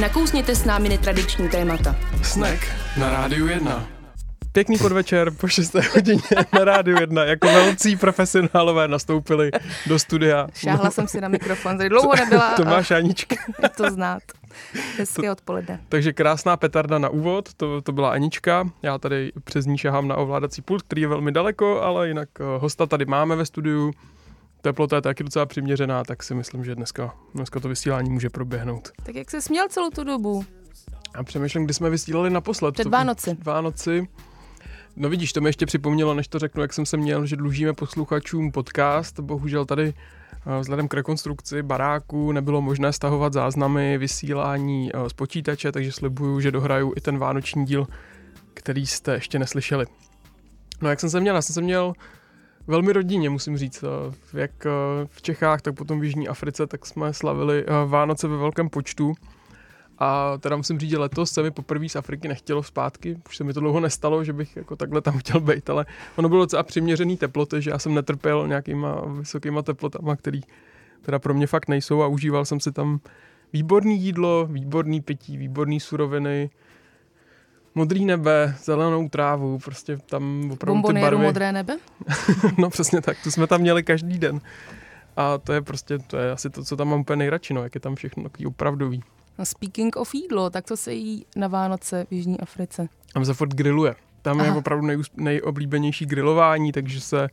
Nakousněte 0.00 0.54
s 0.54 0.64
námi 0.64 0.88
netradiční 0.88 1.48
témata. 1.48 1.96
Snack 2.22 2.66
na 2.96 3.10
Rádiu 3.10 3.46
1. 3.46 3.86
Pěkný 4.52 4.78
podvečer 4.78 5.30
po 5.30 5.48
6. 5.48 5.74
hodině 5.74 6.22
na 6.52 6.64
Rádiu 6.64 7.00
1. 7.00 7.24
Jako 7.24 7.46
velcí 7.46 7.96
profesionálové 7.96 8.88
nastoupili 8.88 9.50
do 9.86 9.98
studia. 9.98 10.48
Šáhla 10.54 10.90
jsem 10.90 11.08
si 11.08 11.20
na 11.20 11.28
mikrofon, 11.28 11.76
tady 11.76 11.88
dlouho 11.88 12.16
nebyla. 12.16 12.54
To 12.56 12.64
máš 12.64 12.90
Anička. 12.90 13.36
Je 13.62 13.68
to 13.68 13.90
znát. 13.90 14.22
Hezké 14.98 15.30
odpoledne. 15.32 15.80
Takže 15.88 16.12
krásná 16.12 16.56
petarda 16.56 16.98
na 16.98 17.08
úvod, 17.08 17.54
to, 17.54 17.82
to 17.82 17.92
byla 17.92 18.10
Anička. 18.10 18.68
Já 18.82 18.98
tady 18.98 19.32
přes 19.44 19.66
ní 19.66 19.78
šahám 19.78 20.08
na 20.08 20.16
ovládací 20.16 20.62
pult, 20.62 20.82
který 20.82 21.02
je 21.02 21.08
velmi 21.08 21.32
daleko, 21.32 21.82
ale 21.82 22.08
jinak 22.08 22.28
eh, 22.40 22.44
hosta 22.58 22.86
tady 22.86 23.04
máme 23.04 23.36
ve 23.36 23.46
studiu. 23.46 23.92
Teplota 24.64 24.96
je 24.96 25.02
taky 25.02 25.24
docela 25.24 25.46
přiměřená, 25.46 26.04
tak 26.04 26.22
si 26.22 26.34
myslím, 26.34 26.64
že 26.64 26.74
dneska, 26.74 27.14
dneska 27.34 27.60
to 27.60 27.68
vysílání 27.68 28.10
může 28.10 28.30
proběhnout. 28.30 28.88
Tak 29.02 29.14
jak 29.14 29.30
se 29.30 29.40
směl 29.40 29.68
celou 29.68 29.90
tu 29.90 30.04
dobu? 30.04 30.44
A 31.14 31.24
přemýšlím, 31.24 31.64
kdy 31.64 31.74
jsme 31.74 31.90
vysílali 31.90 32.30
naposled. 32.30 32.72
Před 32.72 32.86
Vánoci. 32.86 33.36
Vánoci. 33.42 34.08
No 34.96 35.08
vidíš, 35.08 35.32
to 35.32 35.40
mi 35.40 35.48
ještě 35.48 35.66
připomnělo, 35.66 36.14
než 36.14 36.28
to 36.28 36.38
řeknu, 36.38 36.62
jak 36.62 36.72
jsem 36.72 36.86
se 36.86 36.96
měl, 36.96 37.26
že 37.26 37.36
dlužíme 37.36 37.72
posluchačům 37.72 38.52
podcast. 38.52 39.20
Bohužel 39.20 39.64
tady 39.64 39.94
eh, 40.46 40.60
vzhledem 40.60 40.88
k 40.88 40.94
rekonstrukci 40.94 41.62
baráku 41.62 42.32
nebylo 42.32 42.62
možné 42.62 42.92
stahovat 42.92 43.32
záznamy 43.32 43.98
vysílání 43.98 44.90
eh, 44.94 45.10
z 45.10 45.12
počítače, 45.12 45.72
takže 45.72 45.92
slibuju, 45.92 46.40
že 46.40 46.50
dohraju 46.50 46.92
i 46.96 47.00
ten 47.00 47.18
vánoční 47.18 47.64
díl, 47.64 47.86
který 48.54 48.86
jste 48.86 49.14
ještě 49.14 49.38
neslyšeli. 49.38 49.86
No 50.82 50.90
jak 50.90 51.00
jsem 51.00 51.10
se 51.10 51.20
měl? 51.20 51.34
Já 51.34 51.42
jsem 51.42 51.54
se 51.54 51.60
měl 51.60 51.94
velmi 52.66 52.92
rodinně, 52.92 53.30
musím 53.30 53.56
říct. 53.56 53.84
eh, 53.84 54.40
Jak 54.40 54.66
eh, 54.66 54.70
v 55.06 55.22
Čechách, 55.22 55.62
tak 55.62 55.74
potom 55.74 56.00
v 56.00 56.04
Jižní 56.04 56.28
Africe, 56.28 56.66
tak 56.66 56.86
jsme 56.86 57.12
slavili 57.12 57.64
eh, 57.66 57.70
Vánoce 57.86 58.28
ve 58.28 58.36
velkém 58.36 58.68
počtu. 58.68 59.14
A 59.98 60.38
teda 60.38 60.56
musím 60.56 60.78
říct, 60.80 60.90
že 60.90 60.98
letos 60.98 61.30
se 61.30 61.42
mi 61.42 61.50
poprvé 61.50 61.88
z 61.88 61.96
Afriky 61.96 62.28
nechtělo 62.28 62.62
zpátky, 62.62 63.18
už 63.28 63.36
se 63.36 63.44
mi 63.44 63.52
to 63.52 63.60
dlouho 63.60 63.80
nestalo, 63.80 64.24
že 64.24 64.32
bych 64.32 64.56
jako 64.56 64.76
takhle 64.76 65.00
tam 65.00 65.18
chtěl 65.18 65.40
být, 65.40 65.70
ale 65.70 65.86
ono 66.16 66.28
bylo 66.28 66.42
docela 66.42 66.62
přiměřený 66.62 67.16
teploty, 67.16 67.62
že 67.62 67.70
já 67.70 67.78
jsem 67.78 67.94
netrpěl 67.94 68.48
nějakýma 68.48 69.00
vysokýma 69.06 69.62
teplotama, 69.62 70.16
který 70.16 70.40
teda 71.02 71.18
pro 71.18 71.34
mě 71.34 71.46
fakt 71.46 71.68
nejsou 71.68 72.02
a 72.02 72.06
užíval 72.06 72.44
jsem 72.44 72.60
si 72.60 72.72
tam 72.72 73.00
výborný 73.52 74.00
jídlo, 74.00 74.46
výborný 74.50 75.00
pití, 75.00 75.36
výborný 75.36 75.80
suroviny, 75.80 76.50
modrý 77.74 78.04
nebe, 78.04 78.56
zelenou 78.64 79.08
trávu, 79.08 79.58
prostě 79.58 79.96
tam 79.96 80.50
opravdu 80.52 80.80
ty 80.80 80.82
Bombonieru 80.82 81.16
barvy. 81.16 81.26
modré 81.26 81.52
nebe? 81.52 81.76
no 82.58 82.70
přesně 82.70 83.00
tak, 83.00 83.16
to 83.24 83.30
jsme 83.30 83.46
tam 83.46 83.60
měli 83.60 83.82
každý 83.82 84.18
den. 84.18 84.40
A 85.16 85.38
to 85.38 85.52
je 85.52 85.62
prostě, 85.62 85.98
to 85.98 86.16
je 86.16 86.32
asi 86.32 86.50
to, 86.50 86.64
co 86.64 86.76
tam 86.76 86.88
mám 86.88 87.00
úplně 87.00 87.16
nejradši, 87.16 87.54
no, 87.54 87.62
jak 87.62 87.74
je 87.74 87.80
tam 87.80 87.94
všechno 87.94 88.22
takový 88.22 88.46
opravdový. 88.46 89.02
No, 89.38 89.46
speaking 89.46 89.96
of 89.96 90.14
jídlo, 90.14 90.50
tak 90.50 90.64
to 90.64 90.76
se 90.76 90.92
jí 90.92 91.26
na 91.36 91.48
Vánoce 91.48 92.06
v 92.10 92.12
Jižní 92.12 92.40
Africe. 92.40 92.88
Tam 93.12 93.24
se 93.24 93.34
furt 93.34 93.54
grilluje. 93.54 93.94
Tam 94.22 94.40
je 94.40 94.48
Aha. 94.48 94.58
opravdu 94.58 94.86
nej, 94.86 94.98
nejoblíbenější 95.16 96.06
grilování, 96.06 96.72
takže 96.72 97.00
se, 97.00 97.28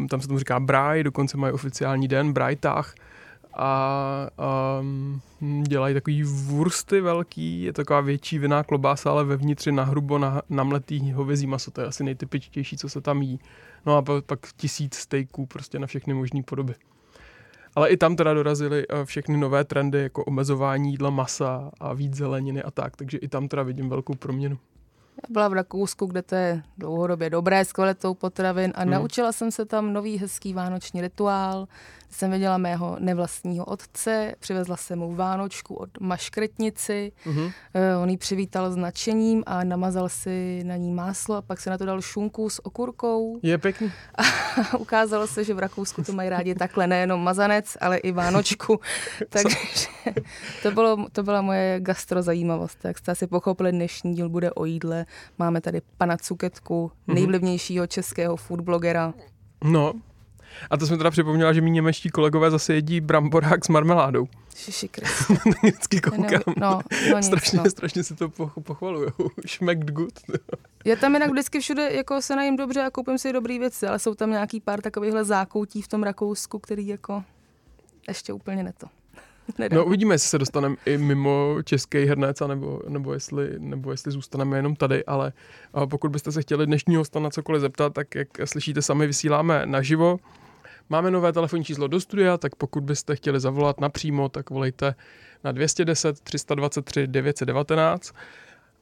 uh, 0.00 0.06
tam 0.08 0.20
se 0.20 0.28
tomu 0.28 0.38
říká 0.38 0.60
braj, 0.60 1.02
dokonce 1.02 1.36
mají 1.36 1.52
oficiální 1.52 2.08
den, 2.08 2.32
brajtách. 2.32 2.94
A 3.56 4.28
um, 4.80 5.22
dělají 5.62 5.94
takový 5.94 6.22
wursty 6.22 7.00
velký, 7.00 7.62
je 7.62 7.72
to 7.72 7.82
taková 7.82 8.00
větší 8.00 8.38
vinná 8.38 8.62
klobása, 8.62 9.10
ale 9.10 9.24
vevnitř 9.24 9.66
na 9.66 9.84
hrubo 9.84 10.18
na, 10.18 10.42
namletý 10.50 11.12
hovězí 11.12 11.46
maso, 11.46 11.70
to 11.70 11.80
je 11.80 11.86
asi 11.86 12.04
nejtypičtější, 12.04 12.76
co 12.76 12.88
se 12.88 13.00
tam 13.00 13.22
jí. 13.22 13.40
No 13.86 13.96
a 13.96 14.02
pa- 14.02 14.20
pak 14.26 14.38
tisíc 14.56 14.94
steaků 14.94 15.46
prostě 15.46 15.78
na 15.78 15.86
všechny 15.86 16.14
možné 16.14 16.42
podoby. 16.42 16.74
Ale 17.74 17.88
i 17.88 17.96
tam 17.96 18.16
teda 18.16 18.34
dorazily 18.34 18.84
eh, 18.88 19.04
všechny 19.04 19.36
nové 19.36 19.64
trendy, 19.64 20.02
jako 20.02 20.24
omezování 20.24 20.90
jídla 20.90 21.10
masa 21.10 21.70
a 21.80 21.92
víc 21.92 22.14
zeleniny 22.14 22.62
a 22.62 22.70
tak, 22.70 22.96
takže 22.96 23.18
i 23.18 23.28
tam 23.28 23.48
teda 23.48 23.62
vidím 23.62 23.88
velkou 23.88 24.14
proměnu. 24.14 24.58
Já 25.16 25.32
byla 25.32 25.48
v 25.48 25.52
Rakousku, 25.52 26.06
kde 26.06 26.22
to 26.22 26.34
je 26.34 26.62
dlouhodobě 26.78 27.30
dobré 27.30 27.64
s 27.64 27.72
kvalitou 27.72 28.14
potravin 28.14 28.72
a 28.74 28.80
Hmm. 28.82 28.90
naučila 28.90 29.32
jsem 29.32 29.50
se 29.50 29.64
tam 29.64 29.92
nový 29.92 30.18
hezký 30.18 30.54
vánoční 30.54 31.00
rituál. 31.00 31.66
Jsem 32.14 32.30
viděla 32.30 32.58
mého 32.58 32.96
nevlastního 33.00 33.64
otce, 33.64 34.34
přivezla 34.38 34.76
jsem 34.76 34.98
mu 34.98 35.14
vánočku 35.14 35.74
od 35.74 35.90
maškretnici, 36.00 37.12
Mhm. 37.26 37.50
Eh, 37.74 37.96
on 37.96 38.10
ji 38.10 38.16
přivítal 38.16 38.70
s 38.72 38.76
nadšením 38.76 39.42
a 39.46 39.64
namazal 39.64 40.08
si 40.08 40.64
na 40.64 40.76
ní 40.76 40.92
máslo 40.92 41.34
a 41.36 41.42
pak 41.42 41.60
se 41.60 41.70
na 41.70 41.78
to 41.78 41.84
dal 41.86 42.00
šunku 42.02 42.50
s 42.50 42.66
okurkou. 42.66 43.38
Je 43.42 43.58
pěkný. 43.58 43.92
A 44.18 44.22
ukázalo 44.78 45.26
se, 45.26 45.44
že 45.44 45.54
v 45.54 45.58
Rakousku 45.58 46.02
to 46.04 46.12
mají 46.12 46.28
rádi 46.28 46.54
takhle, 46.54 46.86
nejenom 46.86 47.20
mazanec, 47.24 47.76
ale 47.80 47.96
i 47.96 48.12
vánočku. 48.12 48.80
Takže 49.28 49.56
to, 50.62 50.70
bylo, 50.70 51.06
to 51.12 51.22
byla 51.22 51.42
moje 51.42 51.80
gastrozajímavost. 51.80 52.78
Jak 52.84 52.98
jste 52.98 53.12
asi 53.12 53.26
pochopili, 53.26 53.72
dnešní 53.72 54.14
díl 54.14 54.28
bude 54.28 54.52
o 54.52 54.64
jídle. 54.64 55.06
Máme 55.38 55.60
tady 55.60 55.82
pana 55.98 56.16
Cuketku, 56.16 56.92
Mhm. 57.06 57.14
nejvlivnějšího 57.14 57.86
českého 57.86 58.36
foodblogera. 58.36 59.14
No. 59.64 59.92
A 60.70 60.76
to 60.76 60.86
jsem 60.86 60.98
teda 60.98 61.10
připomněla, 61.10 61.52
že 61.52 61.60
mý 61.60 61.70
němečtí 61.70 62.10
kolegové 62.10 62.50
zase 62.50 62.74
jedí 62.74 63.00
bramborák 63.00 63.64
s 63.64 63.68
marmeládou. 63.68 64.28
Šiši. 64.56 64.88
Vždycky 65.62 66.00
koukám. 66.00 66.42
No, 66.56 66.80
no 67.10 67.16
nic, 67.16 67.26
strašně, 67.26 67.58
no. 67.58 67.70
strašně 67.70 68.04
si 68.04 68.14
to 68.14 68.28
poch- 68.28 68.62
pochvalujou. 68.62 69.30
Schmeckt 69.46 69.84
good. 69.90 70.12
Já 70.84 70.96
tam 70.96 71.14
jinak 71.14 71.30
vždycky 71.30 71.60
všude 71.60 71.90
jako 71.90 72.22
se 72.22 72.36
najím 72.36 72.56
dobře 72.56 72.82
a 72.82 72.90
koupím 72.90 73.18
si 73.18 73.32
dobrý 73.32 73.58
věci, 73.58 73.86
ale 73.86 73.98
jsou 73.98 74.14
tam 74.14 74.30
nějaký 74.30 74.60
pár 74.60 74.80
takovýchhle 74.80 75.24
zákoutí 75.24 75.82
v 75.82 75.88
tom 75.88 76.02
Rakousku, 76.02 76.58
který 76.58 76.86
jako 76.86 77.24
ještě 78.08 78.32
úplně 78.32 78.62
neto. 78.62 78.86
Nedám. 79.58 79.78
No 79.78 79.84
uvidíme, 79.84 80.14
jestli 80.14 80.28
se 80.28 80.38
dostaneme 80.38 80.76
i 80.86 80.98
mimo 80.98 81.56
český 81.64 82.04
hernec, 82.04 82.40
nebo, 82.40 82.80
nebo, 82.88 83.12
jestli, 83.12 83.54
nebo 83.58 83.90
jestli 83.90 84.12
zůstaneme 84.12 84.58
jenom 84.58 84.76
tady, 84.76 85.04
ale 85.04 85.32
a 85.74 85.86
pokud 85.86 86.10
byste 86.10 86.32
se 86.32 86.42
chtěli 86.42 86.66
dnešního 86.66 87.00
hosta 87.00 87.20
na 87.20 87.30
cokoliv 87.30 87.60
zeptat, 87.60 87.92
tak 87.92 88.14
jak 88.14 88.28
slyšíte 88.44 88.82
sami, 88.82 89.06
vysíláme 89.06 89.66
naživo. 89.66 90.18
Máme 90.88 91.10
nové 91.10 91.32
telefonní 91.32 91.64
číslo 91.64 91.86
do 91.88 92.00
studia, 92.00 92.38
tak 92.38 92.56
pokud 92.56 92.84
byste 92.84 93.16
chtěli 93.16 93.40
zavolat 93.40 93.80
napřímo, 93.80 94.28
tak 94.28 94.50
volejte 94.50 94.94
na 95.44 95.52
210 95.52 96.20
323 96.20 97.06
919. 97.06 98.14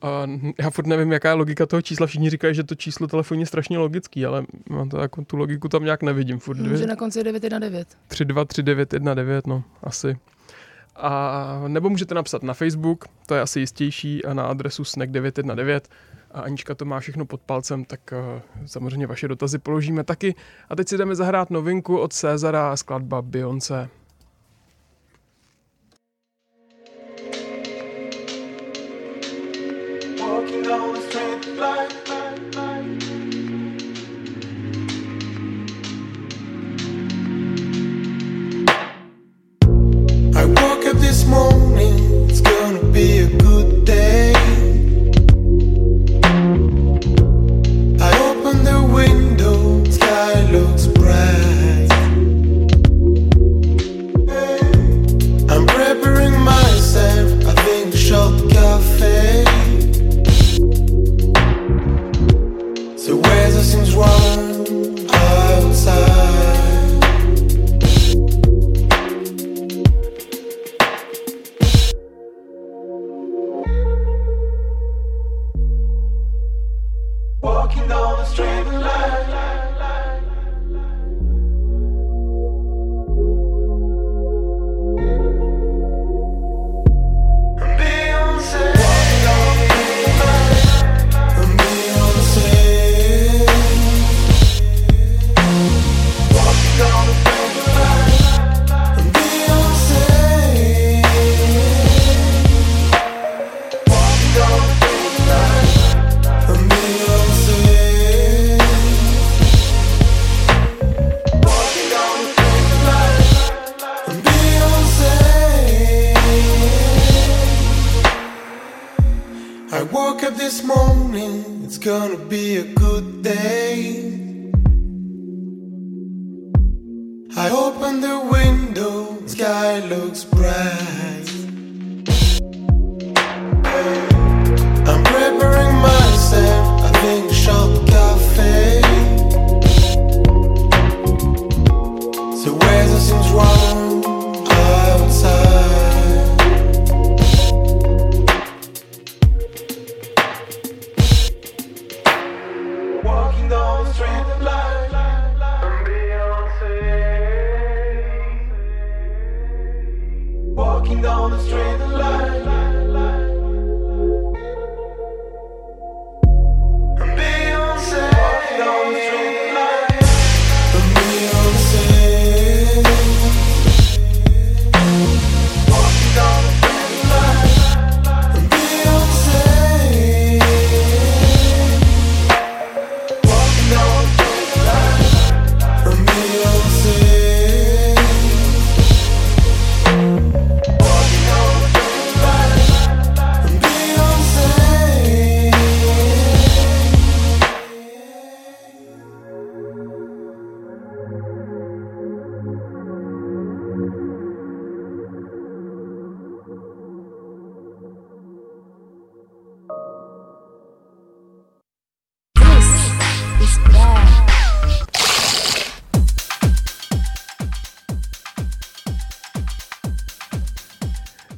A 0.02 0.26
já 0.58 0.70
furt 0.70 0.86
nevím, 0.86 1.12
jaká 1.12 1.28
je 1.28 1.34
logika 1.34 1.66
toho 1.66 1.82
čísla. 1.82 2.06
Všichni 2.06 2.30
říkají, 2.30 2.54
že 2.54 2.64
to 2.64 2.74
číslo 2.74 3.06
telefonní 3.06 3.42
je 3.42 3.46
strašně 3.46 3.78
logický, 3.78 4.26
ale 4.26 4.44
mám 4.68 4.88
to 4.88 5.00
jako, 5.00 5.24
tu 5.24 5.36
logiku 5.36 5.68
tam 5.68 5.84
nějak 5.84 6.02
nevidím. 6.02 6.38
Furt 6.38 6.56
Že 6.56 6.62
dvě, 6.62 6.86
na 6.86 6.96
konci 6.96 7.18
je 7.18 7.24
919. 7.24 7.98
323919, 8.08 9.46
no, 9.46 9.64
asi. 9.82 10.18
A 10.96 11.62
nebo 11.68 11.88
můžete 11.88 12.14
napsat 12.14 12.42
na 12.42 12.54
Facebook, 12.54 13.04
to 13.26 13.34
je 13.34 13.40
asi 13.40 13.60
jistější, 13.60 14.24
a 14.24 14.34
na 14.34 14.44
adresu 14.46 14.82
snack919. 14.82 15.80
A 16.30 16.40
Anička 16.40 16.74
to 16.74 16.84
má 16.84 17.00
všechno 17.00 17.26
pod 17.26 17.40
palcem, 17.40 17.84
tak 17.84 18.00
uh, 18.12 18.42
samozřejmě 18.66 19.06
vaše 19.06 19.28
dotazy 19.28 19.58
položíme 19.58 20.04
taky. 20.04 20.34
A 20.68 20.76
teď 20.76 20.88
si 20.88 20.98
jdeme 20.98 21.14
zahrát 21.14 21.50
novinku 21.50 21.98
od 21.98 22.12
Cezara, 22.12 22.76
skladba 22.76 23.22
Beyoncé. 23.22 23.88
Walking 30.20 30.66
down 30.66 30.94
the 30.94 31.00
street 31.00 31.40
it's 41.10 42.40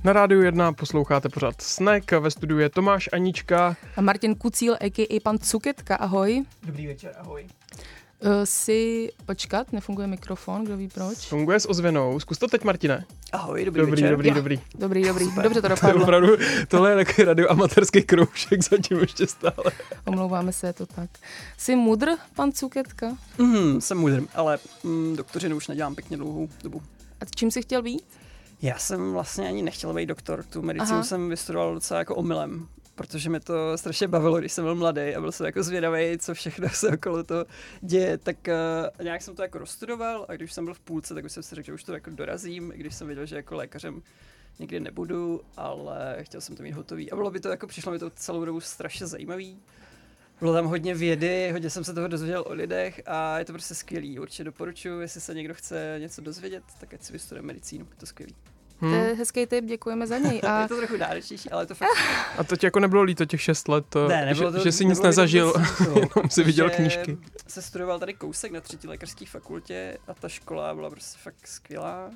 Na 0.05 0.13
rádiu 0.13 0.43
1 0.43 0.73
posloucháte 0.73 1.29
pořád 1.29 1.61
Snack, 1.63 2.13
ve 2.13 2.31
studiu 2.31 2.59
je 2.59 2.69
Tomáš 2.69 3.09
Anička. 3.13 3.77
A 3.97 4.01
Martin 4.01 4.35
Kucíl, 4.35 4.75
a.k.a. 4.81 5.21
pan 5.23 5.39
Cuketka, 5.39 5.97
ahoj. 5.97 6.45
Dobrý 6.67 6.87
večer, 6.87 7.15
ahoj. 7.19 7.47
Uh, 8.25 8.29
si 8.45 9.11
počkat, 9.27 9.73
nefunguje 9.73 10.07
mikrofon, 10.07 10.65
kdo 10.65 10.77
ví 10.77 10.89
proč. 10.89 11.19
Funguje 11.19 11.61
s 11.61 11.69
ozvěnou. 11.71 12.21
Zkus 12.21 12.39
to 12.39 12.49
teď, 12.49 12.65
Martine. 12.65 13.05
Ahoj, 13.33 13.65
dobrý, 13.65 13.81
Dobrý, 13.81 13.91
večer. 14.03 14.11
dobrý, 14.11 14.29
Jo. 14.29 14.35
dobrý. 14.35 14.61
Dobrý, 14.75 15.05
dobrý, 15.05 15.25
Super. 15.25 15.43
dobře 15.45 15.63
to 15.63 15.69
To 15.69 15.73
je 15.73 15.77
dopadlo. 15.77 16.03
opravdu, 16.03 16.29
tohle 16.69 16.91
je 16.91 16.97
takový 17.05 17.25
radioamatérský 17.25 18.03
kroužek 18.03 18.63
zatím 18.71 18.99
ještě 18.99 19.27
stále. 19.27 19.65
Omlouváme 20.05 20.53
se, 20.53 20.67
je 20.67 20.73
to 20.73 20.87
tak. 20.87 21.11
Jsi 21.59 21.77
mudr, 21.77 22.09
pan 22.35 22.53
Cuketka? 22.53 23.17
Mm, 23.39 23.81
jsem 23.81 23.99
mudr, 23.99 24.23
ale 24.35 24.59
mm, 24.85 25.17
doktořinu 25.17 25.57
už 25.57 25.69
nedělám 25.69 25.95
pěkně 25.95 26.17
dlouhou 26.17 26.49
dobu. 26.63 26.83
A 27.21 27.25
čím 27.37 27.51
jsi 27.51 27.63
chtěl 27.63 27.83
být? 27.83 28.03
Já 28.63 28.79
jsem 28.79 29.13
vlastně 29.13 29.49
ani 29.49 29.63
nechtěl 29.63 29.95
být 29.95 30.07
doktor. 30.07 30.45
Tu 30.45 30.63
medicínu 30.63 30.95
Aha. 30.95 31.05
jsem 31.05 31.29
vystudoval 31.29 31.75
docela 31.75 31.99
jako 31.99 32.15
omylem, 32.15 32.69
protože 32.95 33.31
mě 33.31 33.41
to 33.41 33.79
strašně 33.79 34.09
bavilo, 34.09 34.39
když 34.39 34.53
jsem 34.53 34.65
byl 34.65 34.75
mladý 34.75 35.15
a 35.15 35.21
byl 35.21 35.33
jsem 35.33 35.47
jako 35.47 35.63
zvědavý, 35.63 36.19
co 36.19 36.35
všechno 36.35 36.69
se 36.69 36.89
okolo 36.89 37.25
toho 37.25 37.45
děje. 37.81 38.19
Tak 38.19 38.37
uh, 38.49 39.05
nějak 39.05 39.23
jsem 39.23 39.37
to 39.37 39.43
jako 39.43 39.59
rozstudoval 39.59 40.27
a 40.29 40.33
když 40.33 40.53
jsem 40.53 40.65
byl 40.65 40.75
v 40.75 40.81
půlce, 40.81 41.15
tak 41.15 41.25
už 41.25 41.33
jsem 41.33 41.43
si 41.43 41.55
řekl, 41.55 41.67
že 41.67 41.73
už 41.73 41.85
to 41.85 41.93
jako 41.95 42.11
dorazím, 42.11 42.73
i 42.75 42.79
když 42.79 42.95
jsem 42.95 43.07
věděl, 43.07 43.27
že 43.27 43.37
jako 43.37 43.55
lékařem 43.55 44.03
nikdy 44.59 44.81
nebudu, 44.81 45.41
ale 45.57 46.17
chtěl 46.21 46.41
jsem 46.41 46.57
to 46.57 46.63
mít 46.63 46.73
hotový. 46.73 47.11
A 47.11 47.17
bylo 47.17 47.31
by 47.31 47.41
to 47.41 47.49
jako, 47.49 47.67
přišlo 47.67 47.93
mi 47.93 47.99
to 47.99 48.11
celou 48.11 48.45
dobu 48.45 48.61
strašně 48.61 49.07
zajímavý. 49.07 49.63
Bylo 50.41 50.53
tam 50.53 50.67
hodně 50.67 50.95
vědy, 50.95 51.51
hodně 51.53 51.71
jsem 51.71 51.85
se 51.85 51.95
toho 51.95 52.09
dozvěděl 52.09 52.45
o 52.47 52.55
lidech 52.55 53.03
a 53.07 53.39
je 53.39 53.45
to 53.45 53.53
prostě 53.53 53.75
skvělý. 53.75 54.19
Určitě 54.19 54.45
doporučuji, 54.45 55.01
jestli 55.01 55.21
se 55.21 55.35
někdo 55.35 55.55
chce 55.55 55.97
něco 55.99 56.21
dozvědět, 56.21 56.65
tak 56.81 56.95
ať 56.95 57.03
si 57.03 57.13
vystuduje 57.13 57.43
medicínu, 57.43 57.87
je 57.91 57.97
to 57.97 58.07
skvělý. 58.07 58.35
To 58.83 58.89
Hm. 58.89 58.93
je 58.95 59.15
hezký 59.19 59.47
tip, 59.47 59.65
děkujeme 59.65 60.07
za 60.07 60.19
něj. 60.19 60.41
A 60.49 60.63
Je 60.63 60.69
to 60.69 60.77
trochu 60.77 60.97
náročnější, 60.97 61.51
ale 61.51 61.63
je 61.63 61.67
to 61.67 61.75
fakt 61.75 61.89
A 62.39 62.45
to 62.45 62.57
ti 62.57 62.67
jako 62.67 62.81
nebylo 62.81 63.03
líto 63.03 63.25
těch 63.25 63.41
6 63.43 63.69
let, 63.69 63.85
to, 63.89 64.09
Ne, 64.09 64.27
nebylo 64.27 64.53
že, 64.53 64.59
to, 64.59 64.65
že 64.65 64.73
jsi 64.73 64.85
nic 64.85 64.99
to 65.01 65.07
nezažil, 65.07 65.53
jenom 65.95 66.31
si 66.31 66.45
viděl 66.45 66.71
knížky. 66.71 67.19
se 67.49 67.63
studoval 67.63 67.99
tady 67.99 68.15
kousek 68.15 68.53
na 68.53 68.61
třetí 68.61 68.89
lékařské 68.89 69.27
fakultě 69.27 69.99
a 70.09 70.15
ta 70.15 70.29
škola 70.29 70.75
byla 70.75 70.91
prostě 70.91 71.19
fakt 71.23 71.47
skvělá. 71.47 72.11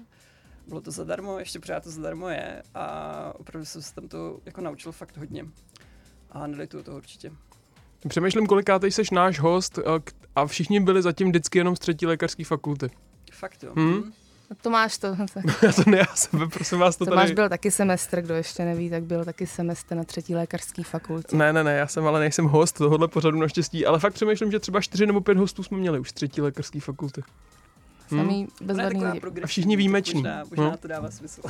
Bylo 0.68 0.80
to 0.80 0.90
zadarmo, 0.90 1.38
ještě 1.38 1.60
pořád 1.60 1.82
to 1.84 1.90
zadarmo 1.90 2.28
je 2.28 2.62
a 2.74 3.32
opravdu 3.38 3.64
jsem 3.66 3.82
se 3.82 3.94
tam 3.94 4.08
to 4.08 4.38
jako 4.46 4.60
naučil 4.60 4.92
fakt 4.92 5.16
hodně. 5.16 5.44
A 6.30 6.46
nelituju 6.46 6.82
toho 6.82 6.96
určitě. 6.96 7.32
Přemýšlím, 8.08 8.46
kolikátej 8.46 8.90
seš 8.90 9.10
náš 9.10 9.38
host 9.40 9.78
a 10.36 10.46
všichni 10.46 10.80
byli 10.80 11.02
zatím 11.02 11.28
vždycky 11.28 11.58
jenom 11.58 11.76
z 11.76 11.78
třetí 11.78 12.06
lékařské 12.06 12.44
fakulty. 12.44 12.90
Fakt 13.32 13.62
jo. 13.62 13.72
Hm? 13.76 14.12
Hm? 14.50 14.56
Tomáš 14.62 14.98
to. 15.02 15.16
Já 15.62 15.72
to 15.72 15.90
ne, 15.90 15.98
já 15.98 16.06
sebe, 16.14 16.46
prosím 16.48 16.78
vás, 16.78 16.96
to 16.96 17.04
Tomáš 17.06 17.24
tady... 17.24 17.34
byl 17.34 17.48
taky 17.48 17.70
semestr, 17.70 18.20
kdo 18.22 18.34
ještě 18.34 18.64
neví, 18.64 18.90
tak 18.90 19.02
byl 19.02 19.24
taky 19.24 19.46
semestr 19.46 19.94
na 19.96 20.04
třetí 20.04 20.34
lékařský 20.34 20.82
fakultě. 20.82 21.36
Ne, 21.36 21.52
ne, 21.52 21.64
ne, 21.64 21.72
já 21.76 21.86
jsem 21.86 22.06
ale 22.06 22.20
nejsem 22.20 22.44
host 22.46 22.76
tohohle 22.78 23.08
pořadu 23.08 23.38
naštěstí, 23.38 23.86
ale 23.86 23.98
fakt 23.98 24.12
přemýšlím, 24.12 24.50
že 24.50 24.58
třeba 24.60 24.80
čtyři 24.80 25.06
nebo 25.06 25.20
pět 25.20 25.38
hostů 25.38 25.62
jsme 25.62 25.78
měli 25.78 25.98
už 25.98 26.10
z 26.10 26.12
třetí 26.12 26.40
lékařské 26.40 26.80
fakulty. 26.80 27.22
Samý 28.08 28.40
je 28.40 28.66
bezvadný 28.66 29.04
A 29.42 29.46
všichni 29.46 29.76
výjimeční. 29.76 30.22
Možná, 30.22 30.44
možná 30.50 30.64
No. 30.70 30.76
to 30.76 30.88
dává 30.88 31.10
smysl. 31.10 31.42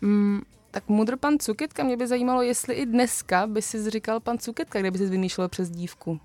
Mm, 0.00 0.40
tak 0.70 0.88
mudr 0.88 1.16
pan 1.16 1.38
Cuketka, 1.38 1.82
mě 1.82 1.96
by 1.96 2.06
zajímalo, 2.06 2.42
jestli 2.42 2.74
i 2.74 2.86
dneska 2.86 3.46
by 3.46 3.62
si 3.62 3.90
říkal 3.90 4.20
pan 4.20 4.38
Cuketka, 4.38 4.80
kde 4.80 4.90
by 4.90 4.98
si 4.98 5.06
vymýšlel 5.06 5.48
přes 5.48 5.70
dívku. 5.70 6.20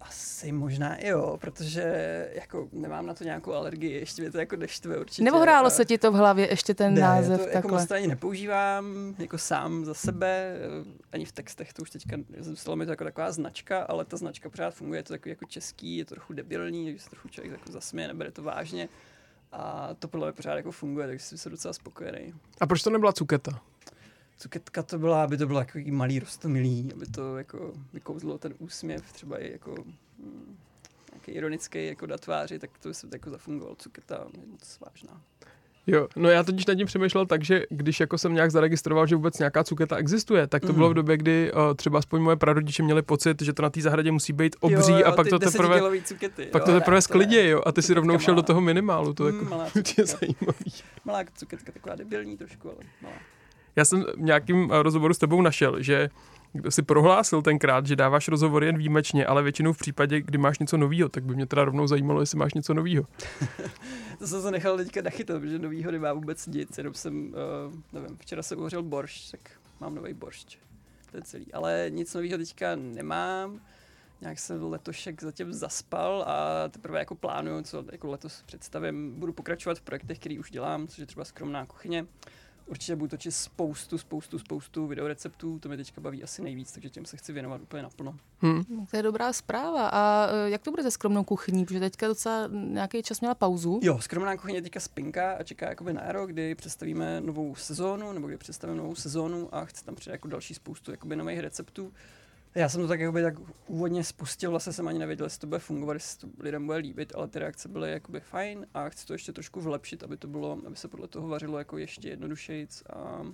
Asi 0.00 0.52
možná 0.52 0.96
i 0.96 1.08
jo, 1.08 1.38
protože 1.40 1.82
jako 2.34 2.68
nemám 2.72 3.06
na 3.06 3.14
to 3.14 3.24
nějakou 3.24 3.52
alergii, 3.52 3.92
ještě 3.92 4.22
mě 4.22 4.30
to 4.30 4.38
jako 4.38 4.56
neštve 4.56 4.98
určitě. 4.98 5.22
Nebo 5.22 5.38
hrálo 5.38 5.70
se 5.70 5.84
ti 5.84 5.98
to 5.98 6.12
v 6.12 6.14
hlavě, 6.14 6.50
ještě 6.50 6.74
ten 6.74 6.94
ne, 6.94 7.00
název 7.00 7.40
to 7.40 7.42
jako 7.42 7.52
takhle? 7.52 7.72
moc 7.80 7.88
to 7.88 7.94
ani 7.94 8.06
nepoužívám, 8.06 9.14
jako 9.18 9.38
sám 9.38 9.84
za 9.84 9.94
sebe, 9.94 10.56
eh, 10.56 11.04
ani 11.12 11.24
v 11.24 11.32
textech 11.32 11.72
to 11.72 11.82
už 11.82 11.90
teďka, 11.90 12.16
stalo 12.54 12.76
mi 12.76 12.84
to 12.84 12.92
jako 12.92 13.04
taková 13.04 13.32
značka, 13.32 13.82
ale 13.82 14.04
ta 14.04 14.16
značka 14.16 14.50
pořád 14.50 14.74
funguje, 14.74 14.98
je 14.98 15.02
to 15.02 15.12
takový 15.12 15.30
jako 15.30 15.44
český, 15.44 15.96
je 15.96 16.04
to 16.04 16.14
trochu 16.14 16.32
debilní, 16.32 16.84
takže 16.84 17.04
se 17.04 17.10
trochu 17.10 17.28
člověk 17.28 17.52
jako 17.52 17.72
zasměje, 17.72 18.08
nebere 18.08 18.30
to 18.30 18.42
vážně. 18.42 18.88
A 19.52 19.90
to 19.98 20.08
podle 20.08 20.26
mě 20.26 20.32
pořád 20.32 20.54
jako 20.56 20.72
funguje, 20.72 21.06
takže 21.06 21.24
jsem 21.24 21.38
se 21.38 21.50
docela 21.50 21.72
spokojený. 21.74 22.34
A 22.60 22.66
proč 22.66 22.82
to 22.82 22.90
nebyla 22.90 23.12
cuketa? 23.12 23.60
Cuketka 24.38 24.82
to 24.82 24.98
byla, 24.98 25.24
aby 25.24 25.36
to 25.36 25.46
bylo 25.46 25.58
jako 25.58 25.78
malý 25.90 26.18
rostomilý, 26.18 26.90
aby 26.96 27.06
to 27.06 27.38
jako 27.38 27.72
vykouzlo 27.92 28.38
ten 28.38 28.54
úsměv, 28.58 29.12
třeba 29.12 29.38
i 29.42 29.52
jako 29.52 29.74
hm, 30.18 30.56
nějaký 31.12 31.30
ironický 31.32 31.86
jako 31.86 32.06
na 32.06 32.18
tváři, 32.18 32.58
tak 32.58 32.70
to 32.82 32.88
by 32.88 32.94
se 32.94 33.06
jako 33.12 33.30
zafungoval. 33.30 33.74
Cuketa 33.78 34.14
je 34.34 34.46
moc 34.50 34.78
vážná. 34.86 35.20
Jo, 35.86 36.08
no 36.16 36.28
já 36.30 36.42
totiž 36.42 36.66
nad 36.66 36.74
tím 36.74 36.86
přemýšlel 36.86 37.26
tak, 37.26 37.44
že 37.44 37.62
když 37.70 38.00
jako 38.00 38.18
jsem 38.18 38.34
nějak 38.34 38.50
zaregistroval, 38.50 39.06
že 39.06 39.16
vůbec 39.16 39.38
nějaká 39.38 39.64
cuketa 39.64 39.96
existuje, 39.96 40.46
tak 40.46 40.62
to 40.62 40.68
Mhm. 40.68 40.76
bylo 40.76 40.90
v 40.90 40.94
době, 40.94 41.16
kdy 41.16 41.52
uh, 41.52 41.74
třeba 41.74 41.98
aspoň 41.98 42.20
moje 42.22 42.36
prarodiče 42.36 42.82
měli 42.82 43.02
pocit, 43.02 43.42
že 43.42 43.52
to 43.52 43.62
na 43.62 43.70
té 43.70 43.80
zahradě 43.80 44.12
musí 44.12 44.32
být 44.32 44.56
obří 44.60 44.92
jo, 44.92 44.98
jo, 44.98 45.06
a 45.06 45.12
pak 45.12 45.28
to 45.28 45.38
teprve, 45.38 45.80
Cukety. 46.04 46.46
pak 46.46 46.62
jo, 46.62 46.66
to 46.66 46.72
teprve 46.80 47.02
sklidě, 47.02 47.48
jo, 47.48 47.62
a 47.66 47.72
ty 47.72 47.82
si 47.82 47.94
rovnou 47.94 48.18
šel 48.18 48.34
do 48.34 48.42
toho 48.42 48.60
minimálu, 48.60 49.14
to 49.14 49.24
Mm, 49.24 49.34
jako 49.34 49.44
malá 49.44 49.64
je 49.98 50.06
zajímavý. 50.06 50.72
Malá 51.04 51.24
cuketka, 51.34 51.72
taková 51.72 51.94
debilní 51.96 52.36
trošku, 52.36 52.68
ale 52.68 52.78
malá. 53.02 53.14
Já 53.78 53.84
jsem 53.84 54.04
v 54.16 54.20
nějakým 54.20 54.70
eh, 54.72 54.82
rozhovoru 54.82 55.14
s 55.14 55.18
tebou 55.18 55.42
našel, 55.42 55.82
že 55.82 56.10
si 56.68 56.82
prohlásil 56.82 57.42
tenkrát, 57.42 57.86
že 57.86 57.96
dáváš 57.96 58.28
rozhovory 58.28 58.66
jen 58.66 58.78
výjimečně, 58.78 59.26
ale 59.26 59.42
většinou 59.42 59.72
v 59.72 59.78
případě, 59.78 60.20
kdy 60.20 60.38
máš 60.38 60.58
něco 60.58 60.76
novýho, 60.76 61.08
tak 61.08 61.24
by 61.24 61.34
mě 61.34 61.46
teda 61.46 61.64
rovnou 61.64 61.86
zajímalo, 61.86 62.20
jestli 62.20 62.38
máš 62.38 62.54
něco 62.54 62.74
novýho. 62.74 63.04
To 64.18 64.26
jsem 64.26 64.42
se 64.42 64.50
nechal 64.50 64.76
teďka 64.76 65.02
nachytat, 65.02 65.40
protože 65.40 65.58
novýho 65.58 65.90
nemá 65.90 66.12
vůbec 66.12 66.46
nic, 66.46 66.78
jenom 66.78 66.94
jsem, 66.94 67.28
uh, 67.28 67.74
nevím, 67.92 68.16
včera 68.16 68.42
jsem 68.42 68.58
uvařil 68.58 68.82
boršť, 68.82 69.30
tak 69.30 69.40
mám 69.80 69.94
nový 69.94 70.14
boršť. 70.14 70.58
To 71.10 71.16
je 71.16 71.22
celý. 71.22 71.52
Ale 71.52 71.86
nic 71.88 72.14
nového 72.14 72.38
teďka 72.38 72.76
nemám. 72.76 73.60
Nějak 74.20 74.38
jsem 74.38 74.62
letošek 74.62 75.22
zatím 75.22 75.52
zaspal 75.52 76.24
a 76.26 76.68
teprve 76.68 76.98
jako 76.98 77.14
plánuju, 77.14 77.62
co 77.62 77.84
jako 77.92 78.10
letos 78.10 78.42
představím. 78.46 79.14
Budu 79.20 79.32
pokračovat 79.32 79.78
v 79.78 79.82
projektech, 79.82 80.18
který 80.18 80.38
už 80.38 80.50
dělám, 80.50 80.88
což 80.88 80.98
je 80.98 81.06
třeba 81.06 81.24
skromná 81.24 81.66
kuchyně. 81.66 82.06
Určitě 82.68 82.96
budu 82.96 83.08
točit 83.08 83.32
spoustu, 83.32 83.98
spoustu, 83.98 84.38
spoustu 84.38 84.86
videoreceptů, 84.86 85.58
to 85.58 85.68
mě 85.68 85.76
teďka 85.76 86.00
baví 86.00 86.22
asi 86.22 86.42
nejvíc, 86.42 86.72
takže 86.72 86.90
těm 86.90 87.04
se 87.04 87.16
chci 87.16 87.32
věnovat 87.32 87.60
úplně 87.62 87.82
naplno. 87.82 88.14
Hm. 88.42 88.86
To 88.90 88.96
je 88.96 89.02
dobrá 89.02 89.32
zpráva. 89.32 89.88
A 89.88 90.28
eh, 90.30 90.50
jak 90.50 90.62
to 90.62 90.70
bude 90.70 90.82
se 90.82 90.90
skromnou 90.90 91.24
kuchyní? 91.24 91.64
Protože 91.64 91.80
teďka 91.80 92.08
docela 92.08 92.48
nějaký 92.52 93.02
čas 93.02 93.20
měla 93.20 93.34
pauzu. 93.34 93.80
Jo, 93.82 93.98
skromná 94.00 94.36
kuchyně 94.36 94.62
teďka 94.62 94.80
spinka 94.80 95.32
a 95.32 95.42
čeká 95.42 95.68
jakoby 95.68 95.92
na 95.92 96.04
jaro, 96.04 96.26
kdy 96.26 96.54
představíme 96.54 97.20
novou 97.20 97.54
sezónu, 97.54 98.12
nebo 98.12 98.26
kdy 98.26 98.36
představíme 98.36 98.78
novou 98.78 98.94
sezónu 98.94 99.54
a 99.54 99.64
chci 99.64 99.84
tam 99.84 99.94
přidat 99.94 100.12
jako 100.12 100.28
další 100.28 100.54
spoustu 100.54 100.90
jakoby 100.90 101.16
nových 101.16 101.40
receptů. 101.40 101.92
Já 102.54 102.68
jsem 102.68 102.80
to 102.80 102.88
tak, 102.88 103.00
jakoby, 103.00 103.22
tak 103.22 103.34
úvodně 103.66 104.04
spustil, 104.04 104.50
vlastně 104.50 104.72
jsem 104.72 104.88
ani 104.88 104.98
nevěděl, 104.98 105.26
jestli 105.26 105.40
to 105.40 105.46
bude 105.46 105.58
fungovat, 105.58 105.92
jestli 105.92 106.20
to 106.20 106.42
lidem 106.42 106.66
bude 106.66 106.78
líbit, 106.78 107.12
ale 107.14 107.28
ty 107.28 107.38
reakce 107.38 107.68
byly 107.68 107.90
jakoby 107.90 108.20
fajn 108.20 108.66
a 108.74 108.88
chci 108.88 109.06
to 109.06 109.12
ještě 109.12 109.32
trošku 109.32 109.60
vlepšit, 109.60 110.02
aby 110.02 110.16
to 110.16 110.28
bylo, 110.28 110.58
aby 110.66 110.76
se 110.76 110.88
podle 110.88 111.08
toho 111.08 111.28
vařilo 111.28 111.58
jako 111.58 111.78
ještě 111.78 112.08
jednodušejc 112.08 112.82
a 112.92 113.26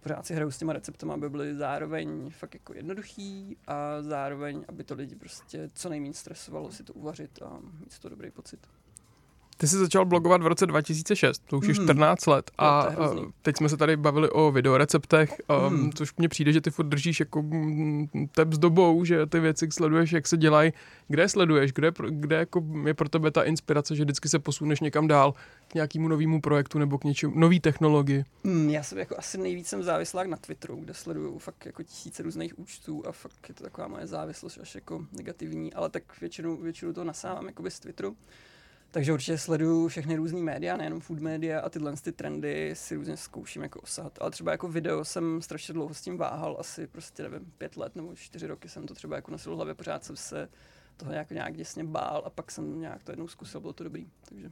pořád 0.00 0.26
si 0.26 0.34
hraju 0.34 0.50
s 0.50 0.58
těma 0.58 0.72
receptama, 0.72 1.14
aby 1.14 1.30
byly 1.30 1.54
zároveň 1.54 2.30
fakt 2.30 2.54
jako 2.54 2.74
jednoduchý 2.74 3.56
a 3.66 4.02
zároveň, 4.02 4.64
aby 4.68 4.84
to 4.84 4.94
lidi 4.94 5.14
prostě 5.14 5.70
co 5.74 5.88
nejméně 5.88 6.14
stresovalo 6.14 6.72
si 6.72 6.84
to 6.84 6.92
uvařit 6.92 7.42
a 7.42 7.58
mít 7.80 7.98
toho 7.98 8.10
dobrý 8.10 8.30
pocit. 8.30 8.66
Ty 9.58 9.66
jsi 9.68 9.76
začal 9.78 10.04
blogovat 10.04 10.42
v 10.42 10.46
roce 10.46 10.66
2006, 10.66 11.42
to 11.46 11.58
už 11.58 11.66
je 11.66 11.74
Mhm. 11.74 11.84
14 11.84 12.26
let 12.26 12.50
a 12.58 12.82
to 12.90 13.02
a 13.02 13.32
teď 13.42 13.56
jsme 13.56 13.68
se 13.68 13.76
tady 13.76 13.96
bavili 13.96 14.30
o 14.30 14.50
videoreceptech, 14.52 15.34
Mhm. 15.68 15.92
což 15.92 16.14
mně 16.16 16.28
přijde, 16.28 16.52
že 16.52 16.60
ty 16.60 16.70
furt 16.70 16.86
držíš 16.86 17.20
jako 17.20 17.42
mm, 17.42 18.08
tep 18.34 18.52
s 18.52 18.58
dobou, 18.58 19.04
že 19.04 19.26
ty 19.26 19.40
věci 19.40 19.68
sleduješ, 19.72 20.12
jak 20.12 20.26
se 20.26 20.36
dělají. 20.36 20.72
Kde 21.08 21.22
je 21.22 21.28
sleduješ? 21.28 21.72
Kde, 21.72 21.86
je 21.86 21.92
pro- 21.92 22.10
kde 22.10 22.36
jako 22.36 22.64
je 22.86 22.94
pro 22.94 23.08
tebe 23.08 23.30
ta 23.30 23.42
inspirace, 23.42 23.96
že 23.96 24.04
vždycky 24.04 24.28
se 24.28 24.38
posuneš 24.38 24.80
někam 24.80 25.08
dál 25.08 25.34
k 25.68 25.74
nějakému 25.74 26.08
novému 26.08 26.40
projektu 26.40 26.78
nebo 26.78 26.98
k 26.98 27.04
něčemu, 27.04 27.32
nový 27.38 27.60
technologii? 27.60 28.24
Mm, 28.44 28.70
já 28.70 28.82
jsem 28.82 28.98
jako 28.98 29.14
asi 29.18 29.38
nejvíc 29.38 29.66
jsem 29.68 29.82
závislák 29.82 30.26
na 30.26 30.36
Twitteru, 30.36 30.76
kde 30.76 30.94
sleduju 30.94 31.38
fakt 31.38 31.66
jako 31.66 31.82
tisíce 31.82 32.22
různých 32.22 32.58
účtů 32.58 33.02
a 33.06 33.12
fakt 33.12 33.48
je 33.48 33.54
to 33.54 33.64
taková 33.64 33.88
moje 33.88 34.06
závislost 34.06 34.58
až 34.62 34.74
jako 34.74 35.06
negativní, 35.12 35.74
ale 35.74 35.90
tak 35.90 36.02
většinu, 36.20 36.56
většinu 36.56 36.92
toho 36.92 37.04
nasávám 37.04 37.46
jakoby 37.46 37.70
z 37.70 37.80
Twitteru. 37.80 38.16
Takže 38.96 39.12
určitě 39.12 39.38
sleduju 39.38 39.88
všechny 39.88 40.16
různé 40.16 40.40
média, 40.40 40.76
nejenom 40.76 41.00
food 41.00 41.20
média 41.20 41.60
a 41.60 41.68
tyhle 41.68 41.92
ty 42.02 42.12
trendy 42.12 42.70
si 42.74 42.96
různě 42.96 43.16
zkouším 43.16 43.62
jako 43.62 43.80
osahat. 43.80 44.18
Ale 44.20 44.30
třeba 44.30 44.52
jako 44.52 44.68
video 44.68 45.04
jsem 45.04 45.42
strašně 45.42 45.74
dlouho 45.74 45.94
s 45.94 46.00
tím 46.00 46.16
váhal, 46.18 46.56
asi 46.60 46.86
prostě 46.86 47.22
nevím, 47.22 47.52
pět 47.58 47.76
let 47.76 47.96
nebo 47.96 48.14
čtyři 48.14 48.46
roky 48.46 48.68
jsem 48.68 48.86
to 48.86 48.94
třeba 48.94 49.16
jako 49.16 49.30
nosil 49.30 49.52
v 49.52 49.56
hlavě, 49.56 49.74
pořád 49.74 50.04
jsem 50.04 50.16
se 50.16 50.48
toho 50.96 51.12
nějak, 51.12 51.30
nějak 51.30 51.56
děsně 51.56 51.84
bál 51.84 52.22
a 52.26 52.30
pak 52.30 52.50
jsem 52.50 52.80
nějak 52.80 53.04
to 53.04 53.12
jednou 53.12 53.28
zkusil, 53.28 53.60
bylo 53.60 53.72
to 53.72 53.84
dobrý. 53.84 54.06
Takže 54.28 54.50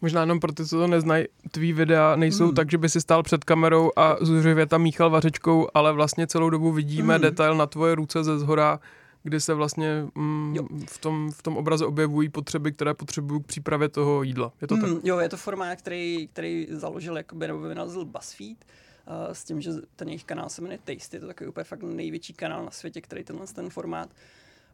Možná 0.00 0.20
jenom 0.20 0.40
pro 0.40 0.52
ty, 0.52 0.66
co 0.66 0.76
to 0.78 0.86
neznají, 0.86 1.24
tvý 1.50 1.72
videa 1.72 2.16
nejsou 2.16 2.46
Mm. 2.46 2.54
tak, 2.54 2.70
že 2.70 2.78
by 2.78 2.88
si 2.88 3.00
stál 3.00 3.22
před 3.22 3.44
kamerou 3.44 3.90
a 3.96 4.16
zuřivě 4.20 4.66
tam 4.66 4.82
míchal 4.82 5.10
vařečkou, 5.10 5.68
ale 5.74 5.92
vlastně 5.92 6.26
celou 6.26 6.50
dobu 6.50 6.72
vidíme 6.72 7.16
Mm. 7.18 7.22
detail 7.22 7.54
na 7.54 7.66
tvoje 7.66 7.94
ruce 7.94 8.24
ze 8.24 8.38
zhora, 8.38 8.80
kdy 9.22 9.40
se 9.40 9.54
vlastně 9.54 10.06
mm, 10.14 10.54
Jo. 10.56 10.66
v, 10.86 10.98
tom, 10.98 11.30
v 11.32 11.42
tom 11.42 11.56
obraze 11.56 11.86
objevují 11.86 12.28
potřeby, 12.28 12.72
které 12.72 12.94
potřebují 12.94 13.42
k 13.42 13.46
přípravě 13.46 13.88
toho 13.88 14.22
jídla. 14.22 14.52
Je 14.60 14.68
to 14.68 14.76
tak? 14.76 14.90
Mm, 14.90 15.00
jo, 15.04 15.18
je 15.18 15.28
to 15.28 15.36
formát, 15.36 15.78
který, 15.78 16.28
který 16.32 16.66
založil 16.70 17.16
jakoby, 17.16 17.46
nebo 17.46 17.60
vynalezl 17.60 18.04
BuzzFeed, 18.04 18.64
uh, 19.06 19.32
s 19.32 19.44
tím, 19.44 19.60
že 19.60 19.70
ten 19.96 20.08
jejich 20.08 20.24
kanál 20.24 20.48
se 20.48 20.62
jmenuje 20.62 20.78
Tasty, 20.84 21.16
je 21.16 21.20
to 21.20 21.26
takový 21.26 21.48
úplně 21.48 21.64
fakt 21.64 21.82
největší 21.82 22.32
kanál 22.32 22.64
na 22.64 22.70
světě, 22.70 23.00
který 23.00 23.24
tenhle 23.24 23.46
ten 23.46 23.70
formát 23.70 24.10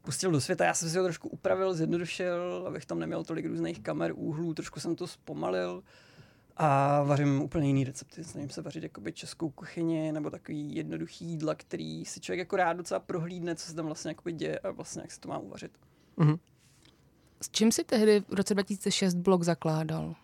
pustil 0.02 0.30
do 0.30 0.40
světa. 0.40 0.64
Já 0.64 0.74
jsem 0.74 0.90
si 0.90 0.98
ho 0.98 1.04
trošku 1.04 1.28
upravil, 1.28 1.74
zjednodušil, 1.74 2.64
abych 2.66 2.86
tam 2.86 2.98
neměl 2.98 3.24
tolik 3.24 3.46
různých 3.46 3.80
kamer, 3.80 4.12
úhlů, 4.16 4.54
trošku 4.54 4.80
jsem 4.80 4.96
to 4.96 5.06
zpomalil 5.06 5.82
a 6.58 7.02
vařím 7.02 7.42
úplně 7.42 7.66
jiný 7.66 7.84
recepty. 7.84 8.24
Snažím 8.24 8.50
se 8.50 8.62
vařit 8.62 8.82
jakoby 8.82 9.12
českou 9.12 9.50
kuchyni 9.50 10.12
nebo 10.12 10.30
takový 10.30 10.74
jednoduchý 10.74 11.24
jídla, 11.24 11.54
který 11.54 12.04
si 12.04 12.20
člověk 12.20 12.38
jako 12.38 12.56
rád 12.56 12.72
docela 12.72 13.00
prohlídne, 13.00 13.54
co 13.54 13.66
se 13.66 13.74
tam 13.74 13.86
vlastně 13.86 14.10
jakoby 14.10 14.32
děje 14.32 14.58
a 14.58 14.70
vlastně 14.70 15.02
jak 15.02 15.10
se 15.12 15.20
to 15.20 15.28
má 15.28 15.38
uvařit. 15.38 15.72
Mhm. 16.16 16.36
S 17.42 17.50
čím 17.50 17.72
si 17.72 17.84
tehdy 17.84 18.20
v 18.20 18.32
roce 18.34 18.54
2006 18.54 19.14
blog 19.14 19.42
zakládal? 19.42 20.14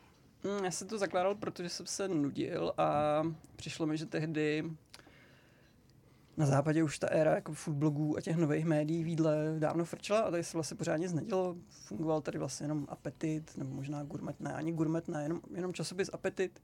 Mm, 0.44 0.64
Já 0.64 0.70
jsem 0.70 0.88
to 0.88 0.98
zakládal, 0.98 1.34
protože 1.34 1.68
jsem 1.68 1.86
se 1.86 2.08
nudil 2.08 2.72
a 2.78 3.22
přišlo 3.56 3.86
mi, 3.86 3.96
že 3.96 4.06
tehdy 4.06 4.64
na 6.36 6.46
západě 6.46 6.82
už 6.82 6.98
ta 6.98 7.08
éra 7.10 7.34
jako 7.34 7.52
food 7.52 7.76
blogů 7.76 8.16
a 8.16 8.20
těch 8.20 8.36
nových 8.36 8.64
médií 8.64 9.04
výdle 9.04 9.56
dávno 9.58 9.84
frčela 9.84 10.20
a 10.20 10.30
tady 10.30 10.44
se 10.44 10.56
vlastně 10.56 10.76
pořádně 10.76 11.04
nic 11.04 11.12
nedělo. 11.12 11.56
Fungoval 11.70 12.20
tady 12.20 12.38
vlastně 12.38 12.64
jenom 12.64 12.86
Apetit, 12.88 13.56
nebo 13.56 13.74
možná 13.74 14.02
Gourmet, 14.02 14.40
ne, 14.40 14.52
ani 14.54 14.72
Gourmet, 14.72 15.08
ne, 15.08 15.22
jenom, 15.22 15.40
jenom 15.54 15.72
časopis 15.72 16.10
Apetit. 16.12 16.62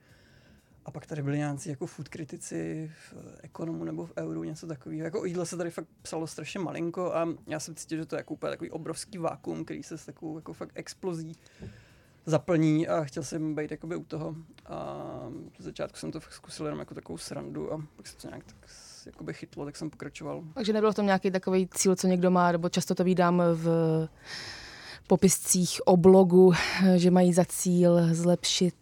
A 0.85 0.91
pak 0.91 1.07
tady 1.07 1.23
byli 1.23 1.37
nějací 1.37 1.71
jako 1.71 1.87
food 1.87 2.09
kritici 2.09 2.91
v 3.11 3.15
Ekonomu 3.43 3.85
nebo 3.85 4.07
v 4.07 4.13
Euru, 4.17 4.45
něco 4.45 4.67
takového. 4.67 5.05
Jako 5.05 5.21
o 5.21 5.25
jídle 5.25 5.47
se 5.47 5.57
tady 5.57 5.71
fakt 5.71 5.89
psalo 6.03 6.27
strašně 6.27 6.61
malinko 6.61 7.15
a 7.15 7.29
já 7.47 7.61
jsem 7.61 7.75
cítil, 7.75 7.99
že 7.99 8.07
to 8.07 8.17
je 8.17 8.21
jako 8.21 8.35
úplně 8.35 8.51
takový 8.51 8.71
obrovský 8.71 9.19
vákum, 9.19 9.65
který 9.65 9.83
se 9.83 9.99
s 9.99 10.07
takovou 10.07 10.39
jako 10.39 10.53
fakt 10.53 10.73
explozí 10.75 11.37
zaplní 12.27 12.89
a 12.89 13.05
chtěl 13.05 13.23
jsem 13.23 13.55
být 13.55 13.71
jakoby 13.71 13.97
u 13.97 14.05
toho. 14.05 14.37
A 14.67 15.05
z 15.59 15.65
začátku 15.65 15.99
jsem 15.99 16.13
to 16.13 16.21
zkusil 16.21 16.67
jenom 16.67 16.79
jako 16.79 16.95
takovou 16.95 17.19
srandu 17.19 17.73
a 17.73 17.87
pak 17.97 18.07
se 18.07 18.17
to 18.17 18.29
nějak 18.29 18.45
tak 18.45 18.71
jakoby 19.07 19.33
chytlo, 19.35 19.65
tak 19.65 19.77
jsem 19.77 19.91
pokračoval. 19.91 20.43
Takže 20.55 20.73
nebyl 20.73 20.93
v 20.93 20.95
tom 20.95 21.07
nějaký 21.07 21.31
takový 21.31 21.69
cíl, 21.75 21.97
co 21.97 22.07
někdo 22.07 22.31
má, 22.31 22.53
nebo 22.53 22.69
často 22.69 22.95
to 22.95 23.05
vídám 23.05 23.43
v 23.55 23.69
popiscích 25.07 25.81
o 25.85 25.97
blogu, 25.97 26.53
že 26.97 27.11
mají 27.11 27.33
za 27.33 27.45
cíl 27.45 28.01
zlepšit 28.15 28.75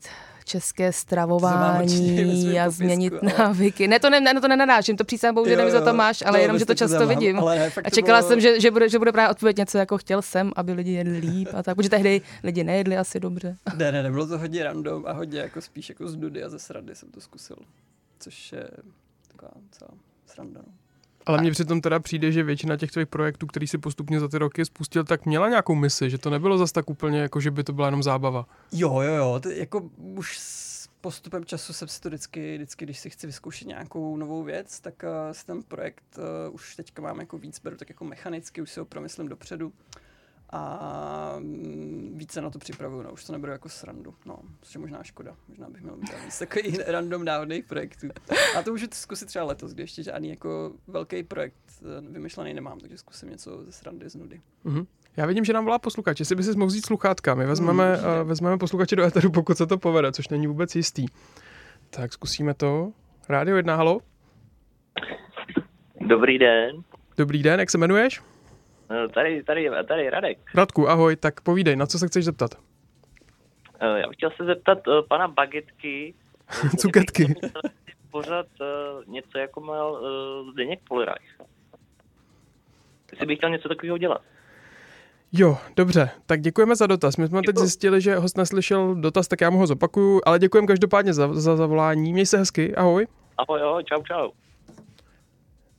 české 0.45 0.89
To 0.89 0.93
stravování 0.93 2.59
a 2.61 2.65
popisku, 2.65 2.71
změnit 2.85 3.13
ale- 3.23 3.33
návyky. 3.39 3.89
Ne, 3.89 4.01
to 4.01 4.11
ne, 4.11 4.21
ne 4.21 4.41
to 4.41 4.49
nenadáším, 4.49 4.97
to 4.97 5.05
přísám 5.05 5.35
bohu, 5.35 5.47
že 5.49 5.57
nevím, 5.57 5.73
že 5.73 5.81
to 5.81 5.95
máš, 5.95 6.23
ale 6.23 6.39
no, 6.39 6.43
jenom, 6.43 6.59
že 6.59 6.67
to 6.67 6.75
často 6.75 6.99
mám, 6.99 7.09
vidím. 7.09 7.39
Ale 7.39 7.57
ne, 7.59 7.67
A 7.67 7.91
to 7.91 7.91
čekala 7.91 8.19
bylo- 8.21 8.29
jsem, 8.29 8.41
že, 8.41 8.61
že, 8.61 8.71
bude, 8.71 8.89
že 8.89 8.99
bude 8.99 9.13
právě 9.13 9.31
odpověď 9.31 9.57
něco 9.57 9.79
jako 9.79 9.99
chtěl 9.99 10.23
jsem, 10.23 10.53
aby 10.57 10.73
lidi 10.73 10.93
jedli 10.93 11.19
líp 11.19 11.49
a 11.57 11.63
tak, 11.63 11.77
protože 11.77 11.89
tehdy 11.91 12.21
lidi 12.43 12.65
nejedli 12.65 12.97
asi 12.99 13.21
dobře. 13.21 13.57
Ne, 13.77 13.93
ne, 13.93 14.03
ne, 14.03 14.11
bylo 14.11 14.27
to 14.27 14.39
hodně 14.39 14.65
random 14.65 15.05
a 15.07 15.13
hodně 15.13 15.41
jako 15.41 15.61
spíš 15.61 15.89
jako 15.89 16.09
z 16.09 16.17
nudy 16.17 16.45
a 16.45 16.49
ze 16.49 16.59
srandy 16.59 16.95
jsem 16.95 17.11
to 17.11 17.21
zkusil. 17.21 17.57
Což 18.21 18.53
je 18.53 18.69
taková 19.33 19.51
celá 19.71 19.91
sranda, 20.29 20.61
no. 20.67 20.73
Ale 21.27 21.41
mně 21.41 21.51
přitom 21.51 21.81
teda 21.81 22.01
přijde, 22.01 22.33
že 22.33 22.43
většina 22.43 22.77
těch 22.77 22.91
tvých 22.91 23.07
projektů, 23.07 23.47
který 23.47 23.67
si 23.67 23.79
postupně 23.79 24.21
za 24.21 24.29
ty 24.29 24.39
roky 24.39 24.65
spustil, 24.65 25.05
tak 25.05 25.27
měla 25.27 25.49
nějakou 25.49 25.75
misi, 25.75 26.11
že 26.11 26.19
to 26.19 26.31
nebylo 26.31 26.59
zas 26.59 26.73
tak 26.73 26.91
úplně 26.91 27.21
jako, 27.21 27.41
že 27.41 27.51
by 27.51 27.65
to 27.65 27.73
byla 27.73 27.87
jenom 27.87 28.03
zábava. 28.03 28.47
Jo, 28.73 29.01
jo, 29.01 29.15
jo, 29.15 29.41
to, 29.43 29.51
jako 29.51 29.91
už 29.97 30.39
s 30.39 30.89
postupem 31.01 31.45
času 31.45 31.73
jsem 31.73 31.89
si 31.89 32.01
to 32.01 32.09
vždycky, 32.09 32.57
vždycky, 32.57 32.85
když 32.85 32.99
si 32.99 33.11
chci 33.11 33.27
vyzkoušet 33.27 33.69
nějakou 33.69 34.17
novou 34.17 34.43
věc, 34.43 34.81
tak 34.81 34.95
uh, 35.03 35.33
si 35.33 35.47
ten 35.47 35.63
projekt 35.63 36.19
uh, 36.19 36.55
už 36.55 36.77
teďka 36.77 37.03
mám 37.03 37.21
jako 37.21 37.39
víc, 37.39 37.61
beru 37.61 37.77
tak 37.77 37.89
jako 37.89 38.05
mechanicky, 38.05 38.63
už 38.63 38.71
si 38.71 38.81
ho 38.81 38.87
promyslím 38.87 39.29
dopředu 39.29 39.73
a 40.51 41.35
mm, 41.39 42.15
více 42.17 42.41
na 42.41 42.51
to 42.51 42.59
připravuju, 42.59 43.03
no, 43.03 43.13
už 43.13 43.25
to 43.25 43.33
neberu 43.33 43.53
jako 43.53 43.69
srandu, 43.69 44.15
no, 44.27 44.39
což 44.63 44.75
je 44.75 44.81
možná 44.81 45.03
škoda, 45.03 45.37
možná 45.49 45.69
bych 45.69 45.83
měl 45.83 45.97
mít 45.97 46.25
víc 46.25 46.39
takových 46.39 46.79
random 46.87 47.25
náhodných 47.25 47.65
projektů. 47.65 48.09
A 48.59 48.63
to 48.63 48.71
můžu 48.71 48.87
zkusit 48.93 49.27
třeba 49.27 49.45
letos, 49.45 49.73
kdy 49.73 49.83
ještě 49.83 50.03
žádný 50.03 50.31
jako 50.31 50.73
velký 50.87 51.23
projekt 51.23 51.57
eh, 51.83 52.13
vymyšlený 52.13 52.55
nemám, 52.55 52.81
takže 52.81 52.99
zkusím 52.99 53.31
něco 53.31 53.65
ze 53.65 53.73
srandy, 53.73 54.11
z 54.11 54.15
nudy. 54.15 54.41
Mhm. 54.65 54.87
Já 55.17 55.27
vidím, 55.27 55.45
že 55.45 55.53
nám 55.53 55.65
volá 55.65 55.79
posluchač, 55.79 56.21
jestli 56.21 56.37
by 56.37 56.43
si 56.43 56.57
mohl 56.57 56.67
vzít 56.67 56.87
sluchátka. 56.87 57.35
My 57.35 57.47
vezmeme, 57.47 57.91
určitě. 57.91 58.07
uh, 58.23 58.29
vezmeme 58.29 58.59
posluchače 58.59 58.97
do 58.97 59.05
éteru, 59.05 59.31
pokud 59.31 59.57
se 59.57 59.67
to 59.67 59.79
povede, 59.79 60.13
což 60.13 60.29
není 60.29 60.47
vůbec 60.47 60.77
jistý. 60.77 61.07
Tak 61.91 62.13
zkusíme 62.13 62.55
to. 62.55 62.93
Rádio 63.29 63.57
1, 63.57 63.77
halo. 63.77 64.01
Dobrý 66.01 66.39
den, 66.39 66.85
Dobrý 67.17 67.43
den, 67.43 67.61
jak 67.61 67.71
se 67.71 67.79
jmenuješ? 67.79 68.23
Eh, 68.91 69.09
tady, 69.09 69.43
tady, 69.43 69.71
tady 69.89 70.11
Radek. 70.11 70.39
Radku, 70.55 70.89
ahoj, 70.89 71.17
tak 71.17 71.41
povídej, 71.41 71.77
na 71.77 71.87
co 71.87 71.99
se 71.99 72.07
chceš 72.07 72.25
zeptat? 72.25 72.51
Eh, 73.81 74.01
Já 74.01 74.09
bych 74.09 74.17
chtěl 74.17 74.31
se 74.37 74.45
zeptat 74.45 74.79
eh, 74.89 75.03
pana 75.09 75.29
Bagetky. 75.29 76.15
Cuketky. 76.79 77.35
Pořád 78.11 78.47
eh, 78.61 78.65
něco 79.07 79.39
jako 79.39 79.61
měl 79.61 80.01
uh, 80.45 80.53
Zdeněk 80.53 80.81
Polirajch. 80.89 81.39
Jestli 83.13 83.27
bych 83.27 83.39
chtěl 83.39 83.51
něco 83.51 83.69
takového 83.69 83.99
dělat. 83.99 84.23
Jo, 85.33 85.59
dobře, 85.77 86.11
tak 86.27 86.41
děkujeme 86.41 86.77
za 86.77 86.87
dotaz. 86.87 87.17
My 87.17 87.27
jsme 87.27 87.43
teď 87.43 87.57
zjistili, 87.57 88.01
že 88.01 88.17
host 88.17 88.37
neslyšel 88.37 88.95
dotaz, 88.95 89.29
tak 89.29 89.41
já 89.41 89.51
mu 89.51 89.59
ho 89.59 89.67
zopakuju, 89.67 90.21
ale 90.27 90.39
děkujeme 90.39 90.67
každopádně 90.67 91.15
za, 91.15 91.35
za 91.35 91.57
zavolání. 91.57 92.13
Měj 92.13 92.27
se 92.27 92.39
hezky, 92.39 92.75
ahoj. 92.75 93.07
Ahoj, 93.39 93.63
ahoj, 93.63 93.85
čau, 93.85 94.03
čau. 94.03 94.31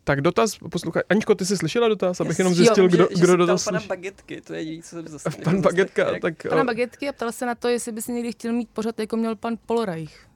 Tak 0.10 0.22
dotaz, 0.22 0.58
posluchaj. 0.72 1.04
Aničko, 1.10 1.36
ty 1.36 1.46
jsi 1.46 1.58
slyšela 1.58 1.88
dotaz, 1.88 2.22
abych 2.22 2.40
jenom 2.40 2.54
Jo, 2.54 2.58
zjistil, 2.58 2.90
že, 2.90 2.98
kdo, 2.98 3.08
že 3.12 3.24
kdo 3.24 3.28
se 3.28 3.38
dotaz 3.38 3.64
pana. 3.64 3.80
Bagetky, 3.88 4.42
to 4.42 4.54
je 4.54 4.60
jediný, 4.60 4.84
co 4.84 4.90
jsem 4.90 5.08
zase 5.08 5.30
Pan 5.44 5.62
Bagetka, 5.62 6.20
tak... 6.22 6.48
Pana 6.50 6.62
o, 6.62 6.66
Bagetky 6.66 7.10
a 7.10 7.14
ptal 7.14 7.32
se 7.32 7.46
na 7.46 7.56
to, 7.56 7.68
jestli 7.68 7.92
by 7.92 8.02
si 8.02 8.12
někdy 8.12 8.32
chtěl 8.32 8.54
mít 8.54 8.70
pořád, 8.70 9.00
jako 9.00 9.18
měl 9.18 9.36
pan 9.36 9.58
Polorajch. 9.66 10.28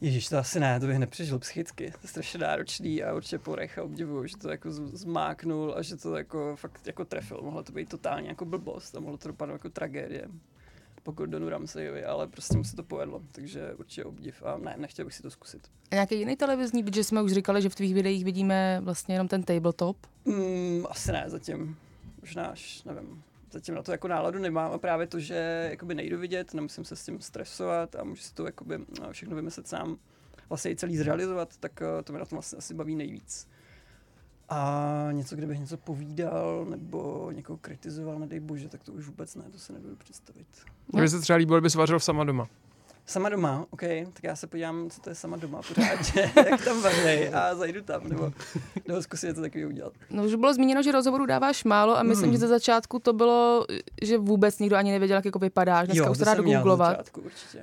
Ježíš, 0.00 0.28
to 0.28 0.38
asi 0.38 0.60
ne, 0.60 0.80
to 0.80 0.86
bych 0.86 0.98
nepřežil 0.98 1.38
psychicky. 1.38 1.90
To 1.90 1.98
je 2.02 2.08
strašně 2.08 2.38
náročný 2.38 3.02
a 3.02 3.14
určitě 3.14 3.38
Porecha 3.38 3.82
obdivuju, 3.82 4.26
že 4.26 4.36
to 4.36 4.50
jako 4.50 4.70
zmáknul 4.72 5.74
a 5.76 5.82
že 5.82 5.96
to 5.96 6.16
jako 6.16 6.56
fakt 6.56 6.86
jako 6.86 7.04
trefil. 7.04 7.40
Mohlo 7.42 7.62
to 7.62 7.72
být 7.72 7.88
totálně 7.88 8.28
jako 8.28 8.44
blbost 8.44 8.96
a 8.96 9.00
mohlo 9.00 9.18
to 9.18 9.28
dopadnout 9.28 9.54
jako 9.54 9.68
tragédie. 9.68 10.28
Po 11.06 11.12
Gordonu 11.12 11.48
Ramsayovi, 11.48 12.04
ale 12.04 12.26
prostě 12.26 12.56
mu 12.56 12.64
se 12.64 12.76
to 12.76 12.82
povedlo, 12.82 13.22
takže 13.32 13.74
určitě 13.74 14.04
obdiv 14.04 14.42
a 14.42 14.58
ne, 14.58 14.74
nechtěl 14.78 15.04
bych 15.04 15.14
si 15.14 15.22
to 15.22 15.30
zkusit. 15.30 15.68
A 15.90 15.94
nějaký 15.94 16.18
jiný 16.18 16.36
televizní, 16.36 16.82
protože 16.82 17.04
jsme 17.04 17.22
už 17.22 17.32
říkali, 17.32 17.62
že 17.62 17.68
v 17.68 17.74
tvých 17.74 17.94
videích 17.94 18.24
vidíme 18.24 18.80
vlastně 18.84 19.14
jenom 19.14 19.28
ten 19.28 19.42
tabletop. 19.42 19.96
Mm, 20.24 20.86
asi 20.90 21.12
ne, 21.12 21.24
zatím. 21.26 21.76
Možná 22.20 22.46
až, 22.46 22.84
nevím. 22.84 23.22
Zatím 23.50 23.74
na 23.74 23.82
to 23.82 23.92
jako 23.92 24.08
náladu 24.08 24.38
nemám 24.38 24.72
a 24.72 24.78
právě 24.78 25.06
to, 25.06 25.20
že 25.20 25.68
jakoby 25.70 25.94
nejdu 25.94 26.18
vidět, 26.18 26.54
nemusím 26.54 26.84
se 26.84 26.96
s 26.96 27.04
tím 27.04 27.20
stresovat 27.20 27.96
a 27.96 28.04
můžu 28.04 28.22
si 28.22 28.34
to 28.34 28.46
jakoby 28.46 28.74
eh, 28.74 29.12
všechno 29.12 29.36
vymyslet 29.36 29.68
sám, 29.68 29.98
vlastně 30.48 30.70
i 30.70 30.76
celý 30.76 30.96
zrealizovat, 30.96 31.56
tak 31.56 31.82
eh, 31.82 32.02
to 32.02 32.12
mě 32.12 32.20
na 32.20 32.26
tom 32.26 32.36
vlastně 32.36 32.58
asi 32.58 32.74
baví 32.74 32.96
nejvíc. 32.96 33.48
A 34.48 35.08
něco, 35.12 35.36
kde 35.36 35.46
bych 35.46 35.58
něco 35.60 35.76
povídal 35.76 36.66
nebo 36.70 37.30
někoho 37.34 37.56
kritizoval, 37.56 38.18
nedej 38.18 38.40
bože, 38.40 38.68
tak 38.68 38.82
to 38.82 38.92
už 38.92 39.06
vůbec 39.06 39.34
ne, 39.34 39.44
to 39.52 39.58
se 39.58 39.72
nebudu 39.72 39.96
představit. 39.96 40.46
Mně 40.92 41.02
by 41.02 41.08
se 41.08 41.20
třeba 41.20 41.36
líbilo, 41.36 41.60
kdyby 41.60 41.78
vařil 41.78 42.00
sama 42.00 42.24
doma. 42.24 42.48
Sama 43.08 43.28
doma, 43.28 43.66
OK, 43.70 43.80
tak 44.12 44.22
já 44.22 44.36
se 44.36 44.46
podívám, 44.46 44.90
co 44.90 45.00
to 45.00 45.10
je 45.10 45.14
sama 45.14 45.36
doma 45.36 45.60
pořádně, 45.68 46.32
jak 46.50 46.64
tam 46.64 46.82
vařej 46.82 47.30
a 47.34 47.54
zajdu 47.54 47.82
tam, 47.82 48.08
nebo, 48.08 48.32
nebo 48.88 49.02
zkusím 49.02 49.28
něco 49.28 49.40
takového 49.40 49.70
udělat. 49.70 49.92
No 50.10 50.24
už 50.24 50.34
bylo 50.34 50.54
zmíněno, 50.54 50.82
že 50.82 50.92
rozhovorů 50.92 51.26
dáváš 51.26 51.64
málo 51.64 51.98
a 51.98 52.02
myslím, 52.02 52.24
Hmm. 52.26 52.32
že 52.32 52.38
ze 52.38 52.46
začátku 52.48 52.98
to 52.98 53.12
bylo, 53.12 53.66
že 54.02 54.18
vůbec 54.18 54.58
nikdo 54.58 54.76
ani 54.76 54.92
nevěděl, 54.92 55.14
jak 55.16 55.24
jako 55.24 55.38
vypadáš. 55.38 55.86
Dneska 55.88 56.10
už 56.10 56.18
to 56.18 56.24
dá 56.24 56.34
na 56.34 56.42
googlovat. 56.42 57.10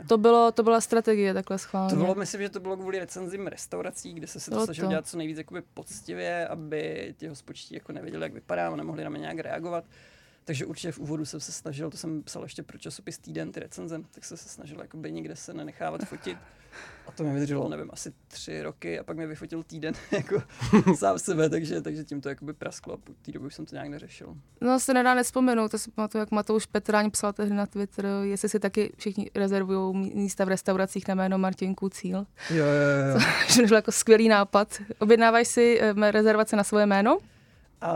To, 0.08 0.18
bylo, 0.18 0.52
to 0.52 0.64
byla 0.64 0.82
strategie 0.82 1.34
takhle 1.34 1.58
schválně. 1.58 1.90
To 1.90 1.96
bylo, 1.96 2.16
myslím, 2.16 2.42
že 2.42 2.50
to 2.50 2.60
bylo 2.60 2.78
kvůli 2.78 3.00
recenzím 3.00 3.48
restaurací, 3.48 4.14
kde 4.14 4.28
se 4.28 4.40
se 4.40 4.50
to 4.52 4.56
Bylo 4.56 4.66
snažil 4.66 4.86
to. 4.86 4.90
dělat 4.90 5.08
co 5.08 5.18
nejvíc 5.18 5.38
jakoby 5.38 5.62
poctivě, 5.74 6.48
aby 6.48 7.14
ti 7.18 7.28
hospočtí 7.28 7.74
jako 7.76 7.92
nevěděli, 7.92 8.24
jak 8.24 8.34
vypadám 8.34 8.74
a 8.74 8.76
nemohli 8.76 9.04
na 9.04 9.10
mě 9.10 9.20
nějak 9.20 9.40
reagovat. 9.40 9.84
Takže 10.46 10.66
určitě 10.66 10.92
v 10.92 11.00
úvodu 11.00 11.26
jsem 11.26 11.40
se 11.40 11.52
snažil, 11.52 11.90
to 11.90 11.98
jsem 11.98 12.24
psal 12.24 12.44
ještě 12.44 12.64
pro 12.64 12.78
časopis 12.78 13.18
Týden, 13.18 13.52
ty 13.52 13.60
recenze, 13.60 14.02
tak 14.12 14.26
jsem 14.26 14.38
se 14.38 14.50
snažil 14.50 14.82
jakoby 14.82 15.12
nikde 15.12 15.36
se 15.36 15.54
nenechávat 15.54 16.02
fotit. 16.06 16.38
A 17.08 17.12
to 17.12 17.24
mi 17.24 17.34
vydrželo, 17.34 17.70
nevím, 17.70 17.90
asi 17.94 18.14
tři 18.28 18.62
roky 18.62 19.00
a 19.00 19.04
pak 19.04 19.18
mi 19.18 19.28
vyfotil 19.28 19.64
týden 19.64 19.94
jako 20.12 20.44
sám 20.96 21.20
sebe, 21.20 21.50
takže, 21.50 21.82
takže 21.82 22.04
tím 22.04 22.22
to 22.22 22.30
jakoby 22.30 22.54
prasklo 22.54 22.94
a 22.94 22.98
po 22.98 23.14
té 23.22 23.32
doby 23.32 23.46
už 23.46 23.56
jsem 23.56 23.66
to 23.66 23.76
nějak 23.76 23.90
neřešil. 23.90 24.38
No 24.62 24.80
se 24.80 24.94
nedá 24.94 25.14
nespomenout, 25.14 25.72
to 25.72 25.78
si 25.78 25.92
pamatuju, 25.92 26.20
jak 26.20 26.32
Matouš 26.32 26.66
Petráň 26.66 27.12
psal 27.12 27.34
tehdy 27.34 27.56
na 27.56 27.66
Twitter, 27.66 28.06
jestli 28.22 28.50
si 28.50 28.60
taky 28.60 28.94
všichni 28.98 29.32
rezervují 29.36 29.96
místa 30.16 30.46
v 30.46 30.48
restauracích 30.48 31.08
na 31.08 31.16
jméno 31.16 31.38
Martin 31.38 31.76
Kucíl. 31.76 32.26
Jo, 32.50 32.66
jo, 32.66 33.14
jo. 33.14 33.20
Že 33.48 33.62
to 33.68 33.76
jako 33.76 33.92
skvělý 33.92 34.28
nápad. 34.28 34.82
Objednáváš 35.00 35.48
si 35.48 35.80
eh, 35.82 36.12
rezervace 36.12 36.56
na 36.56 36.64
svoje 36.64 36.86
jméno? 36.86 37.18
A 37.82 37.94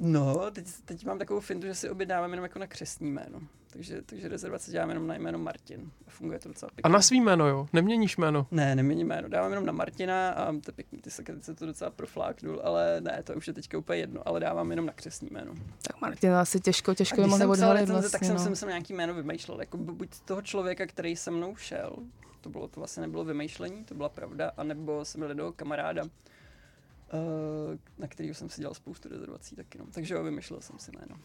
no, 0.00 0.50
teď, 0.52 0.66
teď 0.84 1.04
mám 1.04 1.18
takovou 1.18 1.40
fintu, 1.40 1.66
že 1.66 1.74
si 1.74 1.90
objednávám 1.90 2.30
jenom 2.30 2.42
jako 2.42 2.58
na 2.58 2.66
křestní 2.66 3.10
jméno. 3.10 3.40
Takže, 3.72 4.02
takže 4.02 4.28
rezervace 4.28 4.70
dělám 4.70 4.88
jenom 4.88 5.06
na 5.06 5.14
jméno 5.14 5.38
Martin. 5.38 5.90
A 6.06 6.10
funguje 6.10 6.38
to 6.38 6.48
docela 6.48 6.68
A 6.68 6.74
pěkně. 6.74 6.92
na 6.92 7.02
svý 7.02 7.20
jméno, 7.20 7.48
jo? 7.48 7.66
Neměníš 7.72 8.16
jméno. 8.16 8.46
Ne, 8.50 8.74
neměním 8.76 9.06
jméno, 9.08 9.28
dávám 9.28 9.50
jenom 9.50 9.66
na 9.66 9.72
Martina 9.72 10.30
a 10.30 10.52
to 10.52 10.58
je 10.68 10.72
pěkný, 10.72 10.98
ty 10.98 11.10
se, 11.10 11.22
to 11.54 11.66
docela 11.66 11.90
profláknul, 11.90 12.60
ale 12.64 13.00
ne, 13.00 13.22
to 13.24 13.34
už 13.34 13.46
je 13.46 13.52
teďka 13.52 13.78
úplně 13.78 13.98
jedno, 13.98 14.28
ale 14.28 14.40
dávám 14.40 14.70
jenom 14.70 14.86
na 14.86 14.92
křestní 14.92 15.28
jméno. 15.32 15.54
Tak 15.82 16.00
Martin 16.00 16.32
asi 16.32 16.60
těžko, 16.60 16.90
A 16.90 16.94
těžko 16.94 17.16
jsem 17.22 17.30
psal 17.30 17.50
odhalit 17.50 17.88
vlastně, 17.88 18.10
tak 18.10 18.24
jsem 18.24 18.34
no. 18.36 18.42
si 18.42 18.48
musel 18.48 18.68
nějaký 18.68 18.92
jméno 18.94 19.14
vymýšlel, 19.14 19.60
jako 19.60 19.76
bu- 19.78 19.94
buď 19.94 20.08
toho 20.24 20.42
člověka, 20.42 20.86
který 20.86 21.16
se 21.16 21.30
mnou 21.30 21.56
šel, 21.56 21.96
to 22.40 22.48
bylo 22.48 22.68
to 22.68 22.80
vlastně 22.80 23.00
nebylo 23.00 23.24
vymýšlení, 23.24 23.84
to 23.84 23.94
byla 23.94 24.08
pravda, 24.08 24.52
anebo 24.56 25.04
jsem 25.04 25.18
měl 25.18 25.30
jednoho 25.30 25.52
kamaráda, 25.52 26.02
na 27.98 28.08
kterého 28.08 28.34
jsem 28.34 28.48
si 28.48 28.60
dělal 28.60 28.74
spoustu 28.74 29.08
rezervací 29.08 29.56
taky, 29.56 29.78
no. 29.78 29.86
takže 29.90 30.14
jo, 30.14 30.22
vymýšlel 30.22 30.60
jsem 30.60 30.78
si 30.78 30.90
jméno. 30.98 31.16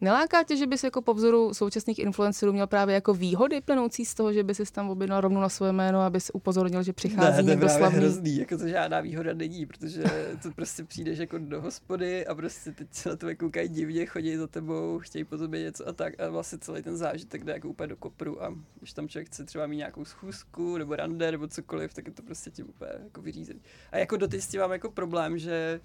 Neláká 0.00 0.42
tě, 0.42 0.56
že 0.56 0.66
bys 0.66 0.84
jako 0.84 1.02
po 1.02 1.14
vzoru 1.14 1.54
současných 1.54 1.98
influencerů 1.98 2.52
měl 2.52 2.66
právě 2.66 2.94
jako 2.94 3.14
výhody 3.14 3.60
plynoucí 3.60 4.04
z 4.04 4.14
toho, 4.14 4.32
že 4.32 4.42
by 4.42 4.54
si 4.54 4.64
tam 4.72 4.90
objednal 4.90 5.20
rovnou 5.20 5.40
na 5.40 5.48
svoje 5.48 5.72
jméno, 5.72 6.00
abys 6.00 6.30
upozornil, 6.34 6.82
že 6.82 6.92
přichází 6.92 7.36
ne, 7.36 7.42
to 7.42 7.50
je 7.50 7.54
někdo 7.54 7.66
právě 7.66 7.78
slavný? 7.78 7.98
hrozný, 7.98 8.36
jako 8.36 8.58
to 8.58 8.68
žádná 8.68 9.00
výhoda 9.00 9.34
není, 9.34 9.66
protože 9.66 10.02
to 10.42 10.50
prostě 10.50 10.84
přijdeš 10.84 11.18
jako 11.18 11.38
do 11.38 11.62
hospody 11.62 12.26
a 12.26 12.34
prostě 12.34 12.72
teď 12.72 12.88
se 12.90 13.08
na 13.08 13.16
to 13.16 13.26
koukají 13.36 13.68
divně, 13.68 14.06
chodí 14.06 14.36
za 14.36 14.46
tebou, 14.46 14.98
chtějí 14.98 15.24
po 15.24 15.38
tobě 15.38 15.60
něco 15.60 15.88
a 15.88 15.92
tak 15.92 16.20
a 16.20 16.28
vlastně 16.28 16.58
celý 16.58 16.82
ten 16.82 16.96
zážitek 16.96 17.44
jde 17.44 17.52
jako 17.52 17.68
úplně 17.68 17.86
do 17.86 17.96
kopru 17.96 18.44
a 18.44 18.54
když 18.78 18.92
tam 18.92 19.08
člověk 19.08 19.26
chce 19.26 19.44
třeba 19.44 19.66
mít 19.66 19.76
nějakou 19.76 20.04
schůzku 20.04 20.78
nebo 20.78 20.96
rande 20.96 21.30
nebo 21.32 21.48
cokoliv, 21.48 21.94
tak 21.94 22.06
je 22.06 22.12
to 22.12 22.22
prostě 22.22 22.50
tím 22.50 22.68
úplně 22.68 22.90
jako 23.04 23.22
vyřízený. 23.22 23.60
A 23.92 23.98
jako 23.98 24.16
doteď 24.16 24.42
s 24.42 24.48
tím 24.48 24.60
mám 24.60 24.72
jako 24.72 24.90
problém, 24.90 25.38
že 25.38 25.80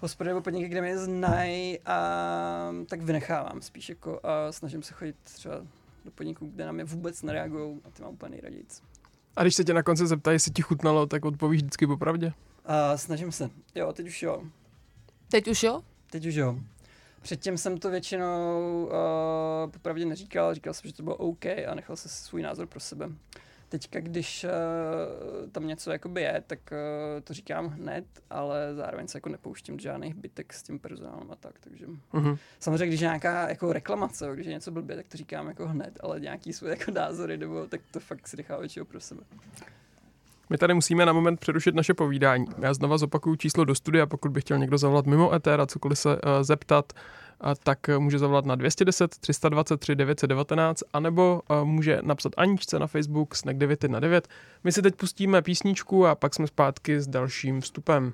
hospody 0.00 0.28
nebo 0.28 0.40
podniky, 0.40 0.68
kde 0.68 0.80
mě 0.80 0.98
znají 0.98 1.78
a 1.86 2.72
tak 2.88 3.02
vynechávám 3.02 3.62
spíš 3.62 3.88
jako 3.88 4.20
a 4.22 4.52
snažím 4.52 4.82
se 4.82 4.94
chodit 4.94 5.16
třeba 5.22 5.54
do 6.04 6.10
podniků, 6.10 6.46
kde 6.46 6.66
na 6.66 6.72
mě 6.72 6.84
vůbec 6.84 7.22
nereagují 7.22 7.80
a 7.84 7.90
ty 7.90 8.02
mám 8.02 8.12
úplně 8.12 8.30
nejradějíc. 8.30 8.82
A 9.36 9.42
když 9.42 9.54
se 9.54 9.64
tě 9.64 9.74
na 9.74 9.82
konci 9.82 10.06
zeptají, 10.06 10.34
jestli 10.34 10.52
ti 10.52 10.62
chutnalo, 10.62 11.06
tak 11.06 11.24
odpovíš 11.24 11.62
vždycky 11.62 11.86
popravdě. 11.86 12.32
A 12.64 12.96
snažím 12.96 13.32
se. 13.32 13.50
Jo, 13.74 13.92
teď 13.92 14.06
už 14.06 14.22
jo. 14.22 14.42
Teď 15.30 15.48
už 15.48 15.62
jo? 15.62 15.82
Teď 16.10 16.26
už 16.26 16.34
jo. 16.34 16.58
Předtím 17.22 17.58
jsem 17.58 17.78
to 17.78 17.90
většinou 17.90 18.84
uh, 18.84 19.70
popravdě 19.70 20.04
neříkal, 20.04 20.54
říkal 20.54 20.74
jsem, 20.74 20.88
že 20.88 20.94
to 20.94 21.02
bylo 21.02 21.16
OK 21.16 21.46
a 21.46 21.74
nechal 21.74 21.96
se 21.96 22.08
svůj 22.08 22.42
názor 22.42 22.66
pro 22.66 22.80
sebe. 22.80 23.08
Teďka, 23.68 24.00
když 24.00 24.44
uh, 24.44 25.50
tam 25.50 25.66
něco 25.66 25.90
jakoby 25.90 26.22
je, 26.22 26.42
tak 26.46 26.58
uh, 26.72 27.20
to 27.24 27.34
říkám 27.34 27.66
hned, 27.66 28.04
ale 28.30 28.74
zároveň 28.74 29.08
se 29.08 29.16
jako 29.18 29.28
nepouštím 29.28 29.76
do 29.76 29.82
žádných 29.82 30.14
bytek 30.14 30.52
s 30.52 30.62
tím 30.62 30.78
personálem 30.78 31.30
a 31.30 31.36
tak, 31.36 31.54
takže 31.60 31.86
Mhm. 32.12 32.36
samozřejmě, 32.60 32.86
když 32.86 33.00
je 33.00 33.06
nějaká 33.06 33.48
jako 33.48 33.72
reklamace, 33.72 34.30
když 34.34 34.46
je 34.46 34.52
něco 34.52 34.70
blbě, 34.70 34.96
tak 34.96 35.06
to 35.08 35.16
říkám 35.16 35.48
jako 35.48 35.68
hned, 35.68 35.98
ale 36.02 36.20
nějaký 36.20 36.52
své 36.52 36.70
jako 36.70 36.90
názory, 36.90 37.36
nebo 37.36 37.66
tak 37.66 37.80
to 37.90 38.00
fakt 38.00 38.28
si 38.28 38.36
nechám 38.36 38.60
většinou 38.60 38.84
pro 38.84 39.00
sebe. 39.00 39.20
My 40.50 40.58
tady 40.58 40.74
musíme 40.74 41.06
na 41.06 41.12
moment 41.12 41.40
přerušit 41.40 41.74
naše 41.74 41.94
povídání. 41.94 42.46
Já 42.58 42.74
znova 42.74 42.98
zopakuju 42.98 43.36
číslo 43.36 43.64
do 43.64 43.74
studia, 43.74 44.06
pokud 44.06 44.30
by 44.32 44.40
chtěl 44.40 44.58
někdo 44.58 44.78
zavolat 44.78 45.06
mimo 45.06 45.34
ETR 45.34 45.60
a 45.60 45.66
cokoliv 45.66 45.98
se 45.98 46.08
uh, 46.08 46.18
zeptat, 46.42 46.92
tak 47.62 47.78
uh, 47.88 47.98
může 47.98 48.18
zavolat 48.18 48.44
na 48.44 48.54
210 48.54 49.18
323 49.18 49.94
919, 49.94 50.82
anebo 50.92 51.42
uh, 51.50 51.64
může 51.64 51.98
napsat 52.02 52.32
Aničce 52.36 52.78
na 52.78 52.86
Facebook 52.86 53.34
snack 53.34 53.58
919. 53.58 54.24
My 54.64 54.72
si 54.72 54.82
teď 54.82 54.94
pustíme 54.94 55.42
písničku 55.42 56.06
a 56.06 56.14
pak 56.14 56.34
jsme 56.34 56.46
zpátky 56.46 57.00
s 57.00 57.08
dalším 57.08 57.60
vstupem. 57.60 58.12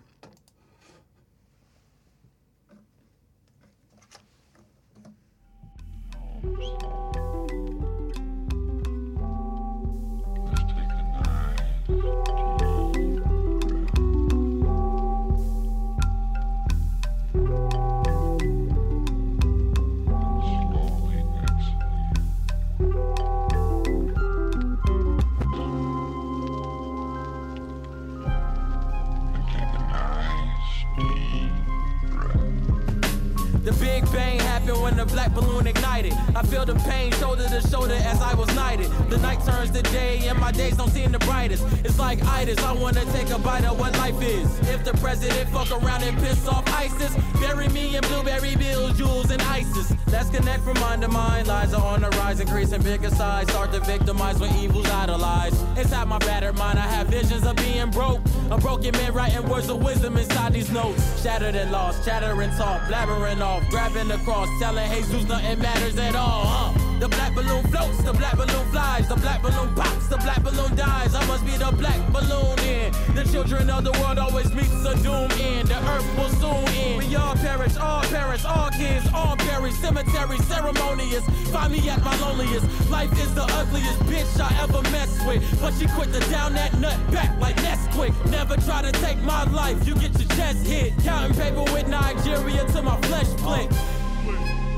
The 33.64 33.72
Big 33.72 34.04
Bang 34.12 34.38
happened 34.40 34.82
when 34.82 34.94
the 34.94 35.06
black 35.06 35.32
balloon 35.32 35.66
ignited. 35.66 36.12
I 36.36 36.42
feel 36.42 36.66
the 36.66 36.74
pain 36.74 37.10
shoulder 37.12 37.48
to 37.48 37.66
shoulder 37.66 37.94
as 37.94 38.20
I 38.20 38.34
was 38.34 38.54
knighted. 38.54 38.90
The 39.08 39.16
night 39.16 39.42
turns 39.42 39.70
to 39.70 39.80
day 39.80 40.20
and 40.28 40.38
my 40.38 40.52
days 40.52 40.76
don't 40.76 40.90
seem 40.90 41.12
the 41.12 41.18
brightest. 41.20 41.64
It's 41.82 41.98
like 41.98 42.22
itis, 42.26 42.58
I 42.58 42.72
wanna 42.72 43.06
take 43.06 43.30
a 43.30 43.38
bite 43.38 43.64
of 43.64 43.80
what 43.80 43.96
life 43.96 44.20
is. 44.20 44.60
If 44.68 44.84
the 44.84 44.92
president 44.98 45.48
fuck 45.48 45.70
around 45.70 46.02
and 46.02 46.14
piss 46.18 46.46
off 46.46 46.68
ISIS, 46.68 47.16
bury 47.40 47.68
me 47.68 47.96
in 47.96 48.02
blueberry 48.02 48.54
bills, 48.54 48.98
jewels, 48.98 49.30
and 49.30 49.40
ISIS. 49.40 49.94
Let's 50.14 50.30
connect 50.30 50.62
from 50.62 50.78
mind 50.78 51.02
to 51.02 51.08
mind. 51.08 51.48
Lies 51.48 51.74
are 51.74 51.84
on 51.84 52.02
the 52.02 52.08
rise, 52.10 52.38
increasing 52.38 52.80
bigger 52.82 53.10
size. 53.10 53.48
Start 53.48 53.72
to 53.72 53.80
victimize 53.80 54.38
when 54.38 54.54
evil's 54.54 54.86
idolized. 54.86 55.56
Inside 55.76 56.06
my 56.06 56.18
battered 56.18 56.56
mind, 56.56 56.78
I 56.78 56.82
have 56.82 57.08
visions 57.08 57.44
of 57.44 57.56
being 57.56 57.90
broke. 57.90 58.20
A 58.52 58.56
broken 58.56 58.92
man 58.92 59.12
writing 59.12 59.44
words 59.48 59.68
of 59.68 59.82
wisdom 59.82 60.16
inside 60.16 60.52
these 60.52 60.70
notes. 60.70 61.20
Shattered 61.20 61.56
and 61.56 61.72
lost, 61.72 62.04
chattering 62.04 62.50
talk, 62.50 62.82
blabbering 62.82 63.40
off, 63.40 63.68
grabbing 63.70 64.06
the 64.06 64.18
cross, 64.18 64.48
telling 64.60 64.88
Jesus 64.92 65.24
nothing 65.24 65.58
matters 65.58 65.98
at 65.98 66.14
all. 66.14 66.44
Huh? 66.46 66.83
The 67.04 67.10
black 67.10 67.34
balloon 67.34 67.62
floats, 67.64 68.02
the 68.02 68.14
black 68.14 68.34
balloon 68.34 68.64
flies, 68.72 69.06
the 69.08 69.16
black 69.16 69.42
balloon 69.42 69.74
pops, 69.74 70.08
the 70.08 70.16
black 70.16 70.42
balloon 70.42 70.74
dies. 70.74 71.14
I 71.14 71.22
must 71.26 71.44
be 71.44 71.52
the 71.52 71.70
black 71.76 72.00
balloon 72.10 72.58
in. 72.60 72.94
The 73.14 73.28
children 73.30 73.68
of 73.68 73.84
the 73.84 73.92
world 74.00 74.18
always 74.18 74.50
meets 74.54 74.72
a 74.86 74.96
doom 75.02 75.30
end. 75.32 75.68
The 75.68 75.76
earth 75.92 76.16
will 76.16 76.30
soon 76.40 76.66
end. 76.72 76.96
We 76.96 77.14
all 77.14 77.34
perish, 77.34 77.76
all 77.76 78.00
parents, 78.04 78.46
all 78.46 78.70
kids, 78.70 79.06
all 79.12 79.36
buried. 79.36 79.74
Cemetery 79.74 80.38
ceremonious. 80.48 81.22
Find 81.52 81.74
me 81.74 81.86
at 81.90 82.02
my 82.02 82.16
loneliest. 82.20 82.64
Life 82.88 83.12
is 83.20 83.34
the 83.34 83.44
ugliest 83.52 84.00
bitch 84.08 84.40
I 84.40 84.48
ever 84.62 84.80
messed 84.88 85.26
with. 85.26 85.44
But 85.60 85.74
she 85.74 85.86
quit 85.88 86.10
to 86.14 86.20
down 86.30 86.54
that 86.54 86.72
nut 86.80 86.96
back 87.12 87.38
like 87.38 87.56
Nesquik. 87.56 88.14
Never 88.30 88.56
try 88.56 88.80
to 88.80 88.92
take 88.92 89.18
my 89.18 89.44
life, 89.52 89.86
you 89.86 89.94
get 89.96 90.18
your 90.18 90.28
chest 90.38 90.66
hit. 90.66 90.94
Counting 91.04 91.36
paper 91.36 91.64
with 91.70 91.86
Nigeria 91.86 92.64
till 92.72 92.82
my 92.82 92.98
flesh 93.02 93.28
flick. 93.44 93.68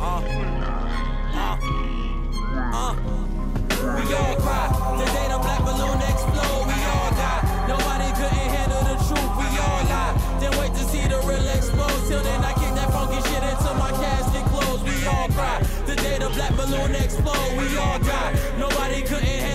Uh, 0.01 0.23
uh. 1.39 1.76
We 2.67 4.15
all 4.15 4.35
cry. 4.43 4.67
The 4.99 5.05
day 5.15 5.29
the 5.31 5.39
black 5.39 5.63
balloon 5.63 6.03
explode, 6.03 6.67
we 6.67 6.79
all 6.91 7.11
die. 7.15 7.43
Nobody 7.69 8.11
couldn't 8.19 8.51
handle 8.51 8.83
the 8.91 8.97
truth, 9.07 9.33
we 9.39 9.47
all 9.63 9.83
lie. 9.87 10.39
Then 10.41 10.51
wait 10.59 10.73
to 10.75 10.85
see 10.91 11.07
the 11.07 11.19
real 11.23 11.47
explode. 11.47 12.03
Till 12.09 12.23
then, 12.23 12.43
I 12.43 12.53
kick 12.55 12.75
that 12.75 12.91
funky 12.91 13.23
shit 13.29 13.43
until 13.43 13.75
my 13.75 13.91
casket 14.03 14.45
closed. 14.51 14.83
We 14.83 15.07
all 15.07 15.29
cry. 15.29 15.63
The 15.87 15.95
day 15.95 16.19
the 16.19 16.29
black 16.31 16.57
balloon 16.57 16.95
explode, 16.97 17.57
we 17.57 17.77
all 17.79 18.01
die. 18.01 18.35
Nobody 18.59 19.03
couldn't 19.03 19.46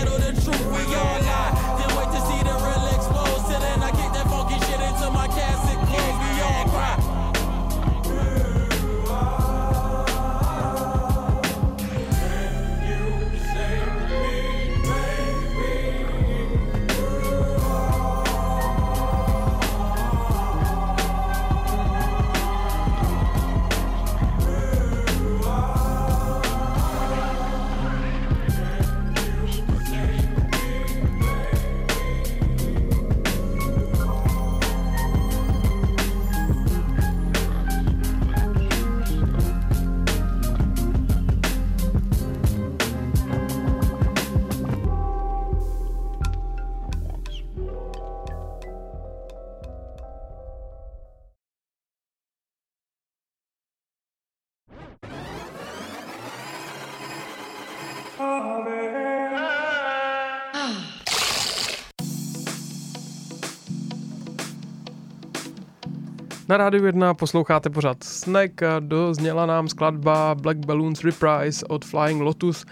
Na 66.52 66.58
Rádiu 66.58 66.86
1 66.86 67.14
posloucháte 67.14 67.70
pořád 67.70 68.04
Snack 68.04 68.62
a 68.62 68.80
dozněla 68.80 69.46
nám 69.46 69.68
skladba 69.68 70.34
Black 70.34 70.58
Balloons 70.58 71.04
Reprise 71.04 71.66
od 71.66 71.84
Flying 71.84 72.22
Lotus 72.22 72.64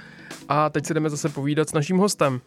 a 0.48 0.70
teď 0.70 0.86
si 0.86 0.94
jdeme 0.94 1.10
zase 1.10 1.28
povídat 1.28 1.68
s 1.68 1.72
naším 1.72 1.98
hostem. 1.98 2.40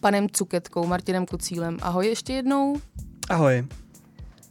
Panem 0.00 0.28
Cuketkou, 0.28 0.86
Martinem 0.86 1.26
Kucílem. 1.26 1.76
Ahoj 1.82 2.06
ještě 2.06 2.32
jednou. 2.32 2.76
Ahoj. 3.28 3.66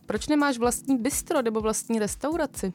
Proč 0.05 0.27
nemáš 0.27 0.57
vlastní 0.57 0.97
bistro 0.97 1.41
nebo 1.41 1.61
vlastní 1.61 1.99
restauraci? 1.99 2.73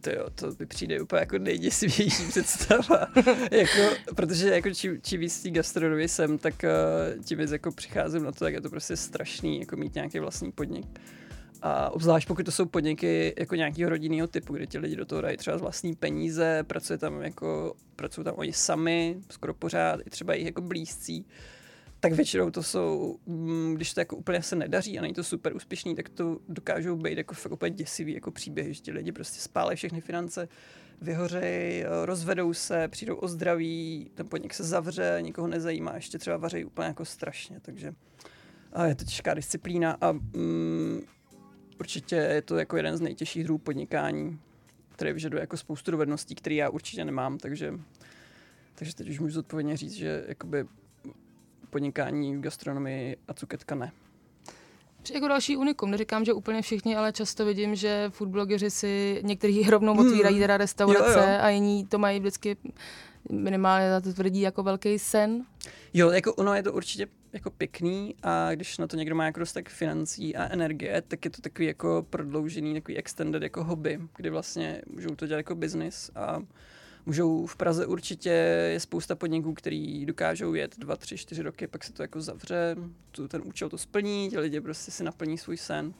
To 0.00 0.10
jo, 0.10 0.26
to 0.34 0.46
mi 0.58 0.66
přijde 0.66 1.00
úplně 1.00 1.20
jako 1.20 1.38
nejděsivější 1.38 2.28
představa. 2.28 3.06
jako, 3.50 3.96
protože 4.16 4.48
jako 4.48 4.70
čím, 4.70 4.98
čím 5.02 5.20
víc 5.20 5.42
té 5.42 5.50
gastronomie 5.50 6.08
jsem, 6.08 6.38
tak 6.38 6.54
uh, 6.64 7.24
tím 7.24 7.38
víc 7.38 7.50
jako 7.50 7.72
přicházím 7.72 8.24
na 8.24 8.32
to, 8.32 8.44
jak 8.44 8.54
je 8.54 8.60
to 8.60 8.70
prostě 8.70 8.96
strašný, 8.96 9.60
jako 9.60 9.76
mít 9.76 9.94
nějaký 9.94 10.18
vlastní 10.18 10.52
podnik. 10.52 10.86
A 11.64 11.90
obzvlášť 11.90 12.28
pokud 12.28 12.46
to 12.46 12.52
jsou 12.52 12.66
podniky 12.66 13.34
jako 13.38 13.54
nějakého 13.54 13.90
rodinného 13.90 14.26
typu, 14.26 14.52
kde 14.54 14.66
ti 14.66 14.78
lidi 14.78 14.96
do 14.96 15.04
toho 15.04 15.20
dají 15.20 15.36
třeba 15.36 15.58
z 15.58 15.60
vlastní 15.60 15.96
peníze, 15.96 16.62
pracuje 16.66 16.98
tam 16.98 17.22
jako, 17.22 17.74
pracují 17.96 18.24
tam 18.24 18.34
oni 18.36 18.52
sami, 18.52 19.16
skoro 19.30 19.54
pořád, 19.54 20.00
i 20.06 20.10
třeba 20.10 20.32
jejich 20.32 20.46
jako 20.46 20.60
blízcí, 20.60 21.26
tak 22.00 22.12
většinou 22.12 22.50
to 22.50 22.62
jsou, 22.62 23.18
mm, 23.26 23.74
když 23.74 23.94
to 23.94 24.00
jako 24.00 24.16
úplně 24.16 24.42
se 24.42 24.56
nedaří 24.56 24.98
a 24.98 25.02
není 25.02 25.14
to 25.14 25.24
super 25.24 25.56
úspěšný, 25.56 25.94
tak 25.94 26.08
to 26.08 26.38
dokážou 26.48 26.96
být 26.96 27.18
jako 27.18 27.34
fakt 27.34 27.52
úplně 27.52 27.70
děsivý 27.70 28.14
jako 28.14 28.30
příběhy, 28.30 28.74
že 28.74 28.80
ti 28.80 28.92
lidi 28.92 29.12
prostě 29.12 29.40
spálejí 29.40 29.76
všechny 29.76 30.00
finance, 30.00 30.48
vyhořejí, 31.00 31.84
rozvedou 32.04 32.54
se, 32.54 32.88
přijdou 32.88 33.16
o 33.16 33.28
zdraví, 33.28 34.10
ten 34.14 34.28
podnik 34.28 34.54
se 34.54 34.64
zavře, 34.64 35.18
nikoho 35.20 35.48
nezajímá, 35.48 35.94
ještě 35.94 36.18
třeba 36.18 36.36
vařejí 36.36 36.64
úplně 36.64 36.86
jako 36.86 37.04
strašně, 37.04 37.60
takže 37.60 37.94
a 38.72 38.86
je 38.86 38.94
to 38.94 39.04
těžká 39.04 39.34
disciplína 39.34 39.96
a 40.00 40.12
mm, 40.12 41.00
určitě 41.80 42.16
je 42.16 42.42
to 42.42 42.56
jako 42.56 42.76
jeden 42.76 42.96
z 42.96 43.00
nejtěžších 43.00 43.44
druhů 43.44 43.58
podnikání, 43.58 44.40
který 44.92 45.12
vyžaduje 45.12 45.40
jako 45.40 45.56
spoustu 45.56 45.90
dovedností, 45.90 46.34
které 46.34 46.54
já 46.54 46.68
určitě 46.68 47.04
nemám, 47.04 47.38
takže, 47.38 47.74
takže 48.74 48.94
teď 48.94 49.08
už 49.08 49.20
můžu 49.20 49.34
zodpovědně 49.34 49.76
říct, 49.76 49.92
že 49.92 50.24
jakoby 50.28 50.66
podnikání 51.70 52.36
v 52.36 52.40
gastronomii 52.40 53.16
a 53.28 53.34
cuketka 53.34 53.74
ne. 53.74 53.92
Jako 55.14 55.28
další 55.28 55.56
unikum, 55.56 55.90
neříkám, 55.90 56.24
že 56.24 56.32
úplně 56.32 56.62
všichni, 56.62 56.96
ale 56.96 57.12
často 57.12 57.44
vidím, 57.44 57.74
že 57.74 58.06
foodblogeři 58.10 58.70
si 58.70 59.20
někteří 59.24 59.70
rovnou 59.70 59.98
otvírají 59.98 60.38
teda 60.38 60.56
restaurace 60.56 61.18
Jo, 61.18 61.32
jo. 61.32 61.38
a 61.40 61.48
jiní 61.48 61.86
to 61.86 61.98
mají 61.98 62.20
vždycky 62.20 62.56
minimálně 63.30 64.00
to 64.00 64.12
tvrdí 64.12 64.40
jako 64.40 64.62
velký 64.62 64.98
sen. 64.98 65.44
Jo, 65.94 66.10
jako 66.10 66.34
ono 66.34 66.54
je 66.54 66.62
to 66.62 66.72
určitě 66.72 67.06
jako 67.32 67.50
pěkný 67.50 68.14
a 68.22 68.54
když 68.54 68.78
na 68.78 68.86
to 68.86 68.96
někdo 68.96 69.14
má 69.14 69.24
jako 69.24 69.40
dostatek 69.40 69.68
financí 69.68 70.36
a 70.36 70.52
energie, 70.52 71.02
tak 71.08 71.24
je 71.24 71.30
to 71.30 71.42
takový 71.42 71.66
jako 71.66 72.06
prodloužený, 72.10 72.74
takový 72.74 72.96
extended 72.96 73.42
jako 73.42 73.64
hobby, 73.64 74.00
kdy 74.16 74.30
vlastně 74.30 74.82
můžou 74.86 75.14
to 75.14 75.26
dělat 75.26 75.38
jako 75.38 75.54
business 75.54 76.10
a 76.14 76.42
můžou 77.06 77.46
v 77.46 77.56
Praze 77.56 77.86
určitě 77.86 78.30
je 78.72 78.80
spousta 78.80 79.14
podniků, 79.14 79.54
který 79.54 80.06
dokážou 80.06 80.54
jet 80.54 80.78
dva, 80.78 80.96
tři, 80.96 81.18
čtyři 81.18 81.42
roky, 81.42 81.66
pak 81.66 81.84
se 81.84 81.92
to 81.92 82.02
jako 82.02 82.20
zavře, 82.20 82.76
tu, 83.10 83.28
ten 83.28 83.42
účel 83.44 83.68
to 83.68 83.78
splní, 83.78 84.30
ti 84.30 84.38
lidi 84.38 84.60
prostě 84.60 84.90
si 84.90 85.04
naplní 85.04 85.38
svůj 85.38 85.56
sen. 85.56 85.94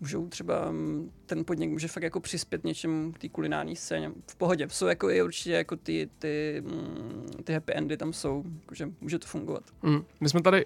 Můžou 0.00 0.28
třeba, 0.28 0.70
mm, 0.70 1.10
ten 1.26 1.44
podnik 1.44 1.70
může 1.70 1.88
fakt 1.88 2.02
jako 2.02 2.20
přispět 2.20 2.64
něčemu 2.64 3.12
k 3.12 3.18
té 3.18 3.28
kulinární 3.28 3.76
scéně. 3.76 4.12
V 4.30 4.36
pohodě. 4.36 4.66
Jsou 4.70 4.86
jako 4.86 5.10
i 5.10 5.22
určitě 5.22 5.52
jako 5.52 5.76
ty, 5.76 6.08
ty, 6.18 6.62
mm, 6.66 7.26
ty 7.44 7.52
happy 7.52 7.72
endy 7.74 7.96
tam 7.96 8.12
jsou, 8.12 8.44
jakože 8.60 8.88
může 9.00 9.18
to 9.18 9.26
fungovat. 9.26 9.62
Mm. 9.82 10.00
My 10.20 10.28
jsme 10.28 10.42
tady, 10.42 10.64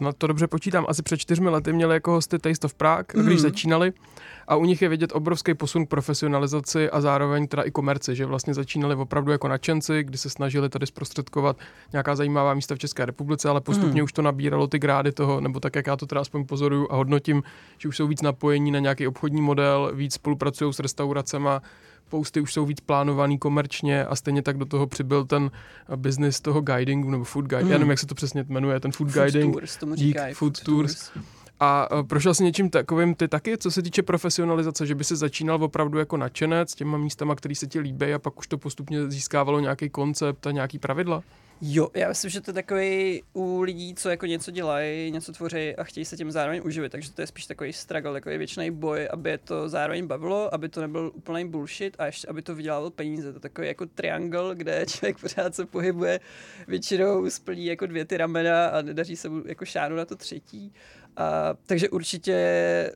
na 0.00 0.12
to 0.12 0.26
dobře 0.26 0.46
počítám, 0.46 0.84
asi 0.88 1.02
před 1.02 1.16
čtyřmi 1.18 1.48
lety 1.48 1.72
měli 1.72 1.94
jako 1.94 2.10
hosty 2.12 2.38
Taste 2.38 2.64
of 2.66 2.74
Prague, 2.74 3.06
Mhm. 3.16 3.26
když 3.26 3.40
začínali 3.40 3.92
a 4.48 4.56
u 4.56 4.64
nich 4.64 4.82
je 4.82 4.88
vidět 4.88 5.12
obrovský 5.14 5.54
posun 5.54 5.86
k 5.86 5.88
profesionalizaci 5.88 6.90
a 6.90 7.00
zároveň 7.00 7.46
teda 7.48 7.62
i 7.62 7.70
komerci, 7.70 8.14
že 8.16 8.26
vlastně 8.26 8.54
začínali 8.54 8.94
opravdu 8.94 9.32
jako 9.32 9.48
nadšenci, 9.48 10.02
kdy 10.04 10.18
se 10.18 10.30
snažili 10.30 10.68
tady 10.68 10.86
zprostředkovat 10.86 11.56
nějaká 11.92 12.16
zajímavá 12.16 12.54
místa 12.54 12.74
v 12.74 12.78
České 12.78 13.06
republice, 13.06 13.48
ale 13.48 13.60
postupně 13.60 14.00
Mhm. 14.00 14.04
už 14.04 14.12
to 14.12 14.22
nabíralo 14.22 14.66
ty 14.66 14.78
grády 14.78 15.12
toho, 15.12 15.40
nebo 15.40 15.60
tak, 15.60 15.76
jak 15.76 15.86
já 15.86 15.96
to 15.96 16.06
teda 16.06 16.20
aspoň 16.20 16.44
pozoruju 16.46 16.86
a 16.90 16.96
hodnotím, 16.96 17.42
že 17.78 17.88
už 17.88 17.96
jsou 17.96 18.06
víc 18.06 18.22
napojení 18.22 18.69
na 18.70 18.78
nějaký 18.78 19.06
obchodní 19.06 19.42
model, 19.42 19.90
víc 19.94 20.14
spolupracují 20.14 20.72
s 20.72 20.78
restauracema, 20.78 21.62
posty 22.08 22.40
už 22.40 22.52
jsou 22.52 22.66
víc 22.66 22.80
plánovaný 22.80 23.38
komerčně 23.38 24.04
a 24.04 24.16
stejně 24.16 24.42
tak 24.42 24.58
do 24.58 24.64
toho 24.64 24.86
přibyl 24.86 25.24
ten 25.24 25.50
eh, 25.92 25.96
business 25.96 26.40
toho 26.40 26.60
guidingu 26.60 27.10
nebo 27.10 27.24
food 27.24 27.44
guide, 27.46 27.64
Mm. 27.64 27.70
já 27.70 27.78
nevím, 27.78 27.90
jak 27.90 27.98
se 27.98 28.06
to 28.06 28.14
přesně 28.14 28.44
jmenuje, 28.48 28.80
ten 28.80 28.92
food, 28.92 29.10
Food 29.10 29.24
guiding. 29.24 29.54
tours, 29.54 29.76
tomu 29.76 29.94
dík, 29.94 30.06
říkají. 30.06 30.34
food 30.34 30.60
tours. 30.60 31.10
A 31.60 31.88
eh, 31.92 32.02
prošel 32.02 32.34
jsi 32.34 32.44
něčím 32.44 32.70
takovým 32.70 33.14
ty 33.14 33.28
taky, 33.28 33.58
co 33.58 33.70
se 33.70 33.82
týče 33.82 34.02
profesionalizace, 34.02 34.86
že 34.86 34.94
by 34.94 35.04
si 35.04 35.16
začínal 35.16 35.64
opravdu 35.64 35.98
jako 35.98 36.16
nadšenec 36.16 36.70
s 36.70 36.74
těma 36.74 36.98
místama, 36.98 37.34
který 37.34 37.54
se 37.54 37.66
ti 37.66 37.80
líbí 37.80 38.14
a 38.14 38.18
pak 38.18 38.38
už 38.38 38.46
to 38.46 38.58
postupně 38.58 39.10
získávalo 39.10 39.60
nějaký 39.60 39.88
koncept 39.90 40.46
a 40.46 40.50
nějaký 40.50 40.78
pravidla? 40.78 41.22
Jo, 41.62 41.88
já 41.94 42.08
myslím, 42.08 42.30
že 42.30 42.40
to 42.40 42.50
je 42.50 42.54
takový 42.54 43.22
u 43.32 43.60
lidí, 43.60 43.94
co 43.94 44.10
jako 44.10 44.26
něco 44.26 44.50
dělají, 44.50 45.10
něco 45.10 45.32
tvoří 45.32 45.76
a 45.76 45.84
chtějí 45.84 46.04
se 46.04 46.16
tím 46.16 46.30
zároveň 46.30 46.60
uživit, 46.64 46.92
takže 46.92 47.12
to 47.12 47.20
je 47.20 47.26
spíš 47.26 47.46
takový 47.46 47.72
struggle, 47.72 48.12
takový 48.12 48.38
věčný 48.38 48.70
boj, 48.70 49.08
aby 49.12 49.30
je 49.30 49.38
to 49.38 49.68
zároveň 49.68 50.06
bavilo, 50.06 50.54
aby 50.54 50.68
to 50.68 50.80
nebyl 50.80 51.12
úplný 51.14 51.48
bullshit 51.48 51.96
a 51.98 52.06
ještě 52.06 52.28
aby 52.28 52.42
to 52.42 52.54
vydělalo 52.54 52.90
peníze. 52.90 53.32
To 53.32 53.36
je 53.36 53.40
takový 53.40 53.68
jako 53.68 53.86
triangle, 53.86 54.54
kde 54.54 54.86
člověk 54.88 55.20
pořád 55.20 55.54
se 55.54 55.66
pohybuje, 55.66 56.20
většinou 56.68 57.30
splní 57.30 57.66
jako 57.66 57.86
dvě 57.86 58.04
ty 58.04 58.16
ramena 58.16 58.66
a 58.66 58.82
nedaří 58.82 59.16
se 59.16 59.28
mu 59.28 59.42
jako 59.46 59.64
šánu 59.64 59.96
na 59.96 60.04
to 60.04 60.16
třetí. 60.16 60.72
A, 61.16 61.54
takže 61.66 61.88
určitě 61.88 62.36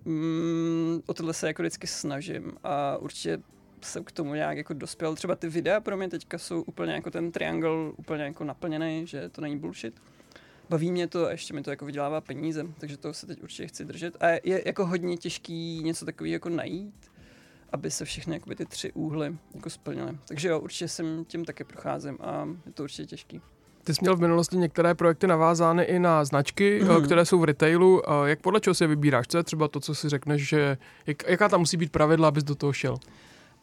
mm, 0.05 1.01
o 1.07 1.15
tohle 1.15 1.35
se 1.35 1.47
jako 1.47 1.63
vždycky 1.63 1.87
snažím 1.87 2.53
a 2.65 2.97
určitě 2.97 3.39
jsem 3.85 4.05
k 4.05 4.13
tomu 4.13 4.35
nějak 4.35 4.57
jako 4.57 4.75
dospěl. 4.75 5.15
Třeba 5.15 5.35
ty 5.37 5.49
videa 5.49 5.81
pro 5.81 5.97
mě 5.97 6.09
teďka 6.09 6.39
jsou 6.39 6.63
úplně 6.63 6.93
jako 6.93 7.11
ten 7.11 7.33
triangle 7.33 7.71
úplně 7.97 8.25
jako 8.25 8.45
naplněný, 8.45 9.07
že 9.07 9.29
to 9.29 9.41
není 9.41 9.59
bullshit. 9.59 9.95
Baví 10.71 10.91
mě 10.93 11.07
to 11.07 11.27
a 11.27 11.31
ještě 11.31 11.55
mi 11.55 11.63
to 11.63 11.71
jako 11.71 11.85
vydělává 11.85 12.21
peníze, 12.21 12.67
takže 12.79 12.97
toho 12.97 13.15
se 13.15 13.27
teď 13.27 13.43
určitě 13.43 13.67
chci 13.67 13.85
držet. 13.85 14.17
A 14.23 14.27
je 14.45 14.63
jako 14.67 14.87
hodně 14.87 15.17
těžký 15.17 15.81
něco 15.85 16.05
takového 16.05 16.33
jako 16.33 16.49
najít, 16.49 16.95
aby 17.73 17.91
se 17.91 18.05
všechny 18.05 18.35
jakoby, 18.35 18.55
ty 18.57 18.65
tři 18.67 18.93
úhly 18.93 19.37
jako 19.55 19.71
splnily. 19.71 20.19
Takže 20.29 20.49
jo, 20.49 20.61
určitě 20.61 20.89
jsem 20.89 21.25
tím 21.25 21.45
taky 21.45 21.65
procházím 21.65 22.19
a 22.21 22.49
je 22.67 22.73
to 22.73 22.83
určitě 22.83 23.07
těžký. 23.07 23.41
Ty 23.85 23.95
jsi 23.95 23.99
měl 24.01 24.17
v 24.17 24.21
minulosti 24.21 24.57
některé 24.57 24.95
projekty 24.95 25.27
navázány 25.27 25.83
i 25.85 25.99
na 25.99 26.25
značky, 26.25 26.81
Mhm. 26.83 26.95
mm. 26.97 27.05
které 27.05 27.25
jsou 27.25 27.39
v 27.39 27.45
retailu. 27.45 28.11
A 28.11 28.29
Jak 28.29 28.41
podle 28.41 28.61
čeho 28.61 28.75
si 28.75 28.85
je 28.85 28.89
vybíráš? 28.89 29.27
Co 29.29 29.37
je 29.39 29.43
třeba 29.45 29.69
to, 29.69 29.81
co 29.81 29.95
si 29.95 30.09
řekneš, 30.09 30.49
že 30.49 30.79
jak, 31.07 31.29
jaká 31.29 31.49
tam 31.49 31.61
musí 31.61 31.77
být 31.77 31.93
pravidla, 31.93 32.29
abys 32.29 32.45
do 32.45 32.55
toho 32.55 32.73
šel? 32.73 32.97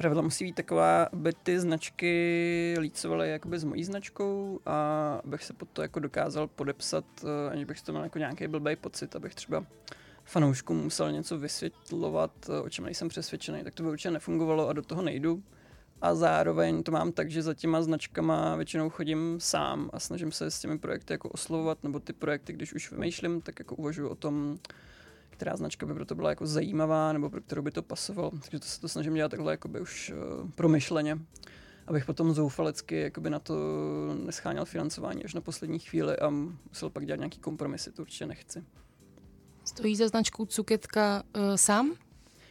Pravidla 0.02 0.22
musí 0.22 0.46
být 0.46 0.56
taková, 0.56 1.04
aby 1.04 1.34
ty 1.44 1.60
značky 1.60 2.76
lícovaly 2.80 3.30
jakoby 3.30 3.60
s 3.60 3.64
mojí 3.64 3.84
značkou 3.84 4.60
a 4.66 4.76
abych 5.26 5.44
se 5.44 5.54
pod 5.54 5.70
to 5.70 5.82
jako 5.82 6.00
dokázal 6.00 6.48
podepsat, 6.48 7.06
eh, 7.24 7.52
aniž 7.52 7.66
bych 7.66 7.82
toho 7.82 7.94
měl 7.94 8.04
jako 8.04 8.20
nějaký 8.20 8.48
blbý 8.48 8.76
pocit, 8.76 9.16
abych 9.16 9.36
třeba 9.36 9.66
fanouškům 10.24 10.78
musel 10.78 11.12
něco 11.12 11.38
vysvětlovat, 11.38 12.32
eh, 12.50 12.62
o 12.62 12.70
čem 12.70 12.86
nejsem 12.86 13.10
přesvědčený, 13.10 13.64
tak 13.64 13.76
to 13.76 13.84
by 13.84 13.90
určitě 13.90 14.12
nefungovalo 14.12 14.68
a 14.70 14.74
do 14.74 14.82
toho 14.82 15.02
nejdu. 15.02 15.44
A 16.02 16.16
zároveň 16.16 16.84
to 16.84 16.92
mám 16.92 17.12
tak, 17.12 17.32
že 17.32 17.42
za 17.42 17.54
těma 17.54 17.82
značkama 17.82 18.56
většinou 18.56 18.90
chodím 18.90 19.36
sám 19.40 19.90
a 19.94 20.00
snažím 20.00 20.32
se 20.32 20.52
s 20.52 20.60
těmi 20.60 20.80
projekty 20.80 21.14
jako 21.14 21.30
oslovovat, 21.30 21.84
nebo 21.84 22.00
ty 22.00 22.14
projekty, 22.14 22.54
když 22.54 22.74
už 22.74 22.92
vymýšlím, 22.92 23.42
tak 23.42 23.60
jako 23.60 23.76
uvažuji 23.76 24.10
o 24.10 24.16
tom, 24.16 24.58
která 25.42 25.58
značka 25.58 25.86
by 25.86 25.94
pro 25.94 26.06
to 26.06 26.16
byla 26.16 26.30
jako 26.30 26.46
zajímavá, 26.46 27.14
nebo 27.14 27.30
pro 27.30 27.42
kterou 27.42 27.62
by 27.62 27.72
to 27.72 27.82
pasovalo. 27.82 28.32
Takže 28.32 28.60
to 28.60 28.66
se 28.66 28.82
to 28.82 28.90
snažím 28.90 29.14
dělat 29.14 29.30
takhle 29.30 29.54
jakoby 29.54 29.82
už 29.82 30.14
uh, 30.42 30.50
promyšleně, 30.50 31.20
abych 31.88 32.06
potom 32.06 32.34
zoufalecky 32.34 33.00
jakoby 33.02 33.30
na 33.30 33.40
to 33.40 33.56
nescháněl 34.26 34.66
financování 34.66 35.26
až 35.26 35.34
na 35.34 35.42
poslední 35.42 35.80
chvíli 35.80 36.20
a 36.20 36.30
musel 36.30 36.90
pak 36.90 37.06
dělat 37.06 37.18
nějaký 37.18 37.40
kompromisy, 37.40 37.92
to 37.92 38.02
určitě 38.02 38.26
nechci. 38.26 38.64
Stojí 39.66 39.96
za 39.96 40.08
značkou 40.08 40.46
Cuketka 40.46 41.24
uh, 41.36 41.56
sám? 41.56 41.94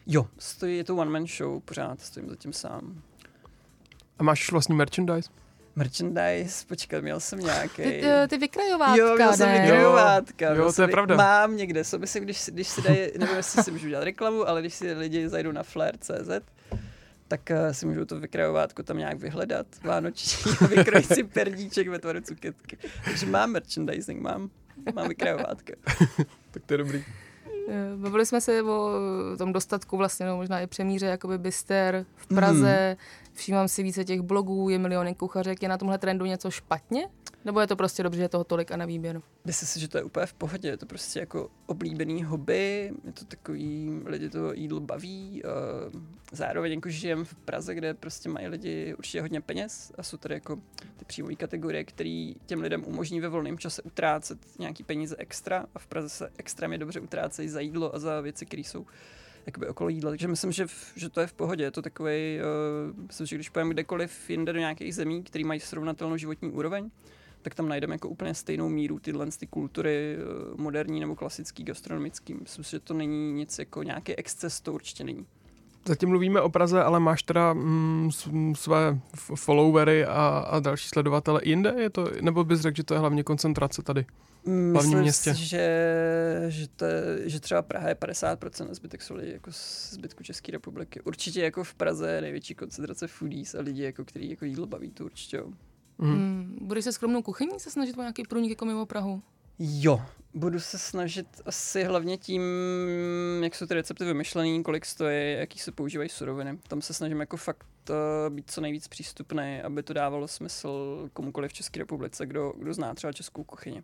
Jo, 0.07 0.27
stojí, 0.39 0.77
je 0.77 0.85
to 0.85 0.97
one 0.97 1.11
man 1.11 1.27
show, 1.27 1.61
pořád 1.61 2.01
stojím 2.01 2.29
zatím 2.29 2.53
sám. 2.53 3.03
A 4.19 4.23
máš 4.23 4.53
vlastní 4.53 4.75
merchandise? 4.77 5.31
Merchandise, 5.77 6.67
počkat, 6.67 7.01
měl 7.03 7.21
jsem 7.21 7.39
nějaký. 7.39 7.83
Ty, 7.83 8.01
ty, 8.01 8.29
ty 8.29 8.39
vykrajovátka, 8.39 8.97
Jo, 8.97 9.15
měl 9.17 9.33
jsem 9.33 9.49
ne? 9.49 9.61
vykrajovátka. 9.61 10.47
Jo, 10.49 10.55
měl 10.55 10.73
to 10.73 10.83
je 10.83 10.87
vy- 10.87 10.93
pravda. 10.93 11.17
Mám 11.17 11.57
někde, 11.57 11.85
so 11.85 12.01
myslím, 12.01 12.25
když, 12.25 12.45
když 12.49 12.69
si 12.69 12.83
dají, 12.83 12.99
nevím, 13.19 13.37
jestli 13.37 13.63
si 13.63 13.71
můžu 13.71 13.89
dělat 13.89 14.05
reklamu, 14.05 14.49
ale 14.49 14.61
když 14.61 14.75
si 14.75 14.93
lidi 14.93 15.29
zajdou 15.29 15.53
na 15.53 15.63
flair.cz, 15.63 16.31
tak 17.29 17.41
uh, 17.51 17.73
si 17.73 17.87
můžou 17.87 18.05
to 18.05 18.21
vykrajovátko 18.21 18.83
tam 18.83 18.99
nějak 18.99 19.19
vyhledat, 19.19 19.67
vánoční, 19.83 20.53
a 20.61 20.67
vykrojit 20.67 21.15
si 21.15 21.25
perníček 21.25 21.89
ve 21.89 21.99
tvaru 21.99 22.21
cuketky. 22.21 22.79
Takže 23.05 23.27
mám 23.27 23.51
merchandising, 23.51 24.21
mám, 24.23 24.51
mám 24.95 25.09
vykrajovátka. 25.09 25.73
Tak 26.53 26.63
to 26.67 26.75
je 26.75 26.79
dobrý. 26.79 27.05
Eh, 27.71 27.97
Bavili 27.97 28.27
jsme 28.27 28.41
se 28.41 28.63
o 28.63 28.91
eh, 29.35 29.37
tom 29.37 29.53
dostatku 29.53 29.97
vlastně, 29.97 30.27
no, 30.27 30.37
možná 30.37 30.61
i 30.61 30.67
přemíře, 30.67 31.07
jakoby 31.07 31.39
byster 31.39 32.07
v 32.17 32.27
Praze. 32.27 32.97
Všímám 33.33 33.69
si 33.69 33.83
více 33.83 34.05
těch 34.05 34.21
blogů, 34.21 34.69
je 34.69 34.79
miliony 34.79 35.15
kuchařek. 35.15 35.63
Je 35.63 35.69
na 35.69 35.79
tomhle 35.79 35.99
trendu 35.99 36.25
něco 36.25 36.51
špatně? 36.51 37.09
Nebo 37.45 37.61
je 37.61 37.67
to 37.67 37.77
prostě 37.77 38.03
dobře, 38.03 38.17
že 38.17 38.25
je 38.25 38.29
toho 38.29 38.45
tolik 38.45 38.73
a 38.73 38.77
na 38.77 38.85
výběr? 38.85 39.23
Myslím 39.45 39.67
si, 39.67 39.81
že 39.81 39.89
to 39.89 39.99
je 39.99 40.05
úplně 40.05 40.27
v 40.27 40.33
pohodě, 40.33 40.69
je 40.69 40.77
to 40.77 40.87
prostě 40.87 41.21
jako 41.21 41.51
oblíbený 41.67 42.25
hobby, 42.25 42.93
je 43.05 43.13
to 43.13 43.25
takový, 43.25 44.01
lidi 44.05 44.31
to 44.31 44.53
jídlo 44.53 44.81
baví, 44.81 45.43
uh, 45.45 46.01
zároveň 46.33 46.73
jako 46.73 46.89
žijem 46.89 47.25
v 47.25 47.35
Praze, 47.35 47.75
kde 47.75 47.95
prostě 47.95 48.29
mají 48.29 48.49
lidi 48.49 48.95
určitě 48.99 49.21
hodně 49.21 49.41
peněz 49.41 49.93
a 49.99 50.03
jsou 50.03 50.17
tady 50.17 50.35
jako 50.35 50.57
ty 50.97 51.05
příjmové 51.05 51.35
kategorie, 51.35 51.85
které 51.85 52.33
těm 52.47 52.61
lidem 52.61 52.85
umožní 52.87 53.21
ve 53.21 53.29
volném 53.29 53.59
čase 53.59 53.83
utrácet 53.83 54.39
nějaký 54.59 54.83
peníze 54.83 55.17
extra 55.19 55.67
a 55.75 55.79
v 55.79 55.87
Praze 55.87 56.09
se 56.09 56.31
extrémně 56.39 56.79
dobře 56.79 57.01
utrácejí 57.01 57.49
za 57.49 57.60
jídlo 57.61 57.95
a 57.95 57.99
za 57.99 58.21
věci, 58.21 58.47
které 58.47 58.63
jsou 58.63 58.87
jakoby 59.47 59.69
okolo 59.69 59.89
jídla. 59.89 60.11
Takže 60.11 60.29
myslím, 60.29 60.53
že, 60.53 60.67
v, 60.67 60.93
že 60.97 61.09
to 61.09 61.21
je 61.21 61.27
v 61.27 61.33
pohodě. 61.33 61.65
Je 61.65 61.71
to 61.71 61.83
takový, 61.83 62.39
uh, 62.91 63.07
myslím, 63.07 63.27
že 63.27 63.37
když 63.37 63.49
pojeme 63.49 63.71
kdekoliv 63.71 64.31
jinde 64.31 64.53
do 64.53 64.59
nějakých 64.59 64.95
zemí, 64.95 65.23
které 65.23 65.45
mají 65.45 65.61
srovnatelnou 65.61 66.17
životní 66.17 66.51
úroveň, 66.51 66.91
tak 67.43 67.55
tam 67.55 67.69
najdeme 67.69 67.95
jako 67.95 68.09
úplně 68.09 68.35
stejnou 68.35 68.69
míru 68.69 68.99
tyhle 68.99 69.27
ty 69.27 69.47
kultury, 69.47 70.17
eh, 70.17 70.23
moderní 70.57 71.01
nebo 71.01 71.17
klasický, 71.17 71.65
gastronomický. 71.65 72.35
Myslím 72.35 72.65
že 72.65 72.81
to 72.81 72.95
není 72.95 73.33
nic 73.33 73.59
jako 73.59 73.83
nějaký 73.83 74.17
exces, 74.17 74.61
to 74.61 74.73
určitě 74.73 75.05
není. 75.05 75.27
Zatím 75.87 76.09
mluvíme 76.09 76.41
o 76.41 76.49
Praze, 76.49 76.83
ale 76.83 77.01
máš 77.01 77.23
teda 77.23 77.53
mm, 77.53 78.11
své 78.57 78.99
followery 79.35 80.05
a, 80.05 80.45
a 80.51 80.61
další 80.61 80.89
sledovatele 80.89 81.41
jinde? 81.45 81.75
Je 81.79 81.91
to, 81.91 82.09
nebo 82.21 82.45
bys 82.45 82.61
řekl, 82.61 82.77
že 82.77 82.85
to 82.85 82.95
je 82.95 83.01
hlavně 83.01 83.23
koncentrace 83.23 83.83
tady? 83.83 84.07
hlavním 84.45 84.73
Myslím 84.73 84.99
městě. 85.01 85.35
si, 85.35 85.45
že, 85.45 85.85
že, 86.49 86.69
to, 86.69 86.85
je- 86.85 87.29
že 87.29 87.41
třeba 87.41 87.63
Praha 87.63 87.89
je 87.89 87.95
50% 87.95 88.71
a 88.71 88.75
zbytek 88.75 89.03
jsou 89.03 89.15
lidi 89.15 89.33
jako 89.33 89.53
z 89.53 89.91
zbytku 89.93 90.23
České 90.23 90.53
republiky. 90.53 91.01
Určitě 91.01 91.43
jako 91.43 91.65
v 91.65 91.75
Praze 91.75 92.13
je 92.13 92.21
největší 92.21 92.55
koncentrace 92.55 93.07
foodies 93.07 93.55
a 93.55 93.61
lidi, 93.61 93.83
jako, 93.83 94.05
který 94.05 94.31
jako 94.31 94.45
jídlo 94.45 94.67
baví, 94.67 94.91
to 94.91 95.05
určitě. 95.05 95.43
Mm. 95.43 95.55
Hmm. 96.15 96.59
Budeš 96.61 96.85
se 96.85 96.93
skromnou 96.93 97.23
kuchyní 97.23 97.61
se 97.61 97.71
snažit 97.71 97.99
o 97.99 98.01
nějaký 98.01 98.23
průnik 98.23 98.51
jako 98.51 98.65
mimo 98.65 98.87
Prahu? 98.87 99.23
Jo, 99.59 100.01
budu 100.35 100.61
se 100.61 100.79
snažit 100.79 101.27
asi 101.47 101.85
hlavně 101.85 102.17
tím, 102.17 102.43
jak 103.43 103.55
jsou 103.55 103.67
ty 103.67 103.75
recepty 103.75 104.05
vymyšlený, 104.05 104.63
kolik 104.63 104.87
stojí, 104.87 105.33
jaký 105.33 105.59
se 105.59 105.73
používají 105.73 106.09
suroviny. 106.09 106.59
Tam 106.69 106.83
se 106.83 106.95
snažím 106.95 107.21
jako 107.21 107.37
fakt 107.37 107.67
uh, 107.91 108.35
být 108.35 108.51
co 108.51 108.61
nejvíc 108.61 108.89
přístupný, 108.89 109.61
aby 109.65 109.83
to 109.83 109.93
dávalo 109.93 110.29
smysl 110.29 111.09
komukoliv 111.13 111.51
v 111.51 111.55
České 111.55 111.79
republice, 111.79 112.27
kdo, 112.27 112.53
kdo 112.57 112.75
zná 112.75 112.95
třeba 112.95 113.13
českou 113.13 113.45
kuchyni. 113.45 113.83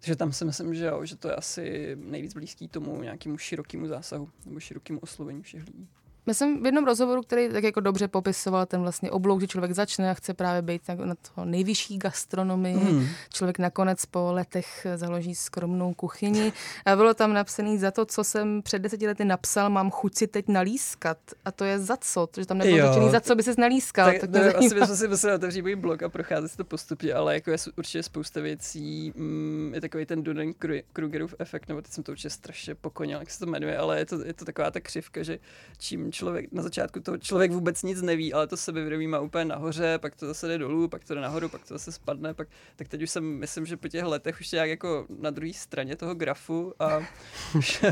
Takže 0.00 0.16
tam 0.16 0.32
si 0.32 0.44
myslím, 0.44 0.74
že 0.74 0.86
jo, 0.86 1.04
že 1.04 1.16
to 1.16 1.28
je 1.28 1.34
asi 1.34 1.96
nejvíc 2.00 2.34
blízký 2.34 2.68
tomu 2.68 3.02
nějakému 3.02 3.38
širokému 3.38 3.86
zásahu 3.86 4.28
nebo 4.46 4.60
širokému 4.60 4.98
oslovení 5.00 5.42
všech 5.42 5.66
lidí. 5.66 5.88
Já 6.30 6.34
jsem 6.34 6.62
v 6.62 6.66
jednom 6.66 6.84
rozhovoru, 6.84 7.22
který 7.22 7.48
tak 7.48 7.64
jako 7.64 7.80
dobře 7.80 8.08
popisoval 8.08 8.66
ten 8.66 8.80
vlastně 8.80 9.10
oblouk, 9.10 9.40
že 9.40 9.46
člověk 9.46 9.72
začne 9.72 10.10
a 10.10 10.14
chce 10.14 10.34
právě 10.34 10.62
být 10.62 10.88
na, 10.88 10.94
na 10.94 11.14
to 11.14 11.44
nejvyšší 11.44 11.98
gastronomii. 11.98 12.76
Hmm. 12.76 13.06
Člověk 13.32 13.58
nakonec 13.58 14.06
po 14.06 14.32
letech 14.32 14.86
založí 14.96 15.34
skromnou 15.34 15.94
kuchyni. 15.94 16.52
A 16.86 16.96
bylo 16.96 17.14
tam 17.14 17.32
napsané 17.32 17.78
za 17.78 17.90
to, 17.90 18.06
co 18.06 18.24
jsem 18.24 18.62
před 18.62 18.78
deseti 18.78 19.06
lety 19.06 19.24
napsal, 19.24 19.70
mám 19.70 19.90
chuť 19.90 20.14
si 20.14 20.26
teď 20.26 20.48
nalískat. 20.48 21.18
A 21.44 21.52
to 21.52 21.64
je 21.64 21.78
za 21.78 21.96
co? 21.96 22.26
Protože 22.26 22.46
tam 22.46 22.58
nebylo 22.58 22.88
řečený, 22.88 23.10
za 23.10 23.20
co 23.20 23.34
by 23.34 23.42
se 23.42 23.54
nalískal. 23.58 24.12
Tak, 24.12 24.20
tak 24.20 24.30
nevím, 24.30 24.56
asi 24.56 24.74
bychom 24.74 24.96
si 24.96 25.08
museli 25.08 25.34
otevřít 25.34 25.62
můj 25.62 25.76
blog 25.76 26.02
a 26.02 26.08
procházet 26.08 26.50
si 26.50 26.56
to 26.56 26.64
postupně, 26.64 27.14
ale 27.14 27.34
jako 27.34 27.50
je 27.50 27.56
určitě 27.76 28.02
spousta 28.02 28.40
věcí, 28.40 29.12
mm, 29.16 29.72
je 29.74 29.80
takový 29.80 30.06
ten 30.06 30.22
Dunning 30.22 30.56
Krugerův 30.92 31.34
efekt, 31.38 31.68
nebo 31.68 31.82
teď 31.82 31.92
jsem 31.92 32.04
to 32.04 32.12
určitě 32.12 32.30
strašně 32.30 32.74
pokonil, 32.74 33.18
jak 33.18 33.30
se 33.30 33.38
to 33.38 33.46
jmenuje, 33.46 33.78
ale 33.78 33.98
je 33.98 34.06
to, 34.06 34.24
je 34.24 34.34
to 34.34 34.44
taková 34.44 34.70
ta 34.70 34.80
křivka, 34.80 35.22
že 35.22 35.38
čím 35.78 36.12
člověk, 36.20 36.52
na 36.52 36.62
začátku 36.62 37.00
to 37.00 37.18
člověk 37.18 37.52
vůbec 37.52 37.82
nic 37.82 38.02
neví, 38.02 38.32
ale 38.32 38.46
to 38.46 38.56
sebevědomí 38.56 39.06
má 39.06 39.20
úplně 39.20 39.44
nahoře, 39.44 39.98
pak 39.98 40.16
to 40.16 40.26
zase 40.26 40.48
jde 40.48 40.58
dolů, 40.58 40.88
pak 40.88 41.04
to 41.04 41.14
jde 41.14 41.20
nahoru, 41.20 41.48
pak 41.48 41.68
to 41.68 41.74
zase 41.74 41.92
spadne, 41.92 42.34
pak, 42.34 42.48
tak 42.76 42.88
teď 42.88 43.02
už 43.02 43.10
jsem, 43.10 43.24
myslím, 43.24 43.66
že 43.66 43.76
po 43.76 43.88
těch 43.88 44.04
letech 44.04 44.40
už 44.40 44.52
nějak 44.52 44.68
jako 44.68 45.06
na 45.18 45.30
druhé 45.30 45.52
straně 45.52 45.96
toho 45.96 46.14
grafu 46.14 46.74
a 46.78 46.98
už 47.58 47.82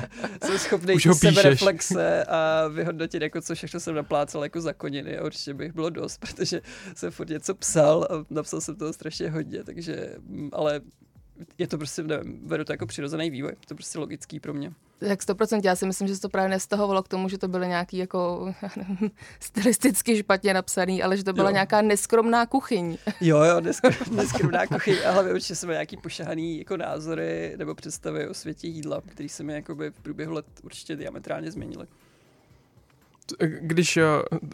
jsem 0.44 0.58
schopný 0.58 1.00
sebereflexe 1.00 2.24
a 2.24 2.68
vyhodnotit, 2.68 3.22
jako 3.22 3.40
co 3.40 3.54
všechno 3.54 3.80
jsem 3.80 3.94
naplácal 3.94 4.42
jako 4.42 4.60
za 4.60 4.72
koniny 4.72 5.18
a 5.18 5.24
určitě 5.24 5.54
bych 5.54 5.72
bylo 5.72 5.90
dost, 5.90 6.18
protože 6.20 6.60
jsem 6.94 7.10
furt 7.10 7.28
něco 7.28 7.54
psal 7.54 8.08
a 8.10 8.24
napsal 8.30 8.60
jsem 8.60 8.76
toho 8.76 8.92
strašně 8.92 9.30
hodně, 9.30 9.64
takže, 9.64 10.14
mm, 10.20 10.50
ale 10.52 10.80
je 11.58 11.66
to 11.66 11.78
prostě, 11.78 12.02
nevím, 12.02 12.38
beru 12.48 12.64
to 12.64 12.72
jako 12.72 12.86
přirozený 12.86 13.30
vývoj, 13.30 13.52
to 13.52 13.74
je 13.74 13.76
prostě 13.76 13.98
logický 13.98 14.40
pro 14.40 14.54
mě. 14.54 14.72
Tak 14.98 15.20
100%. 15.20 15.60
Já 15.64 15.76
si 15.76 15.86
myslím, 15.86 16.08
že 16.08 16.14
se 16.14 16.20
to 16.20 16.28
právě 16.28 16.48
nestahovalo 16.50 17.02
k 17.02 17.08
tomu, 17.08 17.28
že 17.28 17.38
to 17.38 17.48
byly 17.48 17.68
nějaký 17.68 17.96
jako 17.96 18.52
nevím, 18.76 19.10
stylisticky 19.40 20.16
špatně 20.16 20.54
napsaný, 20.54 21.02
ale 21.02 21.16
že 21.16 21.24
to 21.24 21.32
byla 21.32 21.50
Jo. 21.50 21.54
nějaká 21.54 21.82
neskromná 21.82 22.46
kuchyň. 22.46 22.98
Jo, 23.20 23.38
jo, 23.42 23.56
neskr- 23.60 24.12
neskromná 24.12 24.66
kuchyň, 24.66 24.96
a 25.06 25.10
hlavně 25.10 25.32
určitě 25.32 25.54
měl 25.66 25.74
nějaký 25.74 25.96
pošahaný 25.96 26.58
jako 26.58 26.76
názory 26.76 27.54
nebo 27.58 27.74
představy 27.74 28.28
o 28.28 28.34
světě 28.34 28.68
jídla, 28.68 29.02
který 29.06 29.28
se 29.28 29.42
mi 29.42 29.52
jakoby 29.52 29.90
v 29.90 30.00
průběhu 30.00 30.32
let 30.32 30.46
určitě 30.62 30.96
diametrálně 30.96 31.50
změnily. 31.50 31.86
Když, 33.60 33.96
eh, 33.96 34.02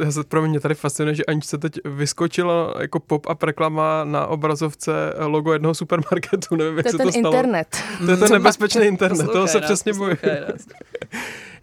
já 0.04 0.10
se 0.12 0.24
pro 0.24 0.42
mě 0.48 0.60
tady 0.60 0.74
fascinuje, 0.74 1.14
že 1.14 1.24
Aničce 1.24 1.58
teď 1.58 1.78
vyskočila 1.84 2.74
jako 2.80 3.00
pop-up 3.00 3.42
reklama 3.42 4.04
na 4.04 4.26
obrazovce 4.26 4.92
logo 5.18 5.52
jednoho 5.52 5.74
supermarketu, 5.74 6.56
nevím, 6.56 6.76
jak 6.76 6.84
To 6.84 6.88
je 6.88 6.92
se 6.92 6.98
ten 6.98 7.06
to 7.06 7.12
stalo. 7.12 7.34
internet. 7.34 7.76
To 8.04 8.10
je 8.10 8.16
ten 8.16 8.32
nebezpečný 8.32 8.84
internet, 8.86 9.26
toho 9.32 9.48
se 9.48 9.58
nás, 9.60 9.64
přesně 9.64 9.92
bojím. 9.92 10.16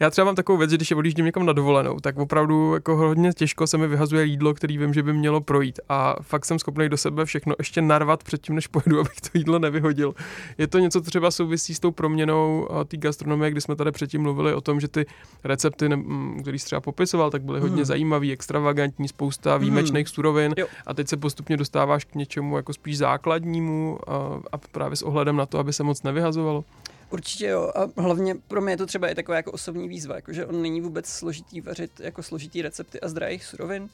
Já 0.01 0.09
třeba 0.09 0.25
mám 0.25 0.35
takovou 0.35 0.57
věc, 0.57 0.71
že 0.71 0.77
když 0.77 0.91
odjíždím 0.91 1.25
někam 1.25 1.45
na 1.45 1.53
dovolenou, 1.53 1.99
tak 1.99 2.17
opravdu 2.17 2.73
jako 2.73 2.95
hodně 2.95 3.33
těžko 3.33 3.67
se 3.67 3.77
mi 3.77 3.87
vyhazuje 3.87 4.25
jídlo, 4.25 4.53
který 4.53 4.77
vím, 4.77 4.93
že 4.93 5.03
by 5.03 5.13
mělo 5.13 5.41
projít. 5.41 5.79
A 5.89 6.15
fakt 6.21 6.45
jsem 6.45 6.59
schopný 6.59 6.89
do 6.89 6.97
sebe 6.97 7.25
všechno 7.25 7.55
ještě 7.59 7.81
narvat 7.81 8.23
předtím, 8.23 8.55
než 8.55 8.67
pojedu, 8.67 8.99
abych 8.99 9.21
to 9.21 9.29
jídlo 9.33 9.59
nevyhodil. 9.59 10.13
Je 10.57 10.67
to 10.67 10.79
něco, 10.79 11.01
co 11.01 11.05
třeba 11.09 11.31
souvisí 11.31 11.75
s 11.75 11.79
tou 11.79 11.91
proměnou 11.91 12.67
té 12.87 12.97
gastronomie, 12.97 13.51
kdy 13.51 13.61
jsme 13.61 13.75
tady 13.75 13.91
předtím 13.91 14.21
mluvili 14.21 14.53
o 14.53 14.61
tom, 14.61 14.79
že 14.79 14.87
ty 14.87 15.05
recepty, 15.43 15.89
ne- 15.89 15.95
m, 15.95 16.37
který 16.41 16.59
jsi 16.59 16.65
třeba 16.65 16.81
popisoval, 16.81 17.29
tak 17.31 17.41
byly 17.43 17.59
hodně 17.59 17.75
Hmm. 17.75 17.85
zajímavý, 17.85 18.31
extravagantní, 18.31 19.07
spousta 19.07 19.57
výjimečných 19.57 20.07
surovin. 20.07 20.53
Jo. 20.57 20.67
A 20.87 20.93
teď 20.93 21.07
se 21.07 21.17
postupně 21.17 21.57
dostáváš 21.57 22.05
k 22.05 22.15
něčemu 22.15 22.57
jako 22.57 22.73
spíš 22.73 22.97
základnímu 22.97 23.99
a, 24.07 24.13
a 24.51 24.57
právě 24.71 24.95
s 24.95 25.01
ohledem 25.01 25.35
na 25.35 25.45
to, 25.45 25.59
aby 25.59 25.73
se 25.73 25.83
moc 25.83 26.03
nevyhazovalo. 26.03 26.63
Určitě 27.11 27.47
jo. 27.47 27.71
A 27.75 28.01
hlavně 28.01 28.35
pro 28.35 28.61
mě 28.61 28.73
je 28.73 28.77
to 28.77 28.85
třeba 28.85 29.09
i 29.09 29.15
taková 29.15 29.35
jako 29.35 29.51
osobní 29.51 29.87
výzva, 29.87 30.15
jakože 30.15 30.45
on 30.45 30.61
není 30.61 30.81
vůbec 30.81 31.05
složitý 31.05 31.61
vařit 31.61 31.99
jako 31.99 32.23
složitý 32.23 32.61
recepty 32.61 33.01
a 33.01 33.09
z 33.09 33.39
surovin. 33.39 33.89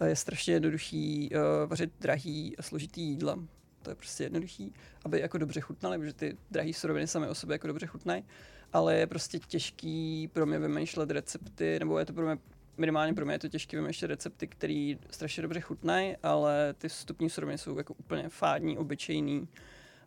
A 0.00 0.06
Je 0.06 0.16
strašně 0.16 0.54
jednoduchý 0.54 1.30
uh, 1.32 1.70
vařit 1.70 1.90
drahý 2.00 2.56
a 2.58 2.62
složitý 2.62 3.02
jídla. 3.02 3.38
To 3.82 3.90
je 3.90 3.96
prostě 3.96 4.24
jednoduchý, 4.24 4.72
aby 5.04 5.20
jako 5.20 5.38
dobře 5.38 5.60
chutnaly, 5.60 5.98
protože 5.98 6.12
ty 6.12 6.36
drahé 6.50 6.72
suroviny 6.72 7.06
samy 7.06 7.28
o 7.28 7.34
sobě 7.34 7.54
jako 7.54 7.66
dobře 7.66 7.86
chutnají. 7.86 8.24
Ale 8.72 8.96
je 8.96 9.06
prostě 9.06 9.38
těžký 9.38 10.28
pro 10.32 10.46
mě 10.46 10.58
vymýšlet 10.58 11.10
recepty, 11.10 11.78
nebo 11.78 11.98
je 11.98 12.06
to 12.06 12.12
pro 12.12 12.26
mě 12.26 12.38
minimálně 12.76 13.14
pro 13.14 13.24
mě 13.24 13.34
je 13.34 13.38
to 13.38 13.48
těžké 13.48 13.76
vymýšlet 13.76 14.08
recepty, 14.08 14.46
které 14.46 14.94
strašně 15.10 15.42
dobře 15.42 15.60
chutnají, 15.60 16.16
ale 16.22 16.74
ty 16.78 16.88
vstupní 16.88 17.30
suroviny 17.30 17.58
jsou 17.58 17.78
jako 17.78 17.94
úplně 17.94 18.28
fádní, 18.28 18.78
obyčejný. 18.78 19.48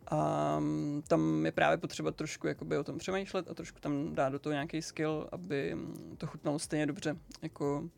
A 0.07 0.59
mm, 0.59 1.03
tam 1.07 1.45
je 1.45 1.51
právě 1.51 1.77
potřeba 1.77 2.11
trošku 2.11 2.47
jakoby 2.47 2.77
o 2.77 2.83
tom 2.83 2.97
přemýšlet 2.97 3.49
a 3.49 3.53
trošku 3.53 3.79
tam 3.79 4.15
dát 4.15 4.29
do 4.29 4.39
toho 4.39 4.53
nějaký 4.53 4.81
skill, 4.81 5.27
aby 5.31 5.75
mm, 5.75 6.15
to 6.17 6.27
chutnalo 6.27 6.59
stejně 6.59 6.85
dobře 6.85 7.15
jako 7.41 7.89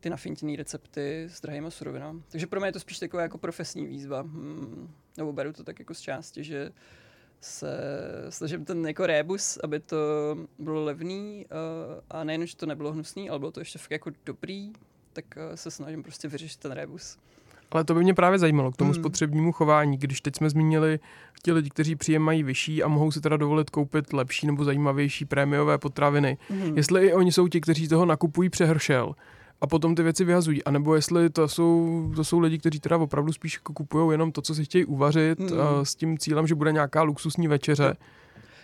ty 0.00 0.10
nafintěné 0.10 0.56
recepty 0.56 1.24
s 1.30 1.40
drahýma 1.40 1.70
surovinami. 1.70 2.22
Takže 2.28 2.46
pro 2.46 2.60
mě 2.60 2.68
je 2.68 2.72
to 2.72 2.80
spíš 2.80 2.98
taková 2.98 3.22
jako 3.22 3.38
profesní 3.38 3.86
výzva. 3.86 4.20
Hmm, 4.20 4.94
nebo 5.16 5.32
beru 5.32 5.52
to 5.52 5.64
tak 5.64 5.78
jako 5.78 5.94
z 5.94 6.00
části, 6.00 6.44
že 6.44 6.72
se 7.40 7.68
snažím 8.28 8.64
ten 8.64 8.86
jako 8.86 9.06
rébus, 9.06 9.58
aby 9.62 9.80
to 9.80 9.96
bylo 10.58 10.84
levný 10.84 11.46
a 12.10 12.24
nejen, 12.24 12.46
že 12.46 12.56
to 12.56 12.66
nebylo 12.66 12.92
hnusný, 12.92 13.30
ale 13.30 13.38
bylo 13.38 13.52
to 13.52 13.60
ještě 13.60 13.78
fakt 13.78 13.90
jako 13.90 14.10
dobrý, 14.26 14.72
tak 15.12 15.24
se 15.54 15.70
snažím 15.70 16.02
prostě 16.02 16.28
vyřešit 16.28 16.60
ten 16.60 16.72
rébus. 16.72 17.18
Ale 17.74 17.84
to 17.84 17.94
by 17.94 18.00
mě 18.00 18.14
právě 18.14 18.38
zajímalo 18.38 18.72
k 18.72 18.76
tomu 18.76 18.92
Hmm. 18.92 19.02
spotřebnímu 19.02 19.52
chování, 19.52 19.96
když 19.96 20.20
teď 20.20 20.36
jsme 20.36 20.50
zmínili 20.50 20.98
ti 21.42 21.52
lidi, 21.52 21.70
kteří 21.70 21.96
příjem 21.96 22.22
mají 22.22 22.42
vyšší 22.42 22.82
a 22.82 22.88
mohou 22.88 23.10
si 23.10 23.20
teda 23.20 23.36
dovolit 23.36 23.70
koupit 23.70 24.12
lepší 24.12 24.46
nebo 24.46 24.64
zajímavější 24.64 25.24
prémiové 25.24 25.78
potraviny. 25.78 26.38
Hmm. 26.48 26.76
Jestli 26.76 27.06
i 27.06 27.12
oni 27.12 27.32
jsou 27.32 27.48
ti, 27.48 27.60
kteří 27.60 27.88
toho 27.88 28.06
nakupují 28.06 28.50
přehršel 28.50 29.14
a 29.60 29.66
potom 29.66 29.94
ty 29.94 30.02
věci 30.02 30.24
vyhazují, 30.24 30.64
anebo 30.64 30.94
jestli 30.94 31.30
to 31.30 31.48
jsou, 31.48 32.12
to 32.16 32.24
jsou 32.24 32.38
lidi, 32.38 32.58
kteří 32.58 32.80
teda 32.80 32.96
opravdu 32.96 33.32
spíš 33.32 33.54
jako 33.54 33.72
kupují 33.72 34.10
jenom 34.12 34.32
to, 34.32 34.42
co 34.42 34.54
si 34.54 34.64
chtějí 34.64 34.84
uvařit 34.84 35.40
Hmm. 35.40 35.60
a 35.60 35.84
s 35.84 35.94
tím 35.94 36.18
cílem, 36.18 36.46
že 36.46 36.54
bude 36.54 36.72
nějaká 36.72 37.02
luxusní 37.02 37.48
večeře. 37.48 37.96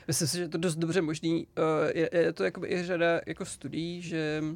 Myslím 0.09 0.29
si, 0.29 0.37
že 0.37 0.43
je 0.43 0.49
to 0.49 0.59
dost 0.59 0.77
dobře 0.77 1.03
možný. 1.03 1.47
Uh, 1.59 1.91
je, 1.95 2.11
je 2.13 2.33
to 2.33 2.45
jakoby 2.45 2.69
i 2.69 2.83
řada 2.83 3.21
jako 3.27 3.45
studií, 3.45 4.03
že 4.03 4.41
uh, 4.43 4.49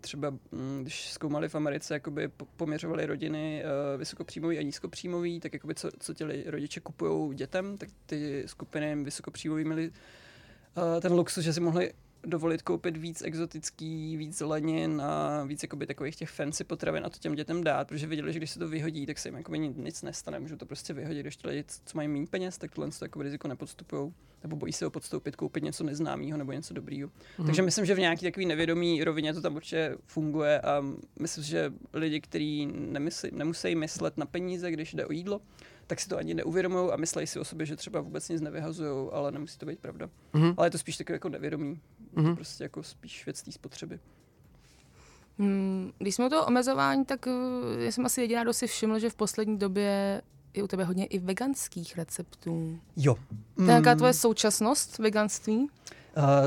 třeba 0.00 0.30
mm, 0.30 0.78
když 0.82 1.12
zkoumali 1.12 1.48
v 1.48 1.54
Americe, 1.54 1.94
jakoby 1.94 2.28
po- 2.28 2.46
poměřovali 2.56 3.06
rodiny 3.06 3.64
uh, 3.64 3.98
vysokopříjmový 3.98 4.58
a 4.58 4.62
nízkopříjmový, 4.62 5.40
tak 5.40 5.52
jakoby 5.52 5.74
co, 5.74 5.90
co 5.98 6.14
ti 6.14 6.24
rodiče 6.46 6.80
kupují 6.80 7.34
dětem, 7.36 7.78
tak 7.78 7.88
ty 8.06 8.42
skupiny 8.46 9.04
vysokopříjmový 9.04 9.64
měli 9.64 9.88
uh, 9.88 11.00
ten 11.00 11.12
luxus, 11.12 11.44
že 11.44 11.52
si 11.52 11.60
mohli 11.60 11.92
dovolit 12.26 12.62
koupit 12.62 12.96
víc 12.96 13.22
exotický, 13.22 14.16
víc 14.16 14.38
zelenin 14.38 15.02
a 15.02 15.44
víc 15.44 15.62
jakoby 15.62 15.86
takových 15.86 16.16
těch 16.16 16.30
fancy 16.30 16.64
potravin 16.64 17.04
a 17.06 17.10
to 17.10 17.18
těm 17.18 17.34
dětem 17.34 17.64
dát, 17.64 17.88
protože 17.88 18.06
viděli, 18.06 18.32
že 18.32 18.38
když 18.38 18.50
se 18.50 18.58
to 18.58 18.68
vyhodí, 18.68 19.06
tak 19.06 19.18
se 19.18 19.28
jim 19.28 19.36
jakoby 19.36 19.58
ni- 19.58 19.74
nic 19.76 20.02
nestane, 20.02 20.38
můžou 20.38 20.56
to 20.56 20.66
prostě 20.66 20.92
vyhodit, 20.92 21.22
když 21.22 21.36
ti 21.36 21.48
lidi, 21.48 21.64
co 21.86 21.96
mají 21.98 22.08
méně 22.08 22.26
peněz, 22.26 22.58
tak 22.58 22.74
tohle 22.74 22.90
to 22.90 23.04
jako 23.04 23.22
riziko 23.22 23.48
nepodstupují, 23.48 24.14
nebo 24.44 24.56
bojí 24.56 24.72
se 24.72 24.84
ho 24.84 24.90
podstoupit, 24.90 25.36
koupit 25.36 25.64
něco 25.64 25.84
neznámého 25.84 26.38
nebo 26.38 26.52
něco 26.52 26.74
dobrýho. 26.74 27.10
Mhm. 27.38 27.46
Takže 27.46 27.62
myslím, 27.62 27.84
že 27.84 27.94
v 27.94 27.98
nějaký 27.98 28.24
takový 28.26 28.46
nevědomý 28.46 29.04
rovině 29.04 29.34
to 29.34 29.40
tam 29.40 29.56
určitě 29.56 29.96
funguje 30.06 30.60
a 30.60 30.84
myslím, 31.20 31.44
že 31.44 31.72
lidi, 31.92 32.20
kteří 32.20 32.66
nemysl, 32.66 33.28
nemusí 33.32 33.74
myslet 33.74 34.18
na 34.18 34.26
peníze, 34.26 34.70
když 34.70 34.94
jde 34.94 35.06
o 35.06 35.12
jídlo, 35.12 35.40
tak 35.86 36.00
si 36.00 36.08
to 36.08 36.16
ani 36.16 36.34
neuvědomují 36.34 36.90
a 36.90 36.96
myslí 36.96 37.26
si 37.26 37.38
o 37.38 37.44
sobě, 37.44 37.66
že 37.66 37.76
třeba 37.76 38.00
vůbec 38.00 38.28
nic 38.28 38.40
nevyhazují, 38.40 39.08
ale 39.12 39.32
nemusí 39.32 39.58
to 39.58 39.66
být 39.66 39.78
pravda. 39.78 40.10
Mhm. 40.32 40.54
Ale 40.56 40.66
je 40.66 40.70
to 40.70 40.78
spíš 40.78 40.96
takové 40.96 41.14
jako 41.14 41.28
nevědomý. 41.28 41.80
Je 42.16 42.22
to 42.22 42.34
prostě 42.34 42.64
jako 42.64 42.82
spíš 42.82 43.26
věc 43.26 43.42
té 43.42 43.52
spotřeby. 43.52 44.00
Hmm, 45.38 45.92
když 45.98 46.14
jsme 46.14 46.26
u 46.26 46.28
toho 46.28 46.46
omezování, 46.46 47.04
tak 47.04 47.26
uh, 47.26 47.82
já 47.82 47.92
jsem 47.92 48.06
asi 48.06 48.20
jediná, 48.20 48.42
kdo 48.42 48.52
si 48.52 48.66
všiml, 48.66 48.98
že 48.98 49.10
v 49.10 49.14
poslední 49.14 49.58
době 49.58 50.22
je 50.54 50.62
u 50.62 50.66
tebe 50.68 50.84
hodně 50.84 51.06
i 51.06 51.18
veganských 51.18 51.96
receptů. 51.96 52.78
Jo. 52.96 53.14
To 53.56 53.62
je 53.62 53.66
nějaká 53.66 53.94
tvoje 53.94 54.12
současnost 54.12 54.98
veganství? 54.98 55.56
Uh, 55.56 55.66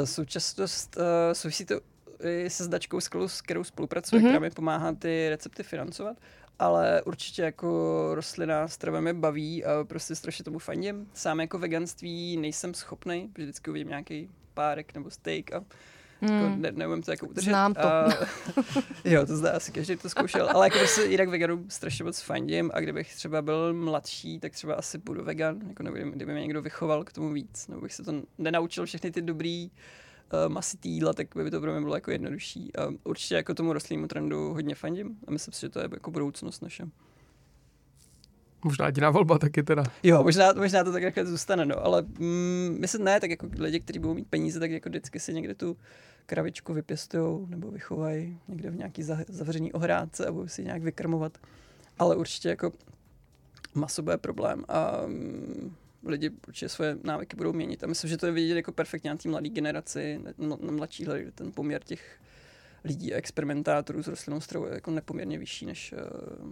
současnost 0.04 0.98
uh, 0.98 1.04
souvisí 1.34 1.66
to 1.66 1.80
i 2.24 2.50
se 2.50 2.64
značkou, 2.64 3.00
s 3.00 3.08
kterou, 3.08 3.28
s 3.28 3.42
kterou 3.42 3.64
spolupracuje, 3.64 4.20
Mhm. 4.22 4.28
mm-hmm. 4.28 4.32
která 4.32 4.40
mi 4.40 4.50
pomáhá 4.50 4.94
ty 4.94 5.30
recepty 5.30 5.64
financovat, 5.64 6.18
ale 6.60 7.02
určitě 7.02 7.42
jako 7.42 8.10
rostlina 8.16 8.68
strava 8.68 9.02
mě 9.02 9.14
baví 9.14 9.66
a 9.66 9.84
prostě 9.84 10.16
strašně 10.16 10.44
tomu 10.46 10.60
fandím. 10.60 11.08
Sám 11.14 11.40
jako 11.40 11.60
veganství 11.60 12.38
nejsem 12.38 12.74
schopný, 12.74 13.28
protože 13.34 13.44
vždycky 13.46 13.70
uvidím 13.70 13.88
nějaký 13.90 14.30
párek 14.54 14.94
nebo 14.94 15.10
steak 15.12 15.54
a 15.54 15.64
jako 16.22 16.34
Hmm. 16.34 16.62
ne, 16.62 16.72
neumím 16.72 17.04
to 17.04 17.12
jako 17.12 17.28
udržet. 17.28 17.50
Znám 17.50 17.74
to. 17.74 17.88
A, 17.88 18.10
jo, 19.06 19.26
to 19.26 19.38
zdá 19.38 19.52
asi 19.52 19.72
každý 19.72 19.96
to 19.96 20.10
zkoušel, 20.10 20.50
ale 20.50 20.66
jako 20.66 20.78
prostě 20.78 21.02
jinak 21.02 21.30
veganům 21.30 21.66
strašně 21.70 22.06
moc 22.06 22.22
fandím 22.22 22.72
a 22.74 22.80
kdybych 22.80 23.16
třeba 23.16 23.42
byl 23.42 23.74
mladší, 23.74 24.40
tak 24.40 24.54
třeba 24.54 24.74
asi 24.74 24.98
budu 24.98 25.24
vegan, 25.24 25.60
jako 25.68 25.84
nevím, 25.84 26.12
kdyby 26.12 26.32
mě 26.32 26.42
někdo 26.42 26.62
vychoval 26.62 27.04
k 27.04 27.14
tomu 27.14 27.34
víc, 27.34 27.68
nebo 27.68 27.82
bych 27.82 27.94
se 27.94 28.04
to 28.04 28.14
nenaučil 28.38 28.86
všechny 28.86 29.12
ty 29.12 29.22
dobrý 29.22 29.72
uh, 29.72 30.54
masitý 30.54 30.90
jídla, 30.90 31.14
tak 31.14 31.28
by 31.36 31.52
to 31.52 31.62
pro 31.62 31.72
mě 31.72 31.82
bylo 31.82 31.96
jako 31.96 32.12
jednodušší. 32.12 32.76
A 32.76 32.88
určitě 33.04 33.36
jako 33.36 33.54
tomu 33.54 33.74
rostlinnému 33.74 34.08
trendu 34.08 34.54
hodně 34.54 34.76
fandím 34.76 35.18
a 35.28 35.32
myslím 35.32 35.54
si, 35.54 35.62
že 35.62 35.70
to 35.70 35.80
je 35.80 35.90
jako 35.92 36.12
budoucnost 36.12 36.62
naše. 36.62 36.84
Možná 38.68 38.86
jediná 38.86 39.10
volba 39.10 39.38
taky 39.38 39.64
teda. 39.64 39.84
Jo, 40.04 40.24
možná, 40.24 40.54
možná 40.54 40.84
to 40.84 40.92
tak 40.92 41.04
nakonec 41.04 41.30
zůstane, 41.30 41.66
no, 41.66 41.86
ale 41.86 42.02
mm, 42.02 42.78
myslím 42.80 43.04
ne, 43.04 43.20
tak 43.20 43.30
jako 43.30 43.50
lidi, 43.60 43.80
kteří 43.80 44.00
budou 44.00 44.14
mít 44.14 44.28
peníze, 44.28 44.60
tak 44.60 44.72
jako 44.72 44.90
vždycky 44.90 45.20
si 45.20 45.34
někde 45.34 45.56
tu 45.56 45.78
kravičku 46.26 46.74
vypěstujou 46.74 47.46
nebo 47.50 47.72
vychovají 47.72 48.40
někde 48.48 48.70
v 48.70 48.76
nějaký 48.76 49.04
za, 49.04 49.18
zavřený 49.28 49.74
ohrádce 49.74 50.26
a 50.26 50.32
budou 50.32 50.48
si 50.48 50.64
nějak 50.64 50.82
vykrmovat. 50.82 51.38
Ale 52.00 52.16
určitě 52.16 52.50
jako 52.50 52.74
maso 53.74 54.02
bude 54.02 54.18
problém 54.18 54.64
a 54.68 55.02
mm, 55.06 55.76
lidi 56.06 56.32
určitě 56.48 56.70
svoje 56.70 56.98
návyky 57.04 57.38
budou 57.38 57.54
měnit. 57.54 57.84
A 57.84 57.88
myslím, 57.88 58.10
že 58.10 58.18
to 58.18 58.26
je 58.26 58.32
vidět 58.32 58.56
jako 58.56 58.72
perfektně 58.72 59.10
na 59.10 59.18
té 59.18 59.30
mladé 59.30 59.50
generaci, 59.50 60.20
na, 60.38 60.58
na 60.62 60.72
mladší 60.72 61.10
lidi, 61.10 61.32
ten 61.32 61.52
poměr 61.52 61.84
těch 61.84 62.20
lidí 62.84 63.14
a 63.14 63.18
experimentátorů 63.18 64.04
s 64.04 64.08
rostlinnou 64.08 64.42
stravou 64.42 64.66
je 64.66 64.74
jako 64.74 64.92
nepoměrně 64.92 65.38
vyšší 65.38 65.66
než 65.66 65.94
uh, 65.94 66.50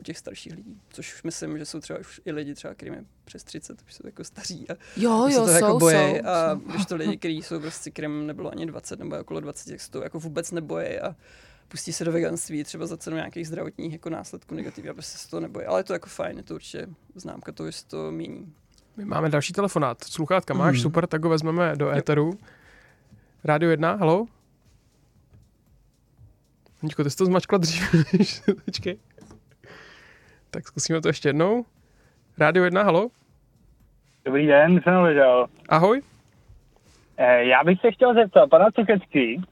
u 0.00 0.02
těch 0.02 0.18
starších 0.18 0.52
lidí. 0.56 0.80
Což 0.88 1.14
už 1.14 1.22
myslím, 1.22 1.58
že 1.58 1.64
jsou 1.66 1.80
třeba 1.80 1.98
už 1.98 2.20
i 2.24 2.32
lidi 2.32 2.54
třeba, 2.54 2.74
kterým 2.74 2.94
je 2.94 3.04
přes 3.24 3.44
30, 3.44 3.82
už 3.86 3.94
jsou 3.94 4.02
jako 4.06 4.24
staří 4.24 4.66
a 4.70 4.74
Jo, 4.96 5.28
jo, 5.28 5.28
se 5.30 5.36
to 5.38 5.46
jsou, 5.46 5.52
jako 5.52 5.78
bojí. 5.78 5.96
jsou. 5.96 6.26
A 6.28 6.60
když 6.72 6.86
to 6.86 6.96
lidi, 6.96 7.16
kteří 7.16 7.42
jsou 7.42 7.60
prostě, 7.60 7.90
kterým 7.90 8.26
nebylo 8.26 8.50
ani 8.50 8.66
20 8.66 8.98
nebo 8.98 9.18
okolo 9.18 9.40
20, 9.40 9.70
tak 9.70 9.80
se 9.80 9.90
to 9.90 10.02
jako 10.02 10.18
vůbec 10.20 10.50
nebojí 10.50 10.98
a 10.98 11.16
pustí 11.68 11.92
se 11.92 12.04
do 12.04 12.12
veganství 12.12 12.64
třeba 12.64 12.86
za 12.86 12.96
cenu 12.96 13.16
nějakých 13.16 13.48
zdravotních 13.48 13.92
jako 13.92 14.10
následků 14.10 14.54
negativních 14.54 14.90
a 14.90 14.94
prostě 14.94 15.18
se 15.18 15.28
to 15.30 15.40
nebojí. 15.40 15.66
Ale 15.66 15.80
je 15.80 15.84
to 15.84 15.92
jako 15.92 16.08
fajn, 16.08 16.36
je 16.36 16.42
to 16.42 16.54
určitě 16.54 16.86
známka 17.14 17.52
toho, 17.52 17.70
že 17.70 17.78
se 17.78 17.86
to 17.86 18.12
mění. 18.12 18.52
My 18.96 19.04
máme 19.04 19.28
další 19.30 19.52
telefonát. 19.52 20.04
Sluchátka 20.04 20.54
máš, 20.54 20.74
Mhm. 20.74 20.82
super, 20.82 21.06
tak 21.06 21.24
ho 21.24 21.30
vezmeme 21.30 21.76
do 21.76 21.90
éteru. 21.90 22.38
Rádio 23.44 23.70
1, 23.70 23.94
halo? 23.94 24.26
Aničko, 26.82 27.04
ty 27.04 27.10
jsi 27.10 27.16
to 27.16 27.26
zmačkla 27.26 27.58
dřív. 27.58 27.82
Počkej. 28.64 28.98
Tak 30.54 30.68
zkusíme 30.68 31.00
to 31.00 31.08
ještě 31.08 31.28
jednou. 31.28 31.64
Rádio 32.38 32.64
1, 32.64 32.82
halo? 32.82 33.08
Dobrý 34.24 34.46
den, 34.46 34.80
jsem 34.82 34.94
ležel. 34.94 35.46
Ahoj. 35.68 36.02
Eh, 37.16 37.44
já 37.44 37.64
bych 37.64 37.80
se 37.80 37.90
chtěl 37.92 38.14
zeptat 38.14 38.50
pana 38.50 38.66
Cukecký, 38.70 39.42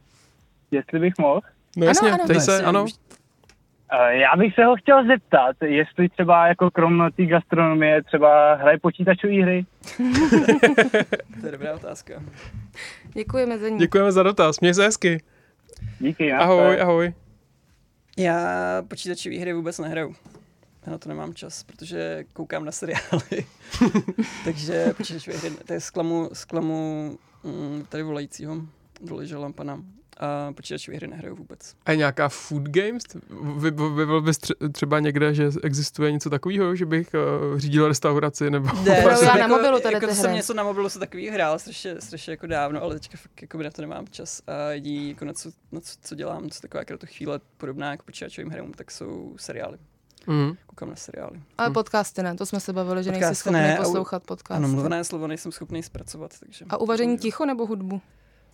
jestli 0.70 0.98
bych 0.98 1.14
mohl. 1.18 1.40
No 1.76 1.86
jasně, 1.86 2.08
ano. 2.08 2.18
tady 2.26 2.34
No 2.34 2.40
se, 2.40 2.52
jasně, 2.52 2.66
ano. 2.66 2.86
Eh, 3.92 4.16
já 4.16 4.36
bych 4.36 4.54
se 4.54 4.64
ho 4.64 4.76
chtěl 4.76 5.06
zeptat, 5.06 5.56
jestli 5.64 6.08
třeba 6.08 6.46
jako 6.46 6.70
krom 6.70 7.08
té 7.16 7.26
gastronomie 7.26 8.02
třeba 8.02 8.54
hraje 8.54 8.78
počítačové 8.78 9.42
hry. 9.42 9.66
To 11.40 11.46
je 11.46 11.52
dobrá 11.52 11.74
otázka. 11.74 12.22
Děkujeme 13.14 13.58
za 13.58 13.68
ní. 13.68 13.78
Děkujeme 13.78 14.12
za 14.12 14.22
dotaz, 14.22 14.60
měj 14.60 14.74
se 14.74 14.84
hezky. 14.84 15.22
Díky. 15.98 16.32
Ahoj, 16.32 16.80
ahoj. 16.80 17.12
Já 18.18 18.42
počítačové 18.88 19.38
hry 19.38 19.52
vůbec 19.52 19.78
nehraju. 19.78 20.14
Já 20.86 20.92
na 20.92 20.98
to 20.98 21.08
nemám 21.08 21.34
čas, 21.34 21.62
protože 21.62 22.24
koukám 22.32 22.64
na 22.64 22.72
seriály. 22.72 23.46
Takže 24.44 24.94
počítačové 24.96 25.36
hry, 25.36 25.50
to 25.50 25.72
je 25.72 25.80
zklamu, 25.80 26.30
zklamu 26.32 27.18
mm, 27.44 27.86
tady 27.88 28.02
volajícího, 28.02 28.56
doležela 29.00 29.52
pana. 29.52 29.82
A 30.22 30.52
počítačové 30.52 30.96
hry 30.96 31.06
nehraju 31.06 31.36
vůbec. 31.36 31.74
A 31.86 31.90
je 31.90 31.96
nějaká 31.96 32.28
food 32.28 32.62
games? 32.62 33.02
Vy, 33.56 33.70
bys 34.20 34.38
tře- 34.38 34.72
třeba 34.72 35.00
někde, 35.00 35.34
že 35.34 35.50
existuje 35.62 36.12
něco 36.12 36.30
takového, 36.30 36.76
že 36.76 36.86
bych 36.86 37.10
uh, 37.52 37.58
řídil 37.58 37.88
restauraci 37.88 38.50
nebo... 38.50 38.68
Ne, 38.82 39.02
jsem 39.16 39.28
já 39.28 39.36
na 39.36 39.46
mobilu 39.46 39.80
tady 39.80 39.94
jako 39.94 40.06
ty 40.06 40.14
jsem 40.14 40.24
hry. 40.24 40.36
něco 40.36 40.54
na 40.54 40.62
mobilu 40.62 40.88
se 40.88 40.98
takový 40.98 41.28
hrál 41.28 41.58
strašně, 41.58 42.00
strašně 42.00 42.30
jako 42.30 42.46
dávno, 42.46 42.82
ale 42.82 42.94
teďka 42.94 43.18
fakt 43.18 43.42
jako 43.42 43.58
na 43.62 43.70
to 43.70 43.82
nemám 43.82 44.08
čas. 44.08 44.42
A 44.46 44.70
jediný, 44.70 45.08
jako 45.08 45.24
na 45.24 45.32
co, 45.32 45.50
na 45.72 45.80
co, 45.80 45.96
co 46.02 46.14
dělám, 46.14 46.50
co 46.50 46.60
taková 46.60 46.84
jako 46.88 47.06
chvíle 47.06 47.40
podobná 47.56 47.90
jako 47.90 48.04
počítačovým 48.04 48.50
hrám, 48.50 48.72
tak 48.72 48.90
jsou 48.90 49.34
seriály. 49.36 49.78
Mm. 50.26 50.52
Koukám 50.66 50.88
na 50.90 50.96
seriály. 50.96 51.40
Ale 51.58 51.70
podcasty 51.70 52.22
ne, 52.22 52.34
to 52.34 52.46
jsme 52.46 52.60
se 52.60 52.72
bavili, 52.72 53.04
že 53.04 53.10
nejsi 53.10 53.20
Podcasty 53.24 53.40
schopný 53.40 53.60
ne, 53.60 53.78
u- 53.80 53.82
poslouchat 53.82 54.22
podcasty. 54.22 54.56
Ano, 54.56 54.68
mluvené 54.68 55.04
slovo 55.04 55.26
nejsem 55.26 55.52
schopný 55.52 55.82
zpracovat, 55.82 56.34
takže... 56.40 56.64
A 56.68 56.76
uvaření 56.76 57.18
ticho 57.18 57.46
nebo 57.46 57.66
hudbu? 57.66 58.00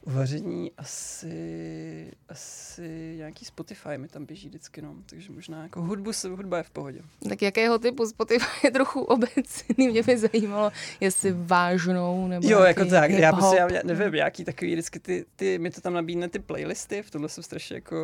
Vaření 0.09 0.73
asi, 0.79 2.13
asi 2.29 3.15
nějaký 3.17 3.45
Spotify 3.45 3.89
mi 3.99 4.09
tam 4.09 4.27
běží 4.27 4.49
vždycky, 4.49 4.83
no. 4.83 4.95
Takže 5.07 5.33
možná 5.33 5.63
jako 5.63 5.83
hudbu 5.83 6.13
se, 6.13 6.29
hudba 6.29 6.57
je 6.57 6.63
v 6.63 6.71
pohodě. 6.71 7.01
Tak 7.29 7.43
jakého 7.43 7.79
typu 7.79 8.07
Spotify 8.07 8.47
je 8.67 8.71
trochu 8.71 9.01
obecný, 9.01 9.89
mě 9.89 10.03
by 10.03 10.19
zajímalo, 10.19 10.73
jestli 11.01 11.35
vážnou 11.37 12.29
nebo 12.29 12.49
Jo, 12.49 12.61
jako 12.63 12.85
tak, 12.85 13.11
já 13.11 13.33
hip-hop. 13.33 13.37
prostě, 13.37 13.57
já 13.57 13.83
nevím, 13.85 14.13
nějaký 14.13 14.45
takový 14.45 14.73
vždycky 14.73 14.99
ty, 15.01 15.25
ty, 15.37 15.59
mi 15.59 15.71
to 15.71 15.81
tam 15.81 15.95
nabídne 15.95 16.29
ty 16.29 16.39
playlisty, 16.39 17.03
v 17.03 17.11
tomhle 17.11 17.29
jsem 17.29 17.45
strašně 17.45 17.77
jako, 17.77 17.97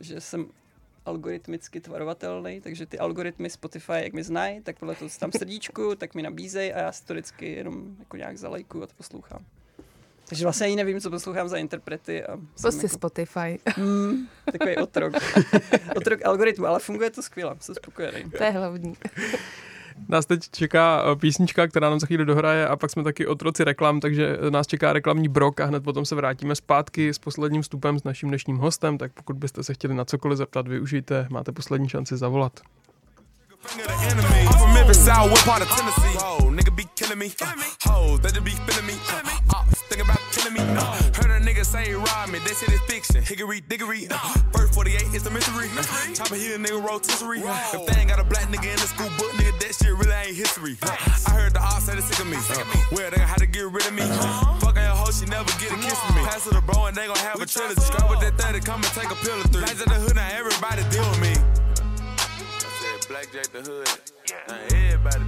že 0.00 0.20
jsem 0.20 0.46
algoritmicky 1.08 1.80
tvarovatelný, 1.80 2.60
takže 2.60 2.86
ty 2.86 2.98
algoritmy 2.98 3.50
Spotify, 3.50 3.92
jak 3.92 4.12
mi 4.12 4.22
znají, 4.24 4.60
tak 4.60 4.78
podle 4.78 4.94
toho 4.94 5.10
tam 5.18 5.32
srdíčku, 5.32 5.94
tak 5.94 6.14
mi 6.14 6.22
nabízejí 6.22 6.72
a 6.72 6.78
já 6.78 6.92
si 6.92 7.04
to 7.04 7.12
vždycky 7.14 7.52
jenom 7.52 7.96
jako 7.98 8.16
nějak 8.16 8.38
zalajkuju 8.38 8.84
a 8.84 8.86
to 8.86 8.92
poslouchám. 8.96 9.44
Takže 10.28 10.44
vlastně 10.44 10.66
ani 10.66 10.76
nevím, 10.76 11.00
co 11.00 11.10
poslouchám 11.10 11.48
za 11.48 11.56
interprety. 11.56 12.24
A 12.24 12.36
Prostě 12.60 12.86
jako, 12.86 12.94
Spotify. 12.94 13.58
mm, 13.76 14.28
takový 14.52 14.76
otrok. 14.76 15.12
otrok 15.96 16.24
algoritmu, 16.24 16.66
ale 16.66 16.78
funguje 16.80 17.10
to 17.10 17.22
skvěle, 17.22 17.56
jsem 17.60 17.74
spokojený. 17.74 18.30
to 18.30 18.44
je 18.44 18.50
hlavní. 18.50 18.94
Nás 20.08 20.26
teď 20.26 20.40
čeká 20.50 21.02
eh, 21.02 21.16
písnička, 21.16 21.66
která 21.66 21.90
nám 21.90 22.00
za 22.00 22.06
chvíli 22.06 22.24
dohraje 22.24 22.68
a 22.68 22.76
pak 22.76 22.90
jsme 22.90 23.02
taky 23.02 23.26
otroci 23.26 23.64
reklam, 23.64 24.00
takže 24.00 24.38
nás 24.50 24.66
čeká 24.66 24.92
reklamní 24.92 25.28
brok 25.28 25.60
a 25.60 25.64
hned 25.64 25.84
potom 25.84 26.04
se 26.04 26.14
vrátíme 26.14 26.54
zpátky 26.54 27.14
s 27.14 27.18
posledním 27.18 27.62
vstupem 27.62 27.98
s 27.98 28.04
naším 28.04 28.28
dnešním 28.28 28.56
hostem, 28.56 28.98
tak 28.98 29.12
pokud 29.12 29.36
byste 29.36 29.62
se 29.62 29.74
chtěli 29.74 29.94
na 29.94 30.04
cokoliv 30.04 30.38
zeptat, 30.38 30.68
využijte, 30.68 31.26
máte 31.30 31.52
poslední 31.52 31.88
šanci 31.88 32.16
zavolat. 32.16 32.60
I'm 33.64 34.58
from 34.58 34.72
Memphis, 34.72 35.04
South, 35.04 35.30
what 35.30 35.40
part 35.40 35.62
of 35.62 35.68
Tennessee? 35.68 36.16
Whoa, 36.18 36.50
nigga 36.50 36.74
be 36.74 36.86
killing 36.94 37.18
me. 37.18 37.32
Uh, 37.40 37.54
hoes, 37.82 38.20
they 38.20 38.30
just 38.30 38.44
be 38.44 38.52
feeling 38.52 38.86
me. 38.86 38.94
Uh, 39.10 39.56
ops, 39.56 39.82
think 39.90 40.02
about 40.02 40.18
killing 40.32 40.54
me. 40.54 40.60
Uh, 40.60 40.94
heard 41.18 41.30
a 41.30 41.44
nigga 41.44 41.64
say 41.64 41.92
rob 41.92 42.30
me, 42.30 42.38
they 42.40 42.54
said 42.54 42.70
it's 42.70 42.82
fiction. 42.84 43.22
Hickory, 43.22 43.60
dickory. 43.60 44.06
Uh, 44.10 44.16
first 44.52 44.74
48 44.74 45.02
is 45.14 45.26
a 45.26 45.30
mystery. 45.30 45.68
Uh, 45.76 45.82
Chopper 46.14 46.36
here, 46.36 46.56
nigga 46.56 46.82
rotisserie. 46.82 47.40
If 47.40 47.86
they 47.86 48.00
ain't 48.00 48.08
got 48.08 48.20
a 48.20 48.24
black 48.24 48.46
nigga 48.48 48.70
in 48.70 48.78
the 48.78 48.88
school 48.88 49.10
book, 49.18 49.32
nigga, 49.32 49.58
that 49.58 49.74
shit 49.74 49.92
really 49.92 50.14
ain't 50.14 50.36
history. 50.36 50.76
Uh, 50.82 50.94
I 51.26 51.30
heard 51.34 51.52
the 51.52 51.60
ops 51.60 51.84
say 51.84 51.94
they 51.94 52.00
sick 52.00 52.20
of 52.20 52.28
me. 52.28 52.38
Uh, 52.38 52.64
well, 52.92 53.10
they 53.10 53.20
had 53.20 53.38
to 53.38 53.46
get 53.46 53.66
rid 53.66 53.86
of 53.86 53.92
me. 53.92 54.02
Uh, 54.06 54.58
fucking 54.60 54.82
a 54.82 54.94
hoe, 54.94 55.10
she 55.10 55.26
never 55.26 55.50
get 55.58 55.72
a 55.72 55.76
kiss 55.82 55.98
from 55.98 56.14
me. 56.14 56.22
Pass 56.22 56.44
her 56.46 56.52
the 56.54 56.62
bro 56.62 56.86
and 56.86 56.96
they 56.96 57.06
gon' 57.06 57.16
have 57.18 57.40
a 57.40 57.46
trilogy. 57.46 57.80
Scrap 57.80 58.08
with 58.08 58.20
that 58.20 58.38
30, 58.38 58.60
come 58.60 58.82
and 58.82 58.92
take 58.94 59.10
a 59.10 59.18
pill 59.26 59.38
or 59.38 59.48
three. 59.50 59.62
Lights 59.62 59.82
at 59.82 59.88
the 59.88 59.98
hood, 59.98 60.14
now 60.14 60.28
everybody 60.30 60.82
deal 60.90 61.08
with 61.10 61.20
me. 61.20 61.34
Blackjack 63.08 63.46
the 63.52 63.62
Hood. 63.62 63.88
Yeah. 64.28 64.36
Now 64.48 64.76
everybody 64.76 65.27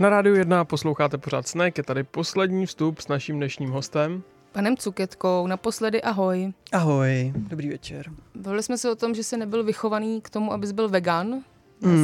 Na 0.00 0.08
rádiu 0.10 0.34
1 0.34 0.64
posloucháte 0.64 1.18
pořád 1.18 1.48
Snack, 1.48 1.78
je 1.78 1.84
tady 1.84 2.02
poslední 2.04 2.66
vstup 2.66 3.00
s 3.00 3.08
naším 3.08 3.36
dnešním 3.36 3.70
hostem. 3.70 4.22
Panem 4.52 4.76
Cuketkou, 4.76 5.46
naposledy 5.46 6.02
ahoj. 6.02 6.52
Ahoj, 6.72 7.32
dobrý 7.36 7.68
večer. 7.68 8.06
Bavili 8.34 8.62
jsme 8.62 8.78
se 8.78 8.90
o 8.90 8.94
tom, 8.94 9.14
že 9.14 9.24
jsi 9.24 9.36
nebyl 9.36 9.64
vychovaný 9.64 10.20
k 10.20 10.30
tomu, 10.30 10.52
abys 10.52 10.72
byl 10.72 10.88
vegan. 10.88 11.26
Mm, 11.26 11.42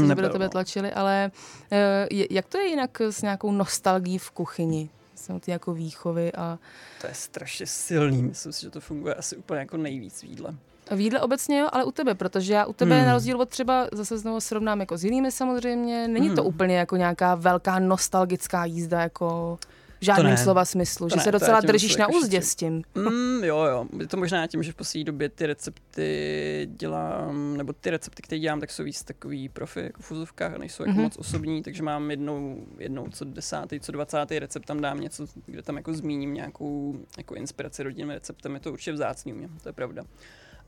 Mm, 0.00 0.06
že 0.08 0.14
by 0.14 0.22
do 0.22 0.28
tebe 0.28 0.48
tlačili, 0.48 0.92
ale 0.92 1.30
eh, 1.72 2.06
je- 2.10 2.26
jak 2.30 2.46
to 2.46 2.58
je 2.58 2.66
jinak 2.68 3.00
s 3.00 3.22
nějakou 3.22 3.52
nostalgií 3.52 4.18
v 4.18 4.30
kuchyni? 4.30 4.90
Jsou 5.14 5.38
ty 5.38 5.50
jako 5.50 5.74
výchovy 5.74 6.32
a 6.32 6.58
To 7.00 7.06
je 7.06 7.14
strašně 7.14 7.66
silný, 7.66 8.22
myslím 8.22 8.52
si, 8.52 8.60
že 8.60 8.70
to 8.70 8.80
funguje 8.80 9.14
asi 9.14 9.36
úplně 9.36 9.60
jako 9.60 9.76
nejvíc 9.76 10.20
v 10.22 10.24
jídle. 10.24 10.54
V 10.90 11.00
jídle 11.00 11.20
obecně 11.20 11.58
jo, 11.58 11.68
ale 11.72 11.84
u 11.84 11.90
tebe, 11.92 12.14
protože 12.14 12.52
já 12.54 12.64
u 12.66 12.72
tebe 12.72 12.96
Hmm. 12.96 13.06
na 13.06 13.12
rozdíl 13.12 13.40
od 13.40 13.48
třeba, 13.48 13.88
zase 13.92 14.18
znovu 14.18 14.40
srovnám 14.40 14.80
jako 14.80 14.98
s 14.98 15.04
jinými 15.04 15.32
samozřejmě, 15.32 16.08
není 16.08 16.30
to 16.34 16.42
Hmm. 16.42 16.48
úplně 16.54 16.76
jako 16.78 16.96
nějaká 16.96 17.34
velká 17.34 17.78
nostalgická 17.78 18.64
jízda, 18.64 19.00
jako 19.00 19.58
v 20.00 20.04
žádném 20.04 20.36
slova 20.36 20.64
smyslu, 20.64 21.08
To 21.08 21.10
že 21.10 21.16
ne, 21.16 21.22
se 21.22 21.32
to 21.32 21.38
docela 21.38 21.60
držíš 21.60 21.96
na 21.96 22.02
jako 22.02 22.18
úzdě 22.18 22.42
s 22.42 22.54
tím. 22.54 22.82
Mm, 22.94 23.44
jo, 23.44 23.58
jo. 23.58 23.86
Je 24.00 24.06
to 24.06 24.16
možná 24.16 24.46
tím, 24.46 24.62
že 24.62 24.72
v 24.72 24.74
poslední 24.74 25.04
době 25.04 25.28
ty 25.28 25.46
recepty 25.46 26.68
dělám, 26.72 27.56
nebo 27.56 27.72
ty 27.72 27.90
recepty, 27.90 28.22
které 28.22 28.38
dělám, 28.40 28.60
tak 28.60 28.70
jsou 28.70 28.84
víc 28.84 29.02
takový 29.04 29.48
profi, 29.48 29.80
jako 29.80 30.02
v 30.02 30.10
úzovkách, 30.10 30.54
a 30.54 30.58
nejsou 30.58 30.82
jako 30.82 30.92
Mhm. 30.92 31.02
moc 31.02 31.16
osobní, 31.18 31.62
takže 31.62 31.82
mám 31.82 32.10
jednou, 32.10 32.56
jednou 32.78 33.06
co 33.10 33.24
desátý, 33.24 33.80
co 33.80 33.92
dvacátý 33.92 34.38
recept, 34.38 34.64
tam 34.66 34.80
dám 34.80 35.00
něco, 35.00 35.26
kde 35.46 35.62
tam 35.62 35.76
jako 35.76 35.94
zmíním 35.94 36.34
nějakou 36.34 36.96
jako 37.18 37.34
inspiraci 37.34 37.82
rodinným 37.82 38.10
receptem, 38.10 38.54
je 38.54 38.60
to 38.60 38.72
určitě 38.72 38.92
vzácný 38.92 39.32
u 39.32 39.36
mě, 39.36 39.48
to 39.62 39.68
je 39.68 39.72
pravda. 39.72 40.02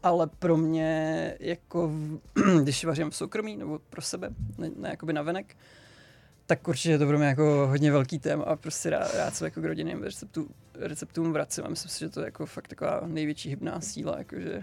Ale 0.02 0.26
pro 0.26 0.56
mě, 0.56 1.34
jako 1.40 1.88
v, 1.88 2.20
když 2.62 2.84
vařím 2.84 3.10
v 3.10 3.16
soukromí 3.16 3.56
nebo 3.56 3.78
pro 3.78 4.02
sebe, 4.02 4.30
ne, 4.58 4.70
ne 4.76 4.88
jakoby 4.88 5.12
na 5.12 5.22
venek, 5.22 5.56
tak 6.46 6.68
určitě 6.68 6.90
je 6.90 6.98
to 6.98 7.06
pro 7.06 7.18
mě 7.18 7.26
jako 7.26 7.66
hodně 7.66 7.92
velký 7.92 8.18
téma 8.18 8.44
a 8.44 8.56
prostě 8.56 8.90
rád, 8.90 9.14
rád 9.14 9.34
se 9.34 9.44
jako 9.44 9.60
k 9.60 9.64
rodinným 9.64 10.02
receptu, 10.02 10.50
receptům 10.74 11.32
vracím 11.32 11.64
a 11.64 11.68
myslím 11.68 11.90
si, 11.90 11.98
že 11.98 12.08
to 12.08 12.20
je 12.20 12.24
jako 12.24 12.46
fakt 12.46 12.68
taková 12.68 13.00
největší 13.06 13.48
hybná 13.48 13.80
síla, 13.80 14.18
jakože 14.18 14.62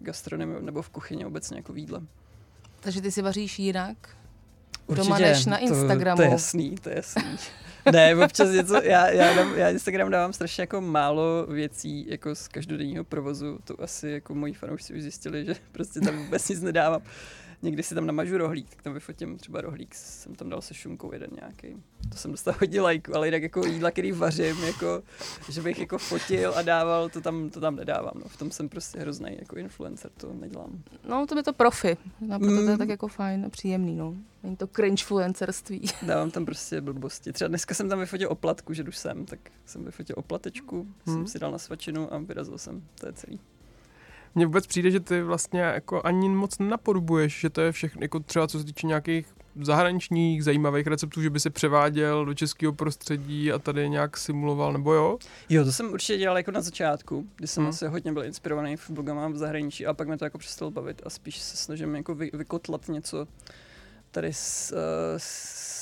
v 0.00 0.04
gastronomii 0.04 0.62
nebo 0.62 0.82
v 0.82 0.90
kuchyni 0.90 1.24
obecně 1.24 1.56
jako 1.56 1.72
v 1.72 1.78
jídle. 1.78 2.00
Takže 2.80 3.00
ty 3.00 3.12
si 3.12 3.22
vaříš 3.22 3.58
jinak? 3.58 4.19
Doma 4.94 5.18
než 5.18 5.46
na 5.46 5.58
Instagramu. 5.58 6.16
To, 6.16 6.22
to 6.22 6.26
je 6.26 6.30
jasný, 6.30 6.74
to 6.82 6.88
je 6.88 6.96
jasný. 6.96 7.22
ne, 7.92 8.16
občas 8.24 8.50
něco, 8.50 8.82
já, 8.82 9.10
já, 9.10 9.34
dám, 9.34 9.54
já 9.54 9.70
Instagram 9.70 10.10
dávám 10.10 10.32
strašně 10.32 10.62
jako 10.62 10.80
málo 10.80 11.46
věcí 11.46 12.06
jako 12.08 12.34
z 12.34 12.48
každodenního 12.48 13.04
provozu, 13.04 13.58
to 13.64 13.82
asi 13.82 14.08
jako 14.08 14.34
moji 14.34 14.52
fanoušci 14.52 14.94
už 14.94 15.02
zjistili, 15.02 15.44
že 15.44 15.54
prostě 15.72 16.00
tam 16.00 16.16
vůbec 16.16 16.48
nic 16.48 16.60
nedávám. 16.60 17.02
Někdy 17.62 17.82
si 17.82 17.94
tam 17.94 18.06
namažu 18.06 18.38
rohlík, 18.38 18.70
tak 18.70 18.82
tam 18.82 18.94
vyfotím 18.94 19.36
třeba 19.38 19.60
rohlík, 19.60 19.94
jsem 19.94 20.34
tam 20.34 20.48
dal 20.50 20.60
se 20.62 20.74
šunkou 20.74 21.12
jeden 21.12 21.30
nějaký. 21.40 21.82
To 22.08 22.16
jsem 22.16 22.30
dostal 22.30 22.54
hodně 22.60 22.80
lajků, 22.80 23.16
ale 23.16 23.26
jinak 23.28 23.42
jako 23.42 23.66
jídla, 23.66 23.90
který 23.90 24.12
vařím, 24.12 24.64
jako, 24.64 25.02
že 25.50 25.62
bych 25.62 25.78
jako 25.78 25.98
fotil 25.98 26.52
a 26.56 26.62
dával, 26.62 27.08
to 27.08 27.20
tam, 27.20 27.50
to 27.50 27.60
tam 27.60 27.76
nedávám. 27.76 28.12
No. 28.14 28.22
V 28.28 28.36
tom 28.36 28.50
jsem 28.50 28.68
prostě 28.68 28.98
hrozný 29.00 29.36
jako 29.38 29.56
influencer, 29.56 30.10
to 30.16 30.32
nedělám. 30.32 30.82
No, 31.08 31.26
to 31.26 31.36
je 31.36 31.42
to 31.42 31.52
profi. 31.52 31.96
No, 32.20 32.38
proto 32.38 32.54
to 32.54 32.60
je 32.62 32.70
Mm. 32.72 32.78
tak 32.78 32.88
jako 32.88 33.08
fajn 33.08 33.44
a 33.46 33.48
příjemný, 33.48 33.96
no. 33.96 34.14
Není 34.42 34.56
to 34.56 34.66
cringe-fluencerství. 34.66 35.92
Dávám 36.06 36.30
tam 36.30 36.44
prostě 36.44 36.80
blbosti. 36.80 37.32
Třeba 37.32 37.48
dneska 37.48 37.74
jsem 37.74 37.88
tam 37.88 37.98
vyfotil 37.98 38.28
oplatku, 38.30 38.72
že 38.74 38.82
jdu 38.82 38.92
sem, 38.92 39.26
tak 39.26 39.38
jsem 39.66 39.84
vyfotil 39.84 40.16
oplatečku, 40.18 40.76
hmm. 40.76 41.16
jsem 41.16 41.26
si 41.26 41.38
dal 41.38 41.52
na 41.52 41.58
svačinu 41.58 42.14
a 42.14 42.18
vyrazil 42.18 42.58
jsem. 42.58 42.82
To 43.00 43.06
je 43.06 43.12
celý. 43.12 43.40
Mně 44.34 44.46
vůbec 44.46 44.66
přijde, 44.66 44.90
že 44.90 45.00
ty 45.00 45.22
vlastně 45.22 45.60
jako 45.60 46.06
ani 46.06 46.28
moc 46.28 46.58
napodobuješ, 46.58 47.40
že 47.40 47.50
to 47.50 47.60
je 47.60 47.72
všechno, 47.72 48.02
jako 48.02 48.20
třeba 48.20 48.48
co 48.48 48.58
se 48.58 48.64
týče 48.64 48.86
nějakých 48.86 49.26
zahraničních 49.62 50.44
zajímavých 50.44 50.86
receptů, 50.86 51.22
že 51.22 51.30
by 51.30 51.40
se 51.40 51.50
převáděl 51.50 52.24
do 52.24 52.34
českého 52.34 52.72
prostředí 52.72 53.52
a 53.52 53.58
tady 53.58 53.88
nějak 53.88 54.16
simuloval, 54.16 54.72
nebo 54.72 54.92
jo? 54.92 55.18
Jo, 55.48 55.64
to 55.64 55.72
jsem 55.72 55.92
určitě 55.92 56.18
dělal 56.18 56.36
jako 56.36 56.50
na 56.50 56.60
začátku, 56.60 57.26
kdy 57.36 57.46
jsem 57.48 57.62
Hmm. 57.62 57.70
asi 57.70 57.86
hodně 57.86 58.12
byl 58.12 58.24
inspirovaný 58.24 58.76
v 58.76 58.90
blogama 58.90 59.28
v 59.28 59.36
zahraničí 59.36 59.86
a 59.86 59.94
pak 59.94 60.08
mě 60.08 60.18
to 60.18 60.24
jako 60.24 60.38
přestalo 60.38 60.70
bavit 60.70 61.02
a 61.06 61.10
spíš 61.10 61.38
se 61.38 61.56
snažím 61.56 61.94
jako 61.94 62.14
vy, 62.14 62.30
vykotlat 62.34 62.88
něco 62.88 63.26
tady 64.10 64.32
z, 64.32 64.72
eh, 64.72 64.76
z 65.18 65.79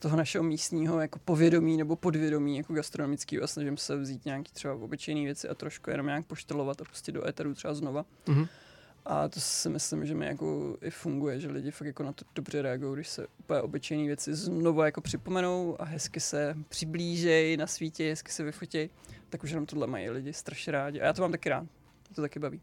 toho 0.00 0.16
našeho 0.16 0.44
místního 0.44 1.00
jako 1.00 1.18
povědomí 1.18 1.76
nebo 1.76 1.96
podvědomí 1.96 2.56
jako 2.56 2.72
gastronomického 2.72 3.44
a 3.44 3.46
snažím 3.46 3.76
se 3.76 3.96
vzít 3.96 4.24
nějaký 4.24 4.52
třeba 4.52 4.74
obyčejné 4.74 5.24
věci 5.24 5.48
a 5.48 5.54
trošku 5.54 5.90
jenom 5.90 6.06
nějak 6.06 6.26
poštelovat 6.26 6.80
a 6.80 6.84
pustit 6.84 7.12
do 7.12 7.28
éteru 7.28 7.54
třeba 7.54 7.74
znova. 7.74 8.04
Mhm. 8.28 8.46
A 9.04 9.28
to 9.28 9.40
si 9.40 9.68
myslím, 9.68 10.06
že 10.06 10.14
mi 10.14 10.26
jako 10.26 10.76
i 10.82 10.90
funguje, 10.90 11.40
že 11.40 11.48
lidi 11.48 11.70
fakt 11.70 11.86
jako 11.86 12.02
na 12.02 12.12
to 12.12 12.24
dobře 12.34 12.62
reagují, 12.62 12.94
když 12.94 13.08
se 13.08 13.26
úplně 13.38 13.60
obyčejné 13.60 14.06
věci 14.06 14.34
znovu 14.34 14.82
jako 14.82 15.00
připomenou 15.00 15.76
a 15.78 15.84
hezky 15.84 16.20
se 16.20 16.56
přiblížejí 16.68 17.56
na 17.56 17.66
svítě, 17.66 18.10
hezky 18.10 18.32
se 18.32 18.44
vyfotí, 18.44 18.90
tak 19.28 19.42
už 19.42 19.50
jenom 19.50 19.66
tohle 19.66 19.86
mají 19.86 20.10
lidi 20.10 20.32
strašně 20.32 20.72
rádi. 20.72 21.00
A 21.00 21.04
já 21.04 21.12
to 21.12 21.22
mám 21.22 21.30
taky 21.30 21.48
rád. 21.48 21.66
To 22.14 22.22
taky 22.22 22.38
baví. 22.38 22.60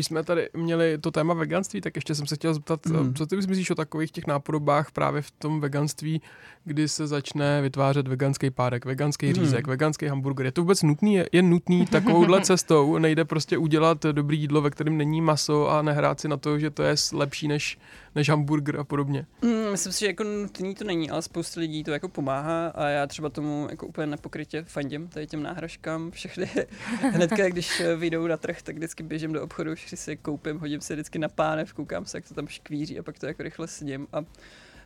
Když 0.00 0.06
jsme 0.06 0.22
tady 0.24 0.48
měli 0.56 0.98
to 0.98 1.10
téma 1.10 1.34
veganství, 1.34 1.80
tak 1.80 1.96
ještě 1.96 2.14
jsem 2.14 2.26
se 2.26 2.34
chtěl 2.34 2.54
zeptat, 2.54 2.86
mm. 2.86 3.14
co 3.14 3.26
ty 3.26 3.36
myslíš 3.36 3.70
o 3.70 3.74
takových 3.74 4.12
těch 4.12 4.26
nápodobách 4.26 4.90
právě 4.92 5.22
v 5.22 5.30
tom 5.30 5.60
veganství, 5.60 6.22
kdy 6.64 6.88
se 6.88 7.06
začne 7.06 7.62
vytvářet 7.62 8.08
veganský 8.08 8.50
párek, 8.50 8.84
veganský 8.84 9.26
Mhm. 9.26 9.34
řízek, 9.34 9.66
veganský 9.66 10.06
hamburger. 10.06 10.46
Je 10.46 10.52
to 10.52 10.60
vůbec 10.60 10.82
nutný? 10.82 11.14
Je, 11.14 11.28
je 11.32 11.42
nutný 11.42 11.86
takovouhle 11.90 12.40
cestou? 12.40 12.98
Nejde 12.98 13.24
prostě 13.24 13.58
udělat 13.58 14.02
dobrý 14.12 14.40
jídlo, 14.40 14.60
ve 14.62 14.70
kterém 14.70 14.96
není 14.96 15.20
maso 15.20 15.70
a 15.70 15.82
nehrát 15.82 16.20
si 16.20 16.28
na 16.28 16.36
to, 16.36 16.58
že 16.58 16.70
to 16.70 16.82
je 16.82 16.94
lepší 17.12 17.48
než, 17.48 17.78
než 18.14 18.28
hamburger 18.28 18.76
a 18.80 18.84
podobně. 18.84 19.26
Mm, 19.42 19.70
myslím 19.70 19.92
si, 19.92 20.00
že 20.00 20.06
jako 20.06 20.24
nutný 20.24 20.74
to 20.74 20.84
není, 20.84 21.10
ale 21.10 21.22
spousta 21.22 21.60
lidí 21.60 21.84
to 21.84 21.90
jako 21.90 22.08
pomáhá 22.08 22.68
a 22.68 22.86
já 22.88 23.06
třeba 23.06 23.28
tomu 23.28 23.66
jako 23.70 23.86
úplně 23.86 24.06
nepokrytě 24.06 24.64
fandím, 24.68 25.08
tady 25.08 25.26
těm 25.26 25.42
náhražkám 25.42 26.10
všechny. 26.10 26.46
Hnedka, 27.12 27.48
když 27.48 27.80
eh, 27.80 27.96
vyjdou 27.96 28.26
na 28.26 28.36
trh, 28.36 28.62
tak 28.62 28.76
vždycky 28.76 29.02
běžím 29.02 29.32
do 29.32 29.42
obchodu, 29.42 29.74
si 29.96 30.10
je 30.10 30.16
koupím, 30.16 30.58
hodím 30.58 30.80
si 30.80 30.92
vždycky 30.92 31.18
na 31.18 31.28
pánev, 31.28 31.72
koukám 31.72 32.04
se, 32.04 32.18
jak 32.18 32.28
to 32.28 32.34
tam 32.34 32.48
škvíří 32.48 32.98
a 32.98 33.02
pak 33.02 33.18
to 33.18 33.26
jako 33.26 33.42
rychle 33.42 33.68
sním 33.68 34.06
a 34.12 34.24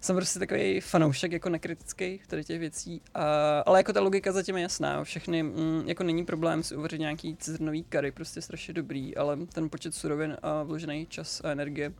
jsem 0.04 0.16
prostě 0.16 0.38
takový 0.38 0.80
fanoušek 0.80 1.32
jako 1.32 1.48
nekritický 1.48 2.20
tady 2.26 2.44
těch 2.44 2.58
věcí, 2.58 3.00
a, 3.14 3.60
ale 3.60 3.78
jako 3.78 3.92
ta 3.92 4.00
logika 4.00 4.32
zatím 4.32 4.56
je 4.56 4.62
jasná, 4.62 5.04
všechny, 5.04 5.42
mm, 5.42 5.82
jako 5.86 6.04
není 6.04 6.24
problém 6.24 6.62
si 6.62 6.76
uvařit 6.76 7.00
nějaký 7.00 7.36
zrnový 7.42 7.84
kary, 7.84 8.12
prostě 8.12 8.42
strašně 8.42 8.74
dobrý, 8.74 9.16
ale 9.16 9.36
ten 9.52 9.70
počet 9.70 9.94
surovin 9.94 10.36
a 10.42 10.62
vložený 10.62 11.06
čas 11.06 11.40
a 11.44 11.50
energie 11.50 11.92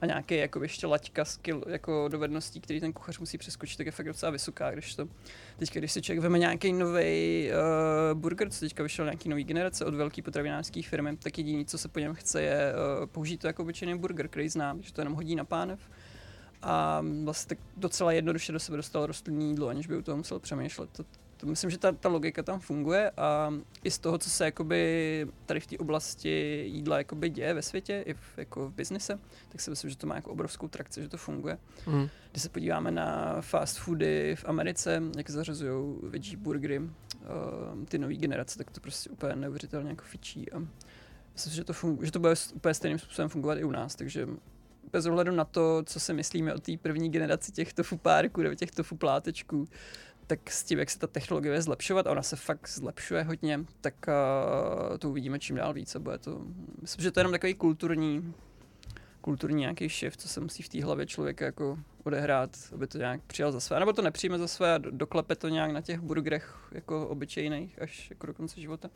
a 0.00 0.06
nějaký 0.06 0.36
jako 0.36 0.62
ještě 0.62 0.86
laťka 0.86 1.24
skill, 1.24 1.64
jako 1.68 2.08
dovedností, 2.08 2.60
který 2.60 2.80
ten 2.80 2.92
kuchař 2.92 3.18
musí 3.18 3.38
přeskočit, 3.38 3.76
tak 3.76 3.86
je 3.86 3.92
fakt 3.92 4.06
docela 4.06 4.30
vysoká, 4.30 4.70
když 4.70 4.94
to 4.94 5.08
teďka, 5.58 5.80
když 5.80 5.92
si 5.92 6.02
člověk 6.02 6.22
veme 6.22 6.38
nějaký 6.38 6.72
nový 6.72 7.50
uh, 7.50 8.20
burger, 8.20 8.50
co 8.50 8.60
teďka 8.60 8.82
vyšel 8.82 9.04
nějaký 9.04 9.28
nový 9.28 9.44
generace 9.44 9.84
od 9.84 9.94
velký 9.94 10.22
potravinářské 10.22 10.82
firmy, 10.82 11.16
tak 11.16 11.38
jediný, 11.38 11.64
co 11.64 11.78
se 11.78 11.88
po 11.88 11.98
něm 11.98 12.14
chce, 12.14 12.42
je 12.42 12.72
uh, 13.00 13.06
použít 13.06 13.40
to 13.40 13.46
jako 13.46 13.62
obyčejný 13.62 13.98
burger, 13.98 14.28
který 14.28 14.48
znám, 14.48 14.82
že 14.82 14.92
to 14.92 15.00
jenom 15.00 15.14
hodí 15.14 15.36
na 15.36 15.44
pánev 15.44 15.80
a 16.62 17.02
vlastně 17.24 17.56
tak 17.56 17.64
docela 17.76 18.12
jednoduše 18.12 18.52
do 18.52 18.60
sebe 18.60 18.76
dostal 18.76 19.06
rostlinný 19.06 19.48
jídlo, 19.48 19.68
aniž 19.68 19.86
by 19.86 19.96
u 19.96 20.02
toho 20.02 20.16
musel 20.16 20.38
přemýšlet. 20.38 20.90
To, 20.90 21.04
to 21.40 21.46
myslím, 21.46 21.70
že 21.70 21.78
ta, 21.78 21.92
ta 21.92 22.08
logika 22.08 22.42
tam 22.42 22.60
funguje 22.60 23.10
a 23.10 23.54
i 23.84 23.90
z 23.90 23.98
toho, 23.98 24.18
co 24.18 24.30
se 24.30 24.44
jakoby 24.44 25.26
tady 25.46 25.60
v 25.60 25.66
té 25.66 25.78
oblasti 25.78 26.62
jídla 26.66 26.98
jakoby 26.98 27.30
děje 27.30 27.54
ve 27.54 27.62
světě, 27.62 28.02
i 28.06 28.14
v, 28.14 28.20
jako 28.36 28.68
v 28.68 28.74
biznise, 28.74 29.18
tak 29.48 29.60
si 29.60 29.70
myslím, 29.70 29.90
že 29.90 29.96
to 29.96 30.06
má 30.06 30.14
jako 30.14 30.30
obrovskou 30.30 30.68
trakci, 30.68 31.02
že 31.02 31.08
to 31.08 31.16
funguje. 31.16 31.58
Mm. 31.86 32.08
Když 32.30 32.42
se 32.42 32.48
podíváme 32.48 32.90
na 32.90 33.36
fast 33.40 33.78
foody 33.78 34.36
v 34.36 34.44
Americe, 34.44 35.02
jak 35.16 35.30
zařazují 35.30 35.96
veggie 36.02 36.36
burgery, 36.36 36.78
uh, 36.78 36.88
ty 37.88 37.98
nové 37.98 38.14
generace, 38.14 38.58
tak 38.58 38.70
to 38.70 38.80
prostě 38.80 39.10
úplně 39.10 39.36
neuvěřitelně 39.36 39.90
jako 39.90 40.04
fičí 40.04 40.52
a 40.52 40.58
myslím, 41.32 41.52
že 41.52 41.64
to, 41.64 41.72
fungu- 41.72 42.02
že 42.02 42.12
to 42.12 42.18
bude 42.18 42.34
úplně 42.54 42.74
stejným 42.74 42.98
způsobem 42.98 43.28
fungovat 43.28 43.58
i 43.58 43.64
u 43.64 43.70
nás, 43.70 43.94
takže 43.94 44.28
bez 44.92 45.06
ohledu 45.06 45.32
na 45.32 45.44
to, 45.44 45.82
co 45.86 46.00
si 46.00 46.14
myslíme 46.14 46.54
o 46.54 46.58
té 46.58 46.72
první 46.76 47.10
generaci 47.10 47.52
těch 47.52 47.72
tofu 47.72 47.96
párků 47.96 48.42
nebo 48.42 48.54
těch 48.54 48.70
tofu 48.70 48.96
plátečků, 48.96 49.68
tak 50.30 50.50
s 50.50 50.64
tím, 50.64 50.78
jak 50.78 50.90
se 50.90 50.98
ta 50.98 51.06
technologie 51.06 51.52
bude 51.52 51.62
zlepšovat, 51.62 52.06
a 52.06 52.10
ona 52.10 52.22
se 52.22 52.36
fakt 52.36 52.68
zlepšuje 52.68 53.22
hodně, 53.22 53.60
tak 53.80 53.94
uh, 54.08 54.98
to 54.98 55.10
uvidíme 55.10 55.38
čím 55.38 55.56
dál 55.56 55.74
víc 55.74 55.96
a 55.96 55.98
bude 55.98 56.18
to, 56.18 56.40
myslím, 56.82 57.02
že 57.02 57.10
to 57.10 57.20
je 57.20 57.22
jenom 57.22 57.32
takový 57.32 57.54
kulturní, 57.54 58.34
kulturní 59.20 59.60
nějaký 59.60 59.88
shift, 59.88 60.20
co 60.20 60.28
se 60.28 60.40
musí 60.40 60.62
v 60.62 60.68
té 60.68 60.84
hlavě 60.84 61.06
člověka 61.06 61.44
jako 61.44 61.78
odehrát, 62.04 62.50
aby 62.74 62.86
to 62.86 62.98
nějak 62.98 63.20
přijal 63.26 63.52
za 63.52 63.60
své, 63.60 63.78
nebo 63.78 63.92
to 63.92 64.02
nepřijme 64.02 64.38
za 64.38 64.48
své 64.48 64.74
a 64.74 64.78
do- 64.78 64.90
doklepe 64.90 65.36
to 65.36 65.48
nějak 65.48 65.70
na 65.70 65.80
těch 65.80 66.00
burgerech 66.00 66.68
jako 66.72 67.08
obyčejných 67.08 67.82
až 67.82 68.10
jako 68.10 68.26
do 68.26 68.34
konce 68.34 68.60
života. 68.60 68.90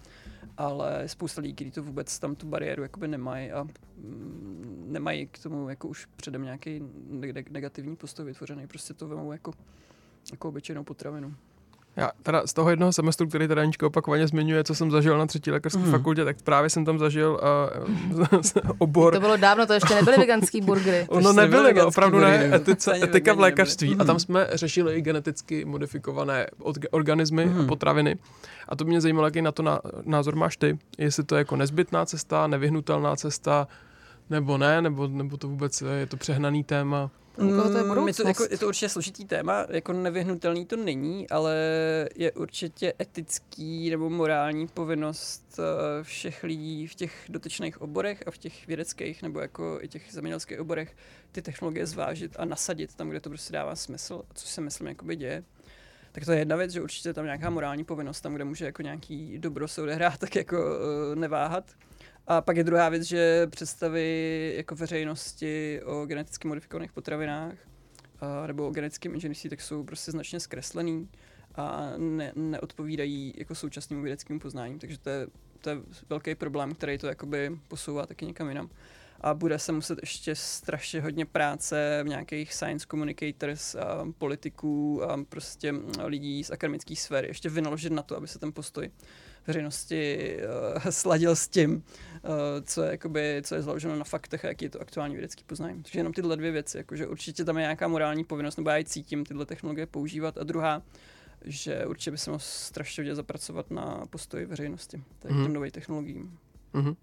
Ale 0.57 1.09
spousta 1.09 1.41
lidí, 1.41 1.55
kteří 1.55 1.71
to 1.71 1.83
vůbec 1.83 2.19
tam 2.19 2.35
tu 2.35 2.47
bariéru 2.47 2.83
jakoby 2.83 3.09
nemají 3.09 3.53
a 3.53 3.65
mm, 3.97 4.87
nemají 4.89 5.27
k 5.27 5.39
tomu 5.39 5.69
jako 5.69 5.89
už 5.89 6.07
předem 6.17 6.43
nějaký 6.43 6.81
neg- 7.11 7.51
negativní 7.51 7.97
postoj 7.97 8.27
vytvořený, 8.27 8.67
prostě 8.67 8.95
to 8.95 9.09
vemou 9.09 9.33
jako, 9.33 9.53
jako 10.33 10.49
obyčejnou 10.49 10.85
potravinu. 10.85 11.35
Já 11.97 12.11
teda 12.23 12.47
z 12.47 12.53
toho 12.53 12.71
jednoho 12.71 12.93
semestru, 12.93 13.27
který 13.29 13.49
teda 13.49 13.63
Anička 13.63 13.87
opakovaně 13.87 14.27
zmiňuje, 14.27 14.65
co 14.65 14.75
jsem 14.75 14.91
zažil 14.91 15.19
na 15.19 15.27
třetí 15.27 15.51
lékařské 15.51 15.81
Mhm. 15.83 15.91
fakultě, 15.91 16.25
tak 16.25 16.37
právě 16.43 16.71
jsem 16.71 16.85
tam 16.85 16.99
zažil 16.99 17.41
uh, 18.13 18.19
obor 18.79 19.15
To 19.15 19.21
bylo 19.21 19.37
dávno, 19.37 19.67
to 19.67 19.73
ještě 19.73 19.95
nebyly 19.95 20.17
veganský 20.17 20.61
burgery. 20.61 21.07
Ono 21.09 21.33
jste 21.33 21.41
nebyly, 21.43 21.75
no, 21.75 21.87
opravdu 21.87 22.19
burgery, 22.19 22.39
ne, 22.39 22.49
no. 22.49 22.55
etice, 22.57 22.97
etika 23.05 23.35
v 23.35 23.41
lékařství. 23.41 23.89
nebyly. 23.89 24.03
A 24.03 24.07
tam 24.07 24.15
Mhm. 24.15 24.21
jsme 24.21 24.49
řešili 24.53 24.95
i 24.97 25.03
geneticky 25.03 25.65
modifikované 25.65 26.47
orga- 26.61 26.89
organismy 26.91 27.45
Mhm. 27.47 27.61
a 27.61 27.67
potraviny. 27.67 28.17
A 28.69 28.77
to 28.77 28.85
mě 28.85 29.01
zajímalo, 29.01 29.27
jaký 29.27 29.43
na 29.43 29.53
to 29.53 29.63
ná- 29.63 29.81
názor 30.05 30.37
máš 30.37 30.57
ty. 30.57 30.79
Jestli 30.99 31.25
to 31.25 31.35
je 31.35 31.39
jako 31.39 31.57
nezbytná 31.57 32.07
cesta, 32.07 32.47
nevyhnutelná 32.47 33.17
cesta, 33.17 33.69
nebo 34.31 34.59
ne, 34.59 34.83
nebo, 34.83 35.09
nebo 35.09 35.37
to 35.37 35.49
vůbec 35.49 35.81
je, 35.83 35.89
je 35.91 36.07
to 36.07 36.17
přehnaný 36.17 36.65
téma. 36.65 37.11
U 37.39 37.49
koho 37.49 37.71
to 37.71 37.71
je 37.71 37.71
Mm, 37.71 37.77
je, 37.77 37.83
to, 37.83 37.89
budoucnost? 37.89 38.29
jako, 38.29 38.47
je 38.51 38.59
to 38.59 38.69
určitě 38.69 38.89
složitý 38.89 39.25
téma, 39.25 39.67
jako 39.71 39.93
nevyhnutelný 39.93 40.67
to 40.67 40.77
není, 40.77 41.31
ale 41.31 41.55
je 42.17 42.33
určitě 42.33 42.93
etický 43.01 43.91
nebo 43.91 44.11
morální 44.11 44.69
povinnost 44.69 45.59
eh, 45.59 46.03
všech 46.05 46.43
lidí 46.45 46.87
v 46.87 46.95
těch 46.95 47.13
dotyčných 47.29 47.83
oborech 47.83 48.23
a 48.27 48.31
v 48.31 48.39
těch 48.39 48.67
vědeckých 48.67 49.23
nebo 49.23 49.41
jako 49.41 49.79
i 49.83 49.89
těch 49.89 50.03
zemědělských 50.11 50.61
oborech 50.61 50.97
ty 51.33 51.43
technologie 51.43 51.87
zvážit 51.87 52.37
a 52.39 52.45
nasadit 52.45 52.95
tam, 52.95 53.09
kde 53.09 53.21
to 53.21 53.29
prostě 53.31 53.53
dává 53.53 53.77
smysl, 53.77 54.23
což 54.35 54.49
se 54.49 54.61
myslím 54.61 54.87
jakoby 54.87 55.17
děje. 55.17 55.45
Tak 56.13 56.25
to 56.25 56.33
je 56.33 56.39
jedna 56.39 56.57
věc, 56.57 56.71
že 56.71 56.83
určitě 56.83 57.13
tam 57.13 57.25
nějaká 57.25 57.51
morální 57.51 57.85
povinnost, 57.85 58.21
tam, 58.21 58.35
kde 58.35 58.45
může 58.45 58.65
jako 58.65 58.83
nějaký 58.83 59.39
dobro 59.39 59.69
se 59.69 59.83
odehrát, 59.83 60.19
tak 60.19 60.37
jako 60.37 60.57
uh, 60.57 61.15
neváhat. 61.15 61.65
A 62.27 62.41
pak 62.41 62.57
je 62.57 62.65
druhá 62.65 62.89
věc, 62.89 63.03
že 63.03 63.47
představy 63.47 64.55
jako 64.57 64.75
veřejnosti 64.75 65.81
o 65.85 66.07
geneticky 66.07 66.49
modifikovaných 66.49 66.93
potravinách 66.93 67.55
a, 68.21 68.47
nebo 68.47 68.69
o 68.69 68.71
genetickém 68.71 69.15
inženýrství 69.15 69.51
tak 69.51 69.61
jsou 69.61 69.85
prostě 69.85 70.11
značně 70.11 70.41
zkreslený 70.41 71.09
a 71.55 71.93
ne, 71.97 72.33
neodpovídají 72.37 73.35
jako 73.37 73.55
současnému 73.55 74.03
vědeckému 74.03 74.41
poznání. 74.41 74.79
Takže 74.79 74.99
to 74.99 75.11
je, 75.11 75.27
to 75.61 75.71
je 75.71 75.77
velký 76.09 76.35
problém, 76.35 76.75
který 76.75 76.99
to 76.99 77.07
jakoby 77.07 77.59
posouvá 77.69 78.07
taky 78.07 78.27
někam 78.27 78.49
jinam. 78.49 78.71
A 79.21 79.35
bude 79.35 79.59
se 79.59 79.73
muset 79.73 79.99
ještě 80.03 80.35
strašně 80.35 81.01
hodně 81.01 81.27
práce 81.27 82.01
v 82.05 82.09
nějakých 82.09 82.55
science 82.55 82.87
communicators, 82.91 83.75
a 83.75 84.07
politiků 84.19 85.05
a 85.05 85.25
prostě 85.29 85.75
lidí 86.05 86.45
z 86.45 86.51
akademické 86.51 86.97
sféry 86.97 87.29
ještě 87.29 87.49
vynaložit 87.49 87.93
na 87.93 88.03
to, 88.03 88.17
aby 88.17 88.29
se 88.29 88.39
ten 88.39 88.53
postoj 88.53 88.91
veřejnosti 89.47 90.37
uh, 90.77 90.83
sladil 90.91 91.37
s 91.37 91.49
tím, 91.49 91.75
uh, 91.75 92.31
co, 92.63 92.83
je, 92.83 92.91
jakoby, 92.91 93.43
co 93.45 93.55
je 93.55 93.63
založeno 93.63 93.97
na 93.97 94.05
faktech 94.05 94.45
a 94.45 94.49
jaký 94.49 94.65
je 94.65 94.71
to 94.71 94.81
aktuální 94.81 95.15
vědecký 95.15 95.45
poznání. 95.45 95.83
Takže 95.83 95.99
jenom 95.99 96.13
tyhle 96.13 96.37
dvě 96.37 96.51
věci, 96.51 96.77
jakože 96.79 97.07
určitě 97.07 97.45
tam 97.45 97.57
je 97.57 97.61
nějaká 97.63 97.89
morální 97.89 98.25
povinnost, 98.25 98.57
nebo 98.57 98.71
já 98.71 98.77
ji 98.77 98.85
cítím 98.85 99.25
tyhle 99.25 99.47
technologie 99.47 99.87
používat. 99.87 100.39
A 100.39 100.45
druhá, 100.45 100.83
že 101.45 101.87
určitě 101.87 102.11
by 102.11 102.19
se 102.19 102.31
mohlo 102.31 102.41
strašně 102.41 103.15
zapracovat 103.15 103.71
na 103.71 104.03
postoji 104.11 104.47
veřejnosti 104.47 105.03
tak 105.19 105.31
Mhm. 105.31 105.43
těm 105.45 105.53
novým 105.53 105.71
technologiím. 105.71 106.39
Mhm. 106.73 106.95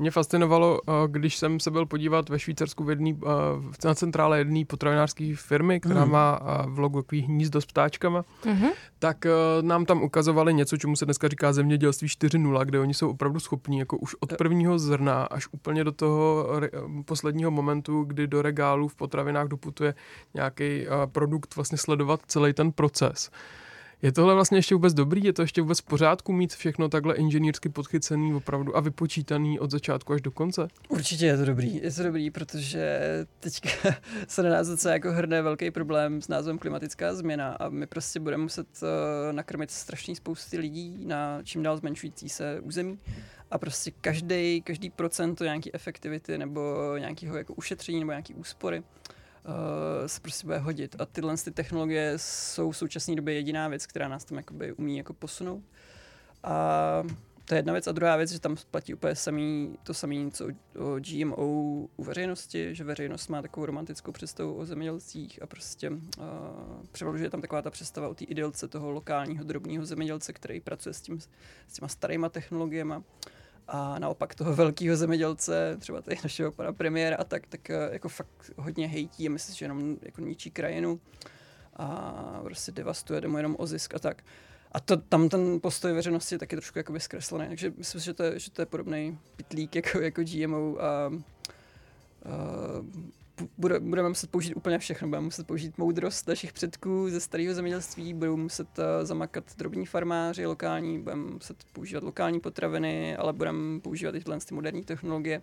Mě 0.00 0.10
fascinovalo, 0.10 0.80
eh, 0.88 0.92
když 1.06 1.36
jsem 1.36 1.60
se 1.60 1.70
byl 1.70 1.86
podívat 1.86 2.28
ve 2.28 2.38
Švýcarsku 2.38 2.84
v 2.84 2.90
jedný, 2.90 3.20
eh, 3.26 3.86
na 3.88 3.94
centrále 3.94 4.38
jedné 4.38 4.64
potravinářské 4.64 5.32
firmy, 5.36 5.80
která 5.80 6.00
Mhm. 6.04 6.12
má 6.12 6.40
eh, 6.42 6.64
v 6.70 6.78
logu 6.78 7.02
takový 7.02 7.20
hnízdo 7.22 7.60
s 7.60 7.66
ptáčkama, 7.66 8.24
Mhm. 8.46 8.68
tak 8.98 9.26
nám 9.60 9.84
tam 9.84 10.02
ukazovali 10.02 10.54
něco, 10.54 10.76
čemu 10.76 10.96
se 10.96 11.04
dneska 11.04 11.28
říká 11.28 11.52
zemědělství 11.52 12.08
4.0, 12.08 12.64
kde 12.64 12.80
oni 12.80 12.94
jsou 12.94 13.10
opravdu 13.10 13.40
schopní 13.40 13.78
jako 13.78 13.96
už 13.98 14.16
od 14.20 14.36
prvního 14.36 14.78
zrna 14.78 15.24
až 15.24 15.46
úplně 15.52 15.84
do 15.84 15.92
toho 15.92 16.46
posledního 17.04 17.50
momentu, 17.50 18.02
kdy 18.04 18.26
do 18.26 18.42
regálu 18.42 18.88
v 18.88 18.94
potravinách 18.96 19.48
doputuje 19.48 19.94
nějaký 20.34 20.86
produkt, 21.12 21.56
vlastně 21.56 21.78
sledovat 21.78 22.20
celý 22.26 22.52
ten 22.52 22.72
proces. 22.72 23.30
Je 24.02 24.12
tohle 24.12 24.34
vlastně 24.34 24.58
ještě 24.58 24.74
vůbec 24.74 24.94
dobrý? 24.94 25.24
Je 25.24 25.32
to 25.32 25.42
ještě 25.42 25.62
vůbec 25.62 25.80
v 25.80 25.84
pořádku 25.84 26.32
mít 26.32 26.54
všechno 26.54 26.88
takhle 26.88 27.16
inženýrsky 27.16 27.68
podchycený 27.68 28.34
opravdu 28.34 28.76
a 28.76 28.80
vypočítaný 28.80 29.60
od 29.60 29.70
začátku 29.70 30.12
až 30.12 30.20
do 30.20 30.30
konce? 30.30 30.68
Určitě 30.88 31.26
je 31.26 31.36
to 31.36 31.44
dobrý, 31.44 31.80
je 31.82 31.92
to 31.92 32.02
dobrý, 32.02 32.30
protože 32.30 33.00
teďka 33.40 33.68
se 34.28 34.42
na 34.42 34.50
nás 34.50 34.68
docela 34.68 34.94
jako 34.94 35.12
hrne 35.12 35.42
velký 35.42 35.70
problém 35.70 36.22
s 36.22 36.28
názvem 36.28 36.58
klimatická 36.58 37.14
změna 37.14 37.52
a 37.52 37.68
my 37.68 37.86
prostě 37.86 38.20
budeme 38.20 38.42
muset 38.42 38.66
uh, 38.82 38.88
nakrmit 39.32 39.70
strašný 39.70 40.16
spousty 40.16 40.58
lidí 40.58 41.04
na 41.06 41.40
čím 41.44 41.62
dál 41.62 41.76
zmenšující 41.76 42.28
se 42.28 42.60
území 42.60 42.98
a 43.50 43.58
prostě 43.58 43.90
každý, 44.00 44.62
každý 44.62 44.90
procento 44.90 45.44
nějaký 45.44 45.74
efektivity 45.74 46.38
nebo 46.38 46.76
nějakého 46.98 47.36
jako 47.36 47.54
ušetření 47.54 48.00
nebo 48.00 48.12
nějaký 48.12 48.34
úspory 48.34 48.82
se 50.06 50.20
prostě 50.20 50.46
bude 50.46 50.58
hodit. 50.58 50.96
A 50.98 51.06
tyhle 51.06 51.36
ty 51.36 51.50
technologie 51.50 52.12
jsou 52.16 52.70
v 52.70 52.76
současné 52.76 53.16
době 53.16 53.34
jediná 53.34 53.68
věc, 53.68 53.86
která 53.86 54.08
nás 54.08 54.24
tam 54.24 54.38
jakoby 54.38 54.72
umí 54.72 54.96
jako 54.96 55.12
posunout. 55.12 55.62
A 56.42 57.02
to 57.48 57.54
je 57.54 57.58
jedna 57.58 57.72
věc. 57.72 57.86
A 57.86 57.92
druhá 57.92 58.16
věc, 58.16 58.30
že 58.30 58.40
tam 58.40 58.56
platí 58.70 58.94
úplně 58.94 59.14
samý, 59.14 59.78
to 59.82 59.94
samé, 59.94 60.30
co 60.30 60.46
o 60.78 61.00
GMO 61.00 61.36
u 61.96 62.04
veřejnosti, 62.04 62.74
že 62.74 62.84
veřejnost 62.84 63.28
má 63.28 63.42
takovou 63.42 63.66
romantickou 63.66 64.12
představu 64.12 64.54
o 64.54 64.64
zemědělcích 64.64 65.42
a 65.42 65.46
prostě 65.46 65.90
uh, 65.90 65.96
převažuje 66.92 67.30
tam 67.30 67.40
taková 67.40 67.62
ta 67.62 67.70
představa 67.70 68.08
o 68.08 68.14
té 68.14 68.24
ideolce 68.24 68.68
toho 68.68 68.90
lokálního 68.90 69.44
drobního 69.44 69.86
zemědělce, 69.86 70.32
který 70.32 70.60
pracuje 70.60 70.92
s, 70.92 71.00
tím, 71.00 71.20
s 71.68 71.72
těma 71.72 71.88
starýma 71.88 72.28
technologiemi 72.28 72.94
a 73.68 73.98
naopak 73.98 74.34
toho 74.34 74.54
velkého 74.54 74.96
zemědělce, 74.96 75.76
třeba 75.78 76.02
tady 76.02 76.16
našeho 76.22 76.52
pana 76.52 76.72
premiéra 76.72 77.16
a 77.16 77.24
tak, 77.24 77.46
tak 77.46 77.70
eh, 77.70 77.88
jako 77.92 78.08
fakt 78.08 78.50
hodně 78.56 78.88
hejtí 78.88 79.26
a 79.26 79.30
myslí, 79.30 79.54
že 79.54 79.64
jenom 79.64 79.96
jako 80.02 80.20
ničí 80.20 80.50
krajinu 80.50 81.00
a 81.76 82.40
prostě 82.42 82.72
devastuje, 82.72 83.28
mu 83.28 83.36
jenom 83.36 83.56
o 83.58 83.66
zisk 83.66 83.94
a 83.94 83.98
tak. 83.98 84.24
A 84.72 84.80
to, 84.80 84.96
tam 84.96 85.28
ten 85.28 85.60
postoj 85.60 85.92
veřejnosti 85.92 86.34
je 86.34 86.38
taky 86.38 86.56
trošku 86.56 86.78
jakoby 86.78 87.00
zkreslený, 87.00 87.48
takže 87.48 87.72
myslím, 87.76 88.00
že 88.00 88.14
to 88.14 88.22
je, 88.22 88.38
že 88.38 88.50
to 88.50 88.62
je 88.62 88.66
podobný 88.66 89.18
pitlík 89.36 89.76
jako, 89.76 90.00
jako 90.00 90.22
GMO 90.22 90.82
a, 90.82 90.84
a 90.84 91.10
bude, 93.58 93.80
budeme 93.80 94.08
muset 94.08 94.30
použít 94.30 94.54
úplně 94.54 94.78
všechno. 94.78 95.08
Budeme 95.08 95.24
muset 95.24 95.46
použít 95.46 95.78
moudrost 95.78 96.28
našich 96.28 96.52
předků 96.52 97.10
ze 97.10 97.20
starého 97.20 97.54
zemědělství, 97.54 98.14
budou 98.14 98.36
muset 98.36 98.78
uh, 98.78 98.84
zamakat 99.02 99.44
drobní 99.58 99.86
farmáři 99.86 100.46
lokální, 100.46 100.98
budeme 100.98 101.22
muset 101.22 101.56
používat 101.72 102.04
lokální 102.04 102.40
potraviny, 102.40 103.16
ale 103.16 103.32
budeme 103.32 103.80
používat 103.80 104.14
i 104.14 104.18
tyhle 104.18 104.38
ty 104.38 104.54
moderní 104.54 104.84
technologie 104.84 105.42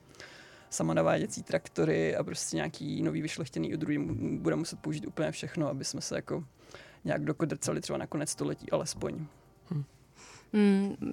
samonaváděcí 0.69 1.43
traktory 1.43 2.15
a 2.15 2.23
prostě 2.23 2.55
nějaký 2.55 3.01
nový 3.01 3.21
vyšlechtěný 3.21 3.73
odrůdy. 3.73 3.97
Budeme 4.39 4.59
muset 4.59 4.79
použít 4.79 5.07
úplně 5.07 5.31
všechno, 5.31 5.67
aby 5.67 5.85
jsme 5.85 6.01
se 6.01 6.15
jako 6.15 6.43
nějak 7.05 7.25
dokodrcali 7.25 7.81
třeba 7.81 7.97
na 7.97 8.07
konec 8.07 8.29
století 8.29 8.71
alespoň. 8.71 9.25
Hmm, 9.69 9.83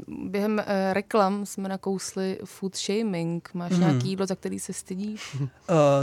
během 0.08 0.58
uh, 0.58 0.92
reklam 0.92 1.46
jsme 1.46 1.68
nakousli 1.68 2.38
food 2.44 2.76
shaming. 2.76 3.50
Máš 3.54 3.70
Mhm. 3.72 3.80
nějaký 3.80 4.08
jídlo, 4.08 4.26
za 4.26 4.34
který 4.34 4.58
se 4.60 4.72
stydíš? 4.72 5.36
Uh, 5.40 5.46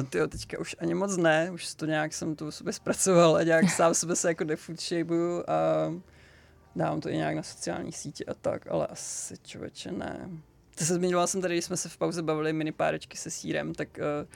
tyjo, 0.09 0.27
teďka 0.27 0.59
už 0.59 0.75
ani 0.79 0.93
moc 0.93 1.17
ne, 1.17 1.51
už 1.51 1.73
to 1.73 1.85
nějak 1.85 2.13
jsem 2.13 2.35
to 2.35 2.51
sobě 2.51 2.73
zpracoval 2.73 3.35
a 3.35 3.43
nějak 3.43 3.69
sám 3.69 3.93
sebe 3.93 4.15
se 4.15 4.27
jako 4.27 4.43
defoodshapeuju 4.43 5.43
a 5.47 5.53
dávám 6.75 7.01
to 7.01 7.09
i 7.09 7.17
nějak 7.17 7.35
na 7.35 7.43
sociální 7.43 7.91
sítě 7.91 8.25
a 8.25 8.33
tak, 8.33 8.67
ale 8.71 8.87
asi 8.87 9.35
člověče 9.43 9.91
ne. 9.91 10.29
To 10.77 10.85
se 10.85 10.95
zmiňoval 10.95 11.27
jsem 11.27 11.41
tady, 11.41 11.53
když 11.55 11.65
jsme 11.65 11.77
se 11.77 11.89
v 11.89 11.97
pauze 11.97 12.21
bavili 12.21 12.53
mini 12.53 12.71
párečky 12.71 13.17
se 13.17 13.29
sírem, 13.31 13.73
tak 13.73 13.87
uh, 13.97 14.27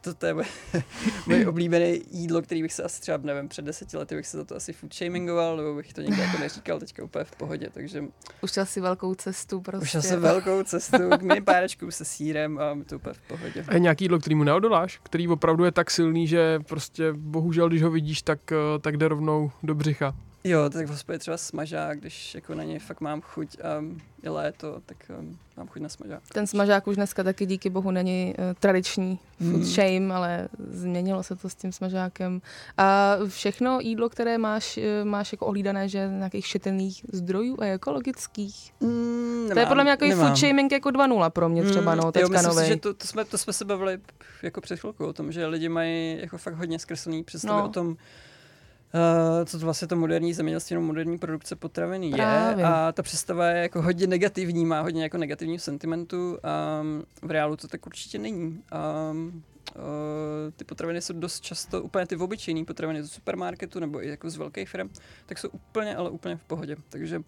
to, 0.00 0.14
to 0.14 0.26
je 0.26 0.34
moje, 0.34 0.46
moje 1.26 1.48
oblíbené 1.48 1.90
jídlo, 2.10 2.42
který 2.42 2.62
bych 2.62 2.72
se 2.72 2.82
asi 2.82 3.00
třeba, 3.00 3.18
nevím, 3.22 3.48
před 3.48 3.64
deseti 3.64 3.96
lety 3.96 4.16
bych 4.16 4.26
se 4.26 4.36
za 4.36 4.44
to 4.44 4.56
asi 4.56 4.72
food 4.72 4.94
shamingoval, 4.94 5.56
nebo 5.56 5.74
bych 5.74 5.92
to 5.92 6.00
někdy 6.00 6.20
jako 6.20 6.38
neříkal, 6.38 6.78
teďka 6.80 7.04
úplně 7.04 7.24
v 7.24 7.36
pohodě, 7.36 7.70
takže 7.74 8.04
Ušel 8.42 8.66
si 8.66 8.80
velkou 8.80 9.14
cestu 9.14 9.60
prostě. 9.60 9.98
už 9.98 10.04
jsem 10.04 10.20
velkou 10.20 10.62
cestu 10.62 11.10
k 11.18 11.22
mini 11.22 11.40
párečku 11.40 11.90
se 11.90 12.04
sírem 12.04 12.58
a 12.58 12.74
mi 12.74 12.84
to 12.84 12.96
úplně 12.96 13.14
v 13.14 13.20
pohodě. 13.28 13.64
A 13.68 13.74
je 13.74 13.80
nějaký 13.80 14.04
jídlo, 14.04 14.18
který 14.18 14.34
mu 14.34 14.44
neodoláš, 14.44 15.00
který 15.02 15.28
opravdu 15.28 15.64
je 15.64 15.72
tak 15.72 15.90
silný, 15.90 16.26
že 16.26 16.60
prostě 16.60 17.12
bohužel, 17.12 17.68
když 17.68 17.82
ho 17.82 17.90
vidíš, 17.90 18.22
tak, 18.22 18.52
eh, 18.52 18.78
tak 18.80 18.96
jde 18.96 19.08
rovnou 19.08 19.50
do 19.62 19.74
břicha. 19.74 20.14
Jo, 20.44 20.70
tak 20.70 20.86
v 20.86 20.90
hospodě 20.90 21.18
třeba 21.18 21.36
smažák, 21.36 22.00
když 22.00 22.34
jako 22.34 22.54
na 22.54 22.64
něj 22.64 22.78
fakt 22.78 23.00
mám 23.00 23.20
chuť 23.20 23.56
a 23.60 23.84
je 24.22 24.30
léto, 24.30 24.80
tak 24.86 24.96
um, 25.18 25.38
mám 25.56 25.68
chuť 25.68 25.82
na 25.82 25.88
smažák. 25.88 26.22
Ten 26.32 26.46
smažák 26.46 26.86
už 26.86 26.96
dneska 26.96 27.22
taky 27.22 27.46
díky 27.46 27.70
bohu 27.70 27.90
není 27.90 28.34
uh, 28.38 28.44
tradiční 28.60 29.18
food 29.38 29.50
Hmm. 29.52 29.64
shame, 29.64 30.14
ale 30.14 30.48
změnilo 30.70 31.22
se 31.22 31.36
to 31.36 31.48
s 31.48 31.54
tím 31.54 31.72
smažákem. 31.72 32.42
A 32.78 33.16
všechno 33.28 33.78
jídlo, 33.80 34.08
které 34.08 34.38
máš, 34.38 34.78
eh, 34.78 35.04
máš 35.04 35.32
jako 35.32 35.46
ohlídané, 35.46 35.88
že 35.88 36.08
z 36.08 36.12
nějakých 36.12 36.46
šetrných 36.46 37.04
zdrojů 37.12 37.56
a 37.60 37.64
ekologických. 37.64 38.72
Mm, 38.80 39.48
to 39.52 39.58
je 39.58 39.66
podle 39.66 39.84
mě 39.84 39.90
jako 39.90 40.10
food 40.16 40.36
shaming 40.36 40.72
jako 40.72 40.88
2.0 40.90 41.30
pro 41.30 41.48
mě 41.48 41.62
třeba, 41.62 41.94
no, 41.94 42.02
jo, 42.04 42.12
teďka 42.12 42.28
myslím 42.28 42.42
si, 42.42 42.48
novej. 42.48 42.68
že 42.68 42.76
to, 42.76 42.94
to, 42.94 43.06
jsme, 43.06 43.24
to 43.24 43.38
jsme 43.38 43.52
se 43.52 43.64
bavili 43.64 43.98
jako 44.42 44.60
před 44.60 44.80
chvilkou 44.80 45.06
o 45.06 45.12
tom, 45.12 45.32
že 45.32 45.46
lidi 45.46 45.68
mají 45.68 46.18
jako 46.20 46.38
fakt 46.38 46.54
hodně 46.54 46.78
zkreslený 46.78 47.24
představy 47.24 47.60
No. 47.62 47.66
o 47.68 47.72
tom, 47.72 47.96
Uh, 48.94 49.44
co 49.44 49.58
to 49.58 49.64
vlastně 49.64 49.88
to 49.88 49.96
moderní 49.96 50.34
zemědělství 50.34 50.74
nebo 50.74 50.86
moderní 50.86 51.18
produkce 51.18 51.56
potravin 51.56 52.02
je 52.02 52.16
Právě. 52.16 52.64
a 52.64 52.92
ta 52.92 53.02
představa 53.02 53.46
je 53.46 53.62
jako 53.62 53.82
hodně 53.82 54.06
negativní, 54.06 54.64
má 54.64 54.80
hodně 54.80 55.02
jako 55.02 55.18
negativního 55.18 55.58
sentimentu 55.60 56.38
a 56.42 56.82
v 57.22 57.30
reálu 57.30 57.56
to 57.56 57.68
tak 57.68 57.86
určitě 57.86 58.18
není. 58.18 58.62
A 58.72 59.10
uh, 59.14 59.82
ty 60.56 60.64
potraviny 60.64 61.00
jsou 61.02 61.14
dost 61.14 61.40
často, 61.40 61.82
úplně 61.82 62.06
ty 62.06 62.16
obyčejné 62.16 62.64
potraviny 62.64 63.02
z 63.02 63.12
supermarketu 63.12 63.80
nebo 63.80 64.04
i 64.04 64.08
jako 64.08 64.30
z 64.30 64.36
velkých 64.36 64.68
firm, 64.68 64.88
tak 65.26 65.38
jsou 65.38 65.48
úplně, 65.48 65.96
ale 65.96 66.10
úplně 66.10 66.36
v 66.36 66.44
pohodě. 66.44 66.76
Takže 66.88 67.22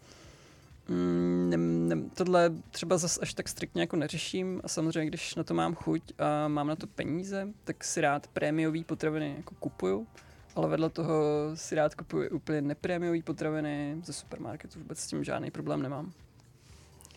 Mm, 0.89 1.51
ne, 1.51 1.57
ne, 1.97 2.03
tohle 2.15 2.51
třeba 2.71 2.99
zas 2.99 3.19
až 3.23 3.35
tak 3.35 3.49
striktně 3.49 3.83
jako 3.83 3.97
neřeším 3.97 4.61
a 4.65 4.69
samozřejmě, 4.69 5.07
když 5.07 5.35
na 5.35 5.45
to 5.45 5.55
mám 5.55 5.75
chuť 5.75 6.03
a 6.19 6.49
mám 6.49 6.67
na 6.67 6.77
to 6.77 6.87
peníze, 6.87 7.49
tak 7.65 7.85
si 7.85 8.01
rád 8.01 8.27
prémiový 8.27 8.85
potraviny 8.85 9.35
jako 9.37 9.55
kupuju, 9.55 10.07
ale 10.57 10.69
vedle 10.69 10.91
toho 10.91 11.15
si 11.55 11.75
rád 11.75 11.95
kupuju 11.95 12.29
úplně 12.31 12.61
neprémiový 12.63 13.23
potraviny 13.23 13.97
ze 14.05 14.13
supermarketu, 14.13 14.79
vůbec 14.79 14.99
s 14.99 15.07
tím 15.07 15.25
žádný 15.25 15.51
problém 15.51 15.83
nemám. 15.83 16.13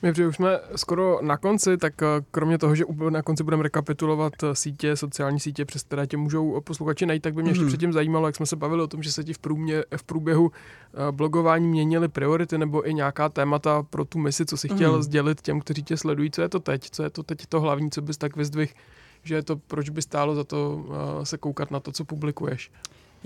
My 0.02 0.12
protože 0.12 0.28
už 0.28 0.36
jsme 0.36 0.60
skoro 0.76 1.20
na 1.22 1.38
konci, 1.38 1.78
tak 1.78 2.02
eh, 2.02 2.06
kromě 2.32 2.58
toho, 2.58 2.76
že 2.76 2.86
úplně 2.86 3.12
na 3.12 3.22
konci 3.22 3.44
budeme 3.44 3.64
rekapitulovat 3.64 4.34
eh, 4.44 4.56
sítě, 4.56 4.96
sociální 4.98 5.40
sítě, 5.40 5.66
přes 5.66 5.84
které 5.84 6.08
tě 6.08 6.18
můžou 6.18 6.62
posluchači 6.62 7.06
najít, 7.06 7.24
tak 7.24 7.34
by 7.34 7.42
mě 7.42 7.52
ještě 7.52 7.62
Mhm. 7.62 7.68
předtím 7.68 7.94
zajímalo, 7.94 8.28
jak 8.28 8.36
jsme 8.36 8.46
se 8.46 8.56
bavili 8.56 8.82
o 8.84 8.88
tom, 8.88 9.04
že 9.04 9.12
se 9.12 9.24
ti 9.24 9.34
v, 9.34 9.40
průmě, 9.40 9.84
v 9.98 10.04
průběhu 10.04 10.52
eh, 10.52 11.12
blogování 11.12 11.68
měnily 11.68 12.08
priority 12.08 12.58
nebo 12.58 12.90
i 12.90 12.94
nějaká 12.94 13.30
témata 13.30 13.84
pro 13.84 14.06
tu 14.06 14.20
misi, 14.20 14.46
co 14.46 14.58
si 14.58 14.68
chtěl 14.70 14.92
Mhm. 14.94 15.02
sdělit 15.04 15.42
těm, 15.42 15.60
kteří 15.60 15.84
tě 15.84 15.98
sledují. 15.98 16.32
Co 16.32 16.42
je 16.42 16.50
to 16.50 16.60
teď? 16.60 16.90
Co 16.90 17.04
je 17.04 17.10
to 17.10 17.24
teď 17.24 17.46
to 17.46 17.62
hlavní, 17.62 17.92
co 17.92 18.02
bys 18.02 18.18
tak 18.18 18.36
vyzdvih, 18.36 18.76
že 19.24 19.36
je 19.36 19.44
to, 19.44 19.56
proč 19.56 19.90
by 19.90 20.02
stálo 20.02 20.36
za 20.36 20.44
to 20.44 20.86
eh, 21.22 21.26
se 21.26 21.38
koukat 21.38 21.72
na 21.72 21.80
to, 21.80 21.92
co 21.92 22.06
publikuješ? 22.06 22.72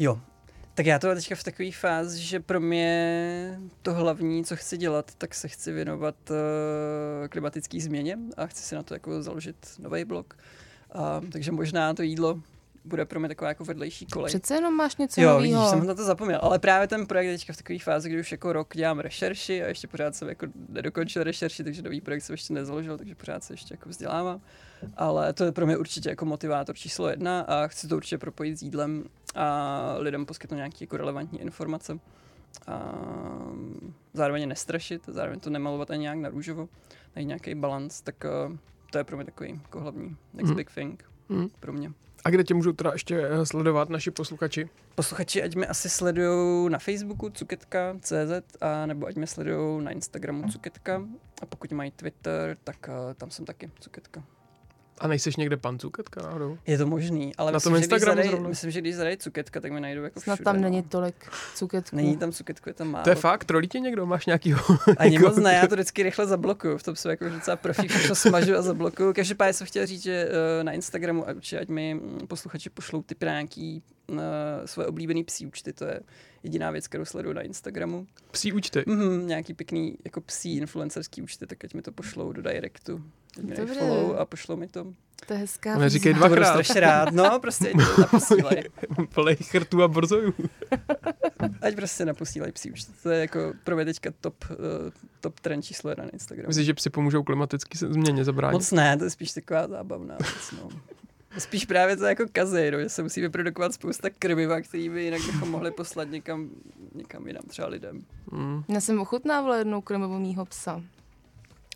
Jo, 0.01 0.19
tak 0.73 0.85
já 0.85 0.99
to 0.99 1.07
mám 1.07 1.15
teďka 1.15 1.35
v 1.35 1.43
takové 1.43 1.71
fázi, 1.71 2.21
že 2.21 2.39
pro 2.39 2.59
mě 2.59 3.59
to 3.81 3.93
hlavní, 3.93 4.45
co 4.45 4.55
chci 4.55 4.77
dělat, 4.77 5.11
tak 5.17 5.35
se 5.35 5.47
chci 5.47 5.71
věnovat 5.71 6.15
uh, 6.29 7.27
klimatické 7.27 7.81
změně 7.81 8.17
a 8.37 8.47
chci 8.47 8.63
si 8.63 8.75
na 8.75 8.83
to 8.83 8.93
jako 8.93 9.23
založit 9.23 9.55
nový 9.79 10.05
blog. 10.05 10.37
Uh, 10.95 11.29
takže 11.29 11.51
možná 11.51 11.93
to 11.93 12.01
jídlo 12.01 12.41
bude 12.85 13.05
pro 13.05 13.19
mě 13.19 13.29
taková 13.29 13.49
jako 13.49 13.63
vedlejší 13.63 14.05
kolej. 14.05 14.29
Přece 14.29 14.55
jenom 14.55 14.73
máš 14.73 14.97
něco 14.97 15.21
Jo, 15.21 15.37
vidíš, 15.37 15.53
nového. 15.53 15.69
jsem 15.69 15.87
na 15.87 15.95
to 15.95 16.03
zapomněl. 16.03 16.39
Ale 16.41 16.59
právě 16.59 16.87
ten 16.87 17.05
projekt 17.05 17.27
je 17.27 17.37
teďka 17.37 17.53
v 17.53 17.57
takové 17.57 17.79
fázi, 17.79 18.09
kdy 18.09 18.19
už 18.19 18.31
jako 18.31 18.53
rok 18.53 18.75
dělám 18.75 18.99
rešerši 18.99 19.63
a 19.63 19.67
ještě 19.67 19.87
pořád 19.87 20.15
jsem 20.15 20.29
jako 20.29 20.47
nedokončil 20.69 21.23
rešerši, 21.23 21.63
takže 21.63 21.81
nový 21.81 22.01
projekt 22.01 22.23
jsem 22.23 22.33
ještě 22.33 22.53
nezaložil, 22.53 22.97
takže 22.97 23.15
pořád 23.15 23.43
se 23.43 23.53
ještě 23.53 23.73
jako 23.73 23.89
vzdělávám. 23.89 24.41
Ale 24.97 25.33
to 25.33 25.43
je 25.43 25.51
pro 25.51 25.65
mě 25.65 25.77
určitě 25.77 26.09
jako 26.09 26.25
motivátor 26.25 26.75
číslo 26.75 27.09
jedna 27.09 27.41
a 27.41 27.67
chci 27.67 27.87
to 27.87 27.95
určitě 27.95 28.17
propojit 28.17 28.57
s 28.59 28.61
jídlem 28.61 29.03
a 29.35 29.95
lidem 29.97 30.25
poskytnout 30.25 30.57
nějaké 30.57 30.77
jako 30.81 30.97
relevantní 30.97 31.41
informace. 31.41 31.99
A 32.67 32.93
zároveň 34.13 34.41
je 34.41 34.47
nestrašit, 34.47 35.01
zároveň 35.07 35.39
to 35.39 35.49
nemalovat 35.49 35.91
ani 35.91 36.01
nějak 36.01 36.17
na 36.17 36.29
růžovo, 36.29 36.69
najít 37.15 37.27
nějaký 37.27 37.55
balans, 37.55 38.01
tak 38.01 38.15
uh, 38.49 38.55
to 38.91 38.97
je 38.97 39.03
pro 39.03 39.15
mě 39.17 39.25
takový 39.25 39.49
jako 39.63 39.79
hlavní 39.79 40.17
next 40.33 40.47
Mhm. 40.49 40.55
big 40.55 40.71
thing 40.71 41.03
Mhm. 41.29 41.47
pro 41.59 41.73
mě. 41.73 41.91
A 42.25 42.29
kde 42.29 42.43
tě 42.43 42.53
můžou 42.53 42.71
teda 42.71 42.91
ještě 42.93 43.21
eh, 43.29 43.45
sledovat 43.45 43.89
naši 43.89 44.11
posluchači? 44.11 44.69
Posluchači, 44.95 45.43
ať 45.43 45.55
mě 45.55 45.67
asi 45.67 45.89
sledují 45.89 46.69
na 46.71 46.79
Facebooku 46.79 47.29
cuketka.cz 47.29 48.57
a 48.61 48.85
nebo 48.85 49.07
ať 49.07 49.15
mě 49.15 49.27
sledují 49.27 49.83
na 49.83 49.91
Instagramu 49.91 50.49
cuketka 50.51 51.01
a 51.41 51.45
pokud 51.45 51.71
mají 51.71 51.91
Twitter, 51.91 52.57
tak 52.63 52.75
uh, 52.87 53.13
tam 53.13 53.31
jsem 53.31 53.45
taky 53.45 53.71
cuketka. 53.79 54.23
A 54.99 55.07
nejseš 55.07 55.35
někde 55.35 55.57
pan 55.57 55.79
Cuketka 55.79 56.21
náhodou? 56.21 56.57
Je 56.67 56.77
to 56.77 56.87
možný, 56.87 57.35
ale 57.35 57.51
Na 57.51 57.55
myslím, 57.55 57.73
tom 57.73 57.81
že 57.81 57.87
když 57.87 57.93
Instagramu 57.93 58.31
zadej, 58.31 58.49
myslím, 58.49 58.71
že 58.71 58.81
když 58.81 58.95
zadají 58.95 59.17
cuketka, 59.17 59.59
tak 59.59 59.71
mi 59.71 59.81
najdou 59.81 60.03
jako 60.03 60.19
Snad 60.19 60.35
všude, 60.35 60.45
tam 60.45 60.55
no. 60.55 60.61
není 60.61 60.83
tolik 60.83 61.15
cuketků. 61.55 61.95
Není 61.95 62.17
tam 62.17 62.31
cuketku, 62.31 62.69
je 62.69 62.73
tam 62.73 62.87
málo. 62.87 63.03
To 63.03 63.09
je 63.09 63.15
fakt? 63.15 63.45
Trolí 63.45 63.67
tě 63.67 63.79
někdo? 63.79 64.05
Máš 64.05 64.25
nějakýho? 64.25 64.59
Ani 64.97 65.15
jako- 65.15 65.27
moc 65.27 65.37
ne, 65.37 65.53
já 65.53 65.67
to 65.67 65.75
vždycky 65.75 66.03
rychle 66.03 66.27
zablokuju, 66.27 66.77
v 66.77 66.83
tom 66.83 66.95
jsem 66.95 67.11
jako 67.11 67.29
docela 67.29 67.57
profík, 67.57 67.91
všechno 67.91 68.15
smažu 68.15 68.55
a 68.55 68.61
zablokuju. 68.61 69.13
Každopádně 69.13 69.53
jsem 69.53 69.67
chtěl 69.67 69.85
říct, 69.85 70.03
že 70.03 70.29
uh, 70.29 70.63
na 70.63 70.71
Instagramu, 70.71 71.27
ať 71.61 71.67
mi 71.67 71.93
mm, 71.93 72.27
posluchači 72.27 72.69
pošlou 72.69 73.01
typy 73.01 73.25
na 73.25 73.31
nějaký 73.31 73.83
svoje 74.65 74.87
oblíbený 74.87 75.23
psí 75.23 75.45
účty, 75.45 75.73
to 75.73 75.85
je 75.85 75.99
jediná 76.43 76.71
věc, 76.71 76.87
kterou 76.87 77.05
sleduju 77.05 77.33
na 77.33 77.41
Instagramu. 77.41 78.07
Psí 78.31 78.53
účty. 78.53 78.83
Mm, 78.87 79.27
nějaký 79.27 79.53
pěkný 79.53 79.97
jako 80.05 80.21
psí 80.21 80.57
influencerský 80.57 81.21
účty, 81.21 81.47
tak 81.47 81.63
ať 81.63 81.73
mi 81.73 81.81
to 81.81 81.91
pošlou 81.91 82.31
do 82.31 82.41
directu. 82.41 83.03
Ať 83.37 83.43
mi 83.43 83.55
dají 83.55 83.67
Dobré. 83.67 83.79
follow 83.79 84.15
a 84.19 84.25
pošlou 84.25 84.55
mi 84.55 84.67
to. 84.67 84.93
To 85.27 85.33
je 85.33 85.39
hezká 85.39 85.75
Ale 85.75 85.89
říkej. 85.89 86.13
To 86.13 86.19
budu 86.19 86.27
Dvakrát. 86.27 86.51
strašně 86.51 86.79
rád. 86.79 87.11
No, 87.11 87.39
prostě 87.39 87.69
ať 87.69 87.77
to. 88.95 89.05
Plej 89.13 89.35
chrtů 89.35 89.83
a 89.83 89.87
borzojů. 89.87 90.33
Ať 91.61 91.75
prostě 91.75 92.05
naposílají 92.05 92.51
psí 92.51 92.71
účty. 92.71 92.91
To 93.03 93.09
je 93.09 93.21
jako 93.21 93.53
pro 93.63 93.75
mě 93.75 93.85
teďka 93.85 94.11
top, 94.21 94.35
uh, 94.49 94.55
top 95.19 95.39
trend 95.39 95.61
číslo 95.61 95.89
jedna 95.89 96.03
na 96.03 96.09
Instagramu. 96.09 96.47
Myslíš, 96.47 96.65
že 96.65 96.73
psi 96.73 96.89
pomůžou 96.89 97.23
klimatické 97.23 97.77
změně 97.77 98.25
zabránit? 98.25 98.53
Moc 98.53 98.71
ne, 98.71 98.97
to 98.97 99.03
je 99.03 99.09
spíš 99.09 99.31
taková 99.31 99.67
zábavná 99.67 100.17
věc, 100.19 100.51
no. 100.63 100.69
Spíš 101.39 101.65
právě 101.65 101.97
to 101.97 102.05
jako 102.05 102.23
kazej, 102.31 102.71
no, 102.71 102.79
že 102.79 102.89
se 102.89 103.03
musí 103.03 103.21
vyprodukovat 103.21 103.73
spousta 103.73 104.09
krmiva, 104.19 104.61
který 104.61 104.89
by 104.89 105.03
jinak 105.03 105.21
bychom 105.25 105.49
mohli 105.49 105.71
poslat 105.71 106.09
někam, 106.11 106.49
někam 106.95 107.27
jinam, 107.27 107.43
třeba 107.47 107.67
lidem. 107.67 108.01
Mm. 108.31 108.63
Já 108.67 108.81
jsem 108.81 108.99
ochutnávala 108.99 109.57
jednou 109.57 109.81
krmivo 109.81 110.19
mýho 110.19 110.45
psa. 110.45 110.81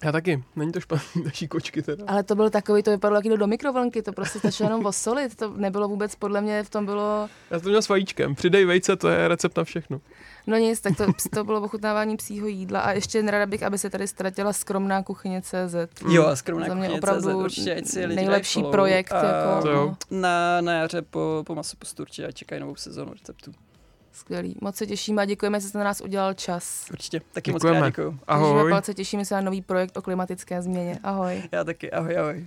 Já 0.04 0.12
taky, 0.12 0.44
není 0.56 0.72
to 0.72 0.80
špatný, 0.80 1.24
naší 1.26 1.48
kočky 1.48 1.82
teda. 1.82 2.06
Ale 2.08 2.24
to 2.24 2.36
byl 2.36 2.50
takový, 2.50 2.84
to 2.84 2.92
vypadalo 2.92 3.18
jak 3.18 3.26
jde 3.26 3.38
do 3.38 3.48
mikrovlnky, 3.48 4.02
to 4.02 4.14
prostě 4.14 4.40
stačilo 4.40 4.70
jenom 4.70 4.86
osolit, 4.86 5.36
to 5.36 5.54
nebylo 5.58 5.88
vůbec, 5.88 6.16
podle 6.16 6.42
mě 6.42 6.64
v 6.64 6.70
tom 6.70 6.86
bylo, 6.86 7.30
Já 7.52 7.60
to 7.60 7.70
měl 7.70 7.82
s 7.82 7.90
vajíčkem, 7.90 8.36
přidej 8.36 8.66
vejce, 8.66 8.96
to 8.96 9.10
je 9.10 9.28
recept 9.28 9.58
na 9.58 9.64
všechno. 9.64 10.02
No 10.48 10.58
nic, 10.58 10.82
tak 10.82 10.98
to, 10.98 11.06
to 11.34 11.44
bylo 11.44 11.62
ochutnávání 11.62 12.18
psího 12.18 12.48
jídla 12.48 12.80
a 12.80 12.92
ještě 12.92 13.24
nerada 13.24 13.46
bych, 13.46 13.64
aby 13.64 13.78
se 13.78 13.90
tady 13.90 14.08
ztratila 14.08 14.54
skromná 14.54 15.04
kuchyně 15.04 15.42
CZ. 15.42 15.76
Jo, 16.10 16.26
a 16.26 16.36
skromná 16.36 16.68
Za 16.68 16.74
mě 16.74 16.82
kuchyně 16.84 16.98
opravdu 17.00 17.22
CZ, 17.30 17.36
určitě, 17.36 17.76
ať 17.76 17.86
si 17.86 18.00
lidi 18.06 18.16
nejlepší 18.16 18.54
follow. 18.60 18.72
projekt, 18.72 19.12
A 19.12 19.24
jako, 19.26 19.68
no, 19.68 19.98
Na, 20.12 20.62
na 20.62 20.74
jaře 20.74 21.02
po, 21.02 21.44
po 21.48 21.56
masu 21.56 21.78
posturči 21.78 22.26
a 22.26 22.32
čekají 22.32 22.62
novou 22.62 22.76
sezónu 22.76 23.14
receptů. 23.14 23.52
skvělý. 24.12 24.56
Moc 24.62 24.76
se 24.76 24.88
těšíme 24.88 25.22
a 25.22 25.26
děkujeme, 25.26 25.60
že 25.60 25.68
jste 25.68 25.78
na 25.78 25.84
nás 25.84 26.02
udělal 26.02 26.34
čas. 26.34 26.88
Určitě, 26.92 27.22
taky 27.34 27.52
moc 27.52 27.62
Děkujeme. 27.62 27.88
děkuju. 27.88 28.10
Držíme 28.10 28.24
Ahoj. 28.28 28.72
palce, 28.72 28.94
těšíme 28.94 29.26
se 29.26 29.36
na 29.36 29.42
nový 29.42 29.62
projekt 29.62 29.98
o 29.98 30.02
klimatické 30.02 30.62
změně. 30.62 31.00
Ahoj. 31.04 31.44
Já 31.52 31.64
taky, 31.64 31.92
ahoj, 31.92 32.18
ahoj. 32.18 32.46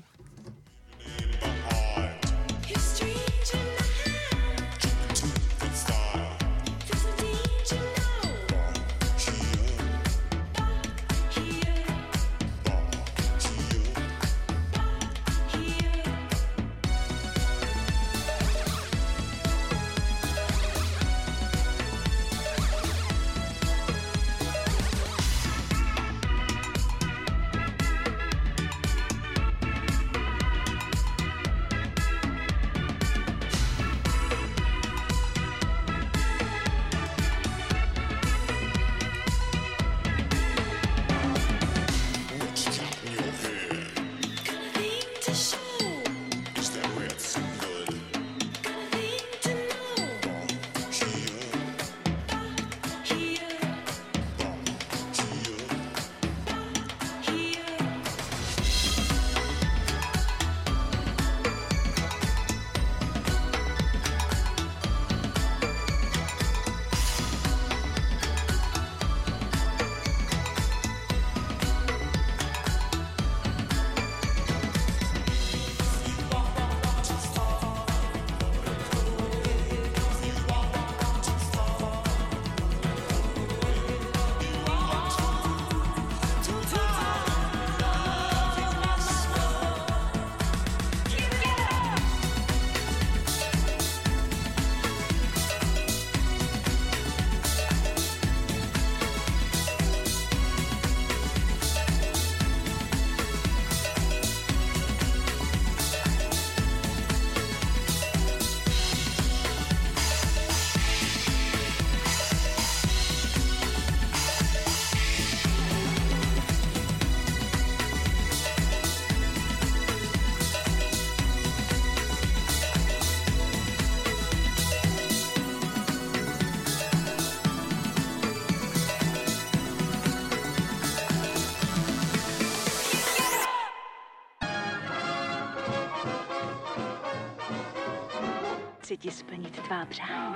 Chci 138.96 139.08
ti 139.08 139.14
splnit 139.14 139.60
tvá 139.66 139.86
přání. 139.86 140.34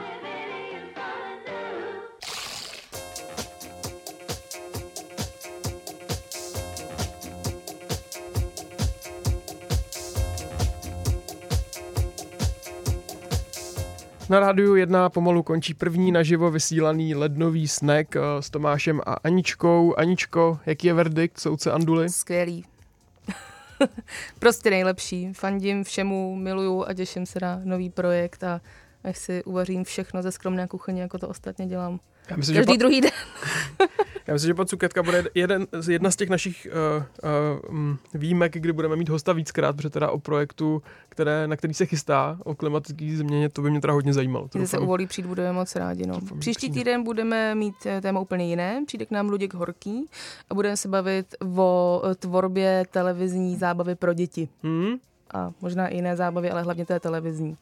Na 14.30 14.40
rádiu 14.40 14.74
1 14.74 15.08
pomalu 15.08 15.42
končí 15.42 15.74
první 15.74 16.12
naživo 16.12 16.50
vysílaný 16.50 17.14
lednový 17.14 17.68
snack 17.68 18.16
eh, 18.16 18.20
s 18.40 18.50
Tomášem 18.50 19.00
a 19.06 19.12
Aničkou. 19.12 19.94
Aničko, 19.98 20.60
jaký 20.66 20.86
je 20.86 20.94
verdikt 20.94 21.40
soudce 21.40 21.72
Anduly? 21.72 22.08
Skvělý. 22.08 22.64
prostě 24.38 24.70
nejlepší. 24.70 25.32
Fandím 25.32 25.84
všemu, 25.84 26.36
miluju 26.36 26.84
a 26.88 26.94
těším 26.94 27.26
se 27.26 27.38
na 27.42 27.60
nový 27.64 27.90
projekt 27.90 28.44
a 28.44 28.60
až 29.04 29.18
si 29.18 29.44
uvařím 29.44 29.84
všechno 29.84 30.22
ze 30.22 30.32
skromné 30.32 30.66
kuchyně, 30.66 31.02
jako 31.02 31.18
to 31.18 31.28
ostatně 31.28 31.66
dělám. 31.66 32.00
Já 32.30 32.36
myslím, 32.36 32.54
že 32.54 32.60
Každý 32.60 32.72
pa, 32.72 32.78
druhý 32.78 33.00
den. 33.00 33.10
já 34.30 34.34
myslím, 34.34 34.48
že 34.48 34.54
pan 34.54 34.66
Cuketka 34.66 35.02
bude 35.02 35.24
jeden, 35.34 35.66
z- 35.72 35.88
jedna 35.88 36.10
z 36.10 36.16
těch 36.16 36.28
našich 36.30 36.68
uh, 36.96 37.04
uh, 37.80 37.96
výjimek, 38.14 38.52
kdy 38.54 38.72
budeme 38.72 38.96
mít 38.96 39.08
hosta 39.08 39.32
víckrát, 39.32 39.76
protože 39.76 39.90
teda 39.90 40.10
o 40.10 40.18
projektu, 40.18 40.82
které, 41.08 41.46
na 41.48 41.56
který 41.56 41.74
se 41.74 41.86
chystá, 41.86 42.38
o 42.44 42.54
klimatické 42.54 43.16
změně, 43.16 43.48
to 43.48 43.62
by 43.62 43.70
mě 43.70 43.80
teda 43.80 43.92
hodně 43.92 44.12
zajímalo. 44.12 44.48
Když 44.52 44.70
se 44.70 44.78
uvolí 44.78 45.06
přijít, 45.06 45.26
budeme 45.26 45.52
moc 45.52 45.76
rádi. 45.76 46.06
No. 46.06 46.20
Doufám, 46.20 46.38
Příští 46.38 46.70
přijde. 46.70 46.74
týden 46.80 47.02
budeme 47.02 47.54
mít 47.54 47.74
eh, 47.86 48.00
téma 48.00 48.20
úplně 48.20 48.46
jiné. 48.46 48.82
Přijde 48.86 49.06
k 49.06 49.10
nám 49.10 49.28
Luděk 49.28 49.54
Horký 49.54 50.06
a 50.50 50.54
budeme 50.54 50.76
se 50.76 50.88
bavit 50.88 51.34
o 51.56 52.02
tvorbě 52.18 52.84
televizní 52.90 53.56
zábavy 53.56 53.94
pro 53.94 54.14
děti. 54.14 54.48
Hmm? 54.62 54.94
A 55.34 55.50
možná 55.60 55.88
i 55.88 55.96
jiné 55.96 56.16
zábavy, 56.16 56.50
ale 56.50 56.62
hlavně 56.62 56.86
té 56.86 57.00
televizní. 57.00 57.56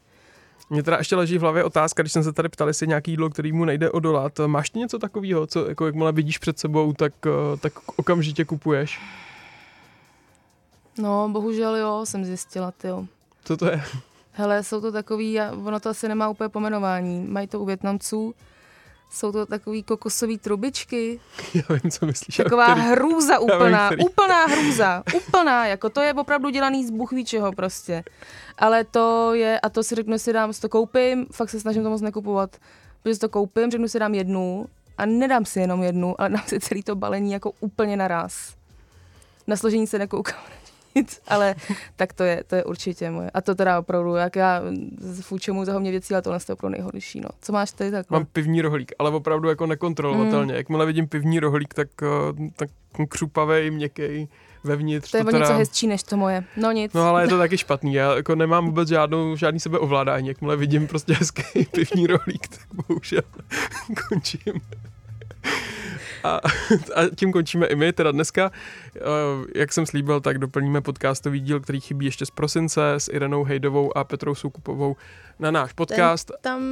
Mně 0.70 0.82
teda 0.82 0.98
ještě 0.98 1.16
leží 1.16 1.38
v 1.38 1.40
hlavě 1.40 1.64
otázka, 1.64 2.02
když 2.02 2.12
jsem 2.12 2.24
se 2.24 2.32
tady 2.32 2.48
ptal, 2.48 2.68
jestli 2.68 2.84
je 2.84 2.88
nějaký 2.88 3.10
jídlo, 3.10 3.30
který 3.30 3.52
mu 3.52 3.64
nejde 3.64 3.90
odolat. 3.90 4.40
Máš 4.46 4.70
ty 4.70 4.78
něco 4.78 4.98
takového, 4.98 5.46
co 5.46 5.68
jako 5.68 5.86
jakmile 5.86 6.12
vidíš 6.12 6.38
před 6.38 6.58
sebou, 6.58 6.92
tak, 6.92 7.12
eh, 7.26 7.56
tak 7.56 7.72
okamžitě 7.96 8.44
kupuješ? 8.44 9.00
No, 10.98 11.28
bohužel 11.28 11.76
jo, 11.76 12.00
jsem 12.04 12.24
zjistila, 12.24 12.72
jo. 12.84 13.06
Co 13.44 13.56
to 13.56 13.66
je? 13.66 13.82
Hele, 14.32 14.62
jsou 14.62 14.80
to 14.80 14.92
takový, 14.92 15.40
ono 15.64 15.80
to 15.80 15.88
asi 15.88 16.08
nemá 16.08 16.28
úplně 16.28 16.48
pomenování, 16.48 17.20
mají 17.20 17.46
to 17.46 17.60
u 17.60 17.64
Větnamců, 17.64 18.34
jsou 19.10 19.32
to 19.32 19.46
takový 19.46 19.82
kokosové 19.82 20.38
trubičky, 20.38 21.20
Já 21.54 21.62
vím, 21.82 21.90
co 21.90 22.06
myslíš. 22.06 22.36
taková 22.36 22.66
Který- 22.66 22.80
hrůza 22.86 23.38
úplná, 23.38 23.86
který. 23.86 24.04
úplná 24.04 24.46
hrůza, 24.46 25.02
úplná, 25.16 25.66
jako 25.66 25.90
to 25.90 26.00
je 26.00 26.14
opravdu 26.14 26.48
dělaný 26.50 26.86
z 26.86 26.90
bůh 26.90 27.12
ví 27.12 27.24
čeho 27.24 27.52
prostě. 27.52 28.04
Ale 28.58 28.84
to 28.84 29.34
je, 29.34 29.60
a 29.60 29.68
to 29.68 29.82
si 29.82 29.94
řeknu, 29.94 30.18
si 30.18 30.32
dám, 30.32 30.52
si 30.52 30.60
to 30.60 30.68
koupím, 30.68 31.26
fakt 31.32 31.50
se 31.50 31.60
snažím 31.60 31.82
to 31.82 31.90
moc 31.90 32.00
nekupovat, 32.00 32.56
protože 33.02 33.14
si 33.14 33.20
to 33.20 33.28
koupím, 33.28 33.70
řeknu 33.70 33.88
si 33.88 33.98
dám 33.98 34.14
jednu 34.14 34.66
a 34.98 35.06
nedám 35.06 35.44
si 35.44 35.60
jenom 35.60 35.82
jednu, 35.82 36.20
ale 36.20 36.28
dám 36.28 36.42
si 36.46 36.60
celý 36.60 36.82
to 36.82 36.94
balení 36.96 37.32
jako 37.32 37.52
úplně 37.60 37.96
naraz. 37.96 38.54
Na 39.46 39.56
složení 39.56 39.86
se 39.86 39.98
nekoukám 39.98 40.40
nic, 40.94 41.20
ale 41.28 41.54
tak 41.96 42.12
to 42.12 42.22
je, 42.22 42.44
to 42.46 42.56
je 42.56 42.64
určitě 42.64 43.10
moje. 43.10 43.30
A 43.30 43.40
to 43.40 43.54
teda 43.54 43.78
opravdu, 43.78 44.14
jak 44.14 44.36
já 44.36 44.62
fůču 45.20 45.54
mu 45.54 45.64
za 45.64 45.72
hodně 45.72 45.90
věcí, 45.90 46.14
ale 46.14 46.22
tohle 46.22 46.38
je 46.48 46.54
opravdu 46.54 46.76
nejhorší. 46.76 47.20
No. 47.20 47.28
Co 47.40 47.52
máš 47.52 47.72
ty 47.72 47.90
takhle? 47.90 48.18
Mám 48.18 48.26
pivní 48.26 48.62
rohlík, 48.62 48.92
ale 48.98 49.10
opravdu 49.10 49.48
jako 49.48 49.66
nekontrolovatelně. 49.66 50.52
Mm. 50.52 50.56
Jakmile 50.56 50.86
vidím 50.86 51.08
pivní 51.08 51.40
rohlík, 51.40 51.74
tak, 51.74 51.88
eh, 52.02 52.50
tak 52.56 52.70
křupavej, 53.08 53.70
měkkej, 53.70 54.28
vevnitř. 54.64 55.10
To 55.10 55.16
je 55.16 55.22
o 55.24 55.26
teda... 55.26 55.38
něco 55.38 55.52
hezčí 55.52 55.86
než 55.86 56.02
to 56.02 56.16
moje. 56.16 56.44
No 56.56 56.72
nic. 56.72 56.92
No 56.92 57.02
ale 57.02 57.22
je 57.22 57.28
to 57.28 57.38
taky 57.44 57.58
špatný. 57.58 57.94
Já 57.94 58.16
jako 58.16 58.34
nemám 58.34 58.66
vůbec 58.66 58.88
žádnou, 58.88 59.36
žádný 59.36 59.60
sebeovládání. 59.60 60.28
Jakmile 60.28 60.56
vidím 60.56 60.86
prostě 60.86 61.12
hezký 61.14 61.64
pivní 61.70 62.06
rohlík, 62.06 62.48
tak 62.48 62.66
bohužel 62.88 63.22
končím. 64.08 64.60
A, 66.28 66.40
a 66.94 67.02
tím 67.16 67.32
končíme 67.32 67.66
i 67.66 67.74
my, 67.76 67.92
teda 67.92 68.12
dneska. 68.12 68.50
Eh, 68.96 69.00
Jak 69.54 69.72
jsem 69.72 69.86
slíbil, 69.86 70.20
tak 70.20 70.38
doplníme 70.38 70.80
podcastový 70.80 71.40
díl, 71.40 71.60
který 71.60 71.80
chybí 71.80 72.04
ještě 72.06 72.26
z 72.26 72.30
prosince 72.30 72.94
s 72.94 73.08
Irenou 73.12 73.44
Hejdovou 73.44 73.96
a 73.98 74.04
Petrou 74.04 74.34
Soukupovou 74.34 74.96
na 75.38 75.50
náš 75.50 75.72
podcast. 75.72 76.26
Ten 76.28 76.36
tam 76.42 76.62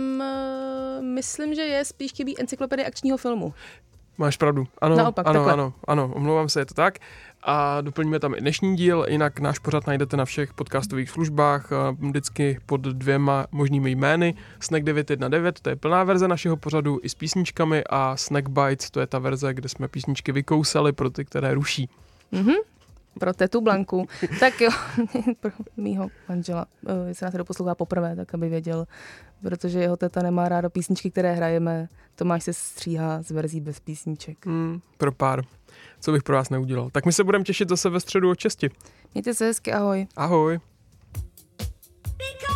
uh, 0.99 1.05
myslím, 1.05 1.55
že 1.55 1.63
je 1.63 1.85
spíš 1.85 2.13
chybí 2.13 2.41
encyklopedie 2.41 2.87
akčního 2.87 3.17
filmu. 3.17 3.55
Máš 4.19 4.37
pravdu. 4.37 4.67
Ano, 4.79 4.97
Naopak, 4.97 5.27
ano, 5.27 5.35
takhle. 5.35 5.53
ano, 5.53 5.73
ano, 5.89 6.11
omlouvám 6.15 6.49
se, 6.49 6.61
je 6.61 6.67
to 6.67 6.75
tak. 6.75 6.99
A 7.43 7.81
doplníme 7.81 8.19
tam 8.19 8.35
i 8.35 8.41
dnešní 8.41 8.77
díl, 8.77 9.07
jinak 9.09 9.41
náš 9.41 9.59
pořad 9.59 9.87
najdete 9.87 10.17
na 10.17 10.25
všech 10.25 10.55
podcastových 10.55 11.11
službách, 11.11 11.71
vždycky 11.99 12.59
pod 12.67 12.81
dvěma 12.81 13.47
možnými 13.53 13.91
jmény. 13.91 14.35
Snack 14.61 14.85
919, 14.85 15.61
to 15.61 15.71
je 15.71 15.77
plná 15.77 16.05
verze 16.05 16.29
našeho 16.29 16.57
pořadu 16.57 16.99
i 17.03 17.09
s 17.09 17.15
písničkami 17.15 17.85
a 17.91 18.17
Snack 18.17 18.49
Bites, 18.49 18.91
to 18.91 19.01
je 19.01 19.07
ta 19.07 19.19
verze, 19.19 19.55
kde 19.55 19.69
jsme 19.69 19.89
písničky 19.89 20.33
vykousali 20.33 20.93
pro 20.93 21.11
ty, 21.11 21.25
které 21.25 21.55
ruší. 21.55 21.89
Mhm. 22.33 22.53
Pro 23.21 23.33
tetu 23.33 23.61
Blanku. 23.61 24.09
tak 24.41 24.61
jo, 24.61 24.71
pro 25.41 25.51
mýho 25.77 26.09
manžela, 26.29 26.67
eh, 26.87 27.09
jestli 27.09 27.25
nás 27.25 27.33
to 27.33 27.39
doposlouchá 27.39 27.75
poprvé, 27.75 28.17
tak 28.17 28.35
aby 28.35 28.49
věděl, 28.49 28.87
protože 29.43 29.81
jeho 29.81 29.97
teta 29.97 30.23
nemá 30.23 30.49
rádo 30.49 30.71
písničky, 30.71 31.11
které 31.11 31.33
hrajeme. 31.33 31.89
Tomáš 32.15 32.45
se 32.45 32.53
stříhá 32.53 33.23
z 33.23 33.31
verzí 33.31 33.61
bez 33.61 33.81
písniček. 33.81 34.47
Hmm, 34.47 34.81
pro 34.99 35.13
pár. 35.13 35.45
Co 36.07 36.13
bych 36.13 36.23
pro 36.23 36.37
vás 36.37 36.51
neudělal. 36.51 36.91
Tak 36.91 37.07
my 37.07 37.13
se 37.13 37.25
budeme 37.25 37.45
těšit 37.45 37.69
zase 37.69 37.91
ve 37.91 38.01
středu 38.01 38.31
o 38.31 38.35
česti. 38.35 38.71
Mějte 39.15 39.35
se 39.35 39.45
hezky, 39.45 39.73
ahoj. 39.73 40.07
Ahoj. 40.17 40.61
Because 42.03 42.56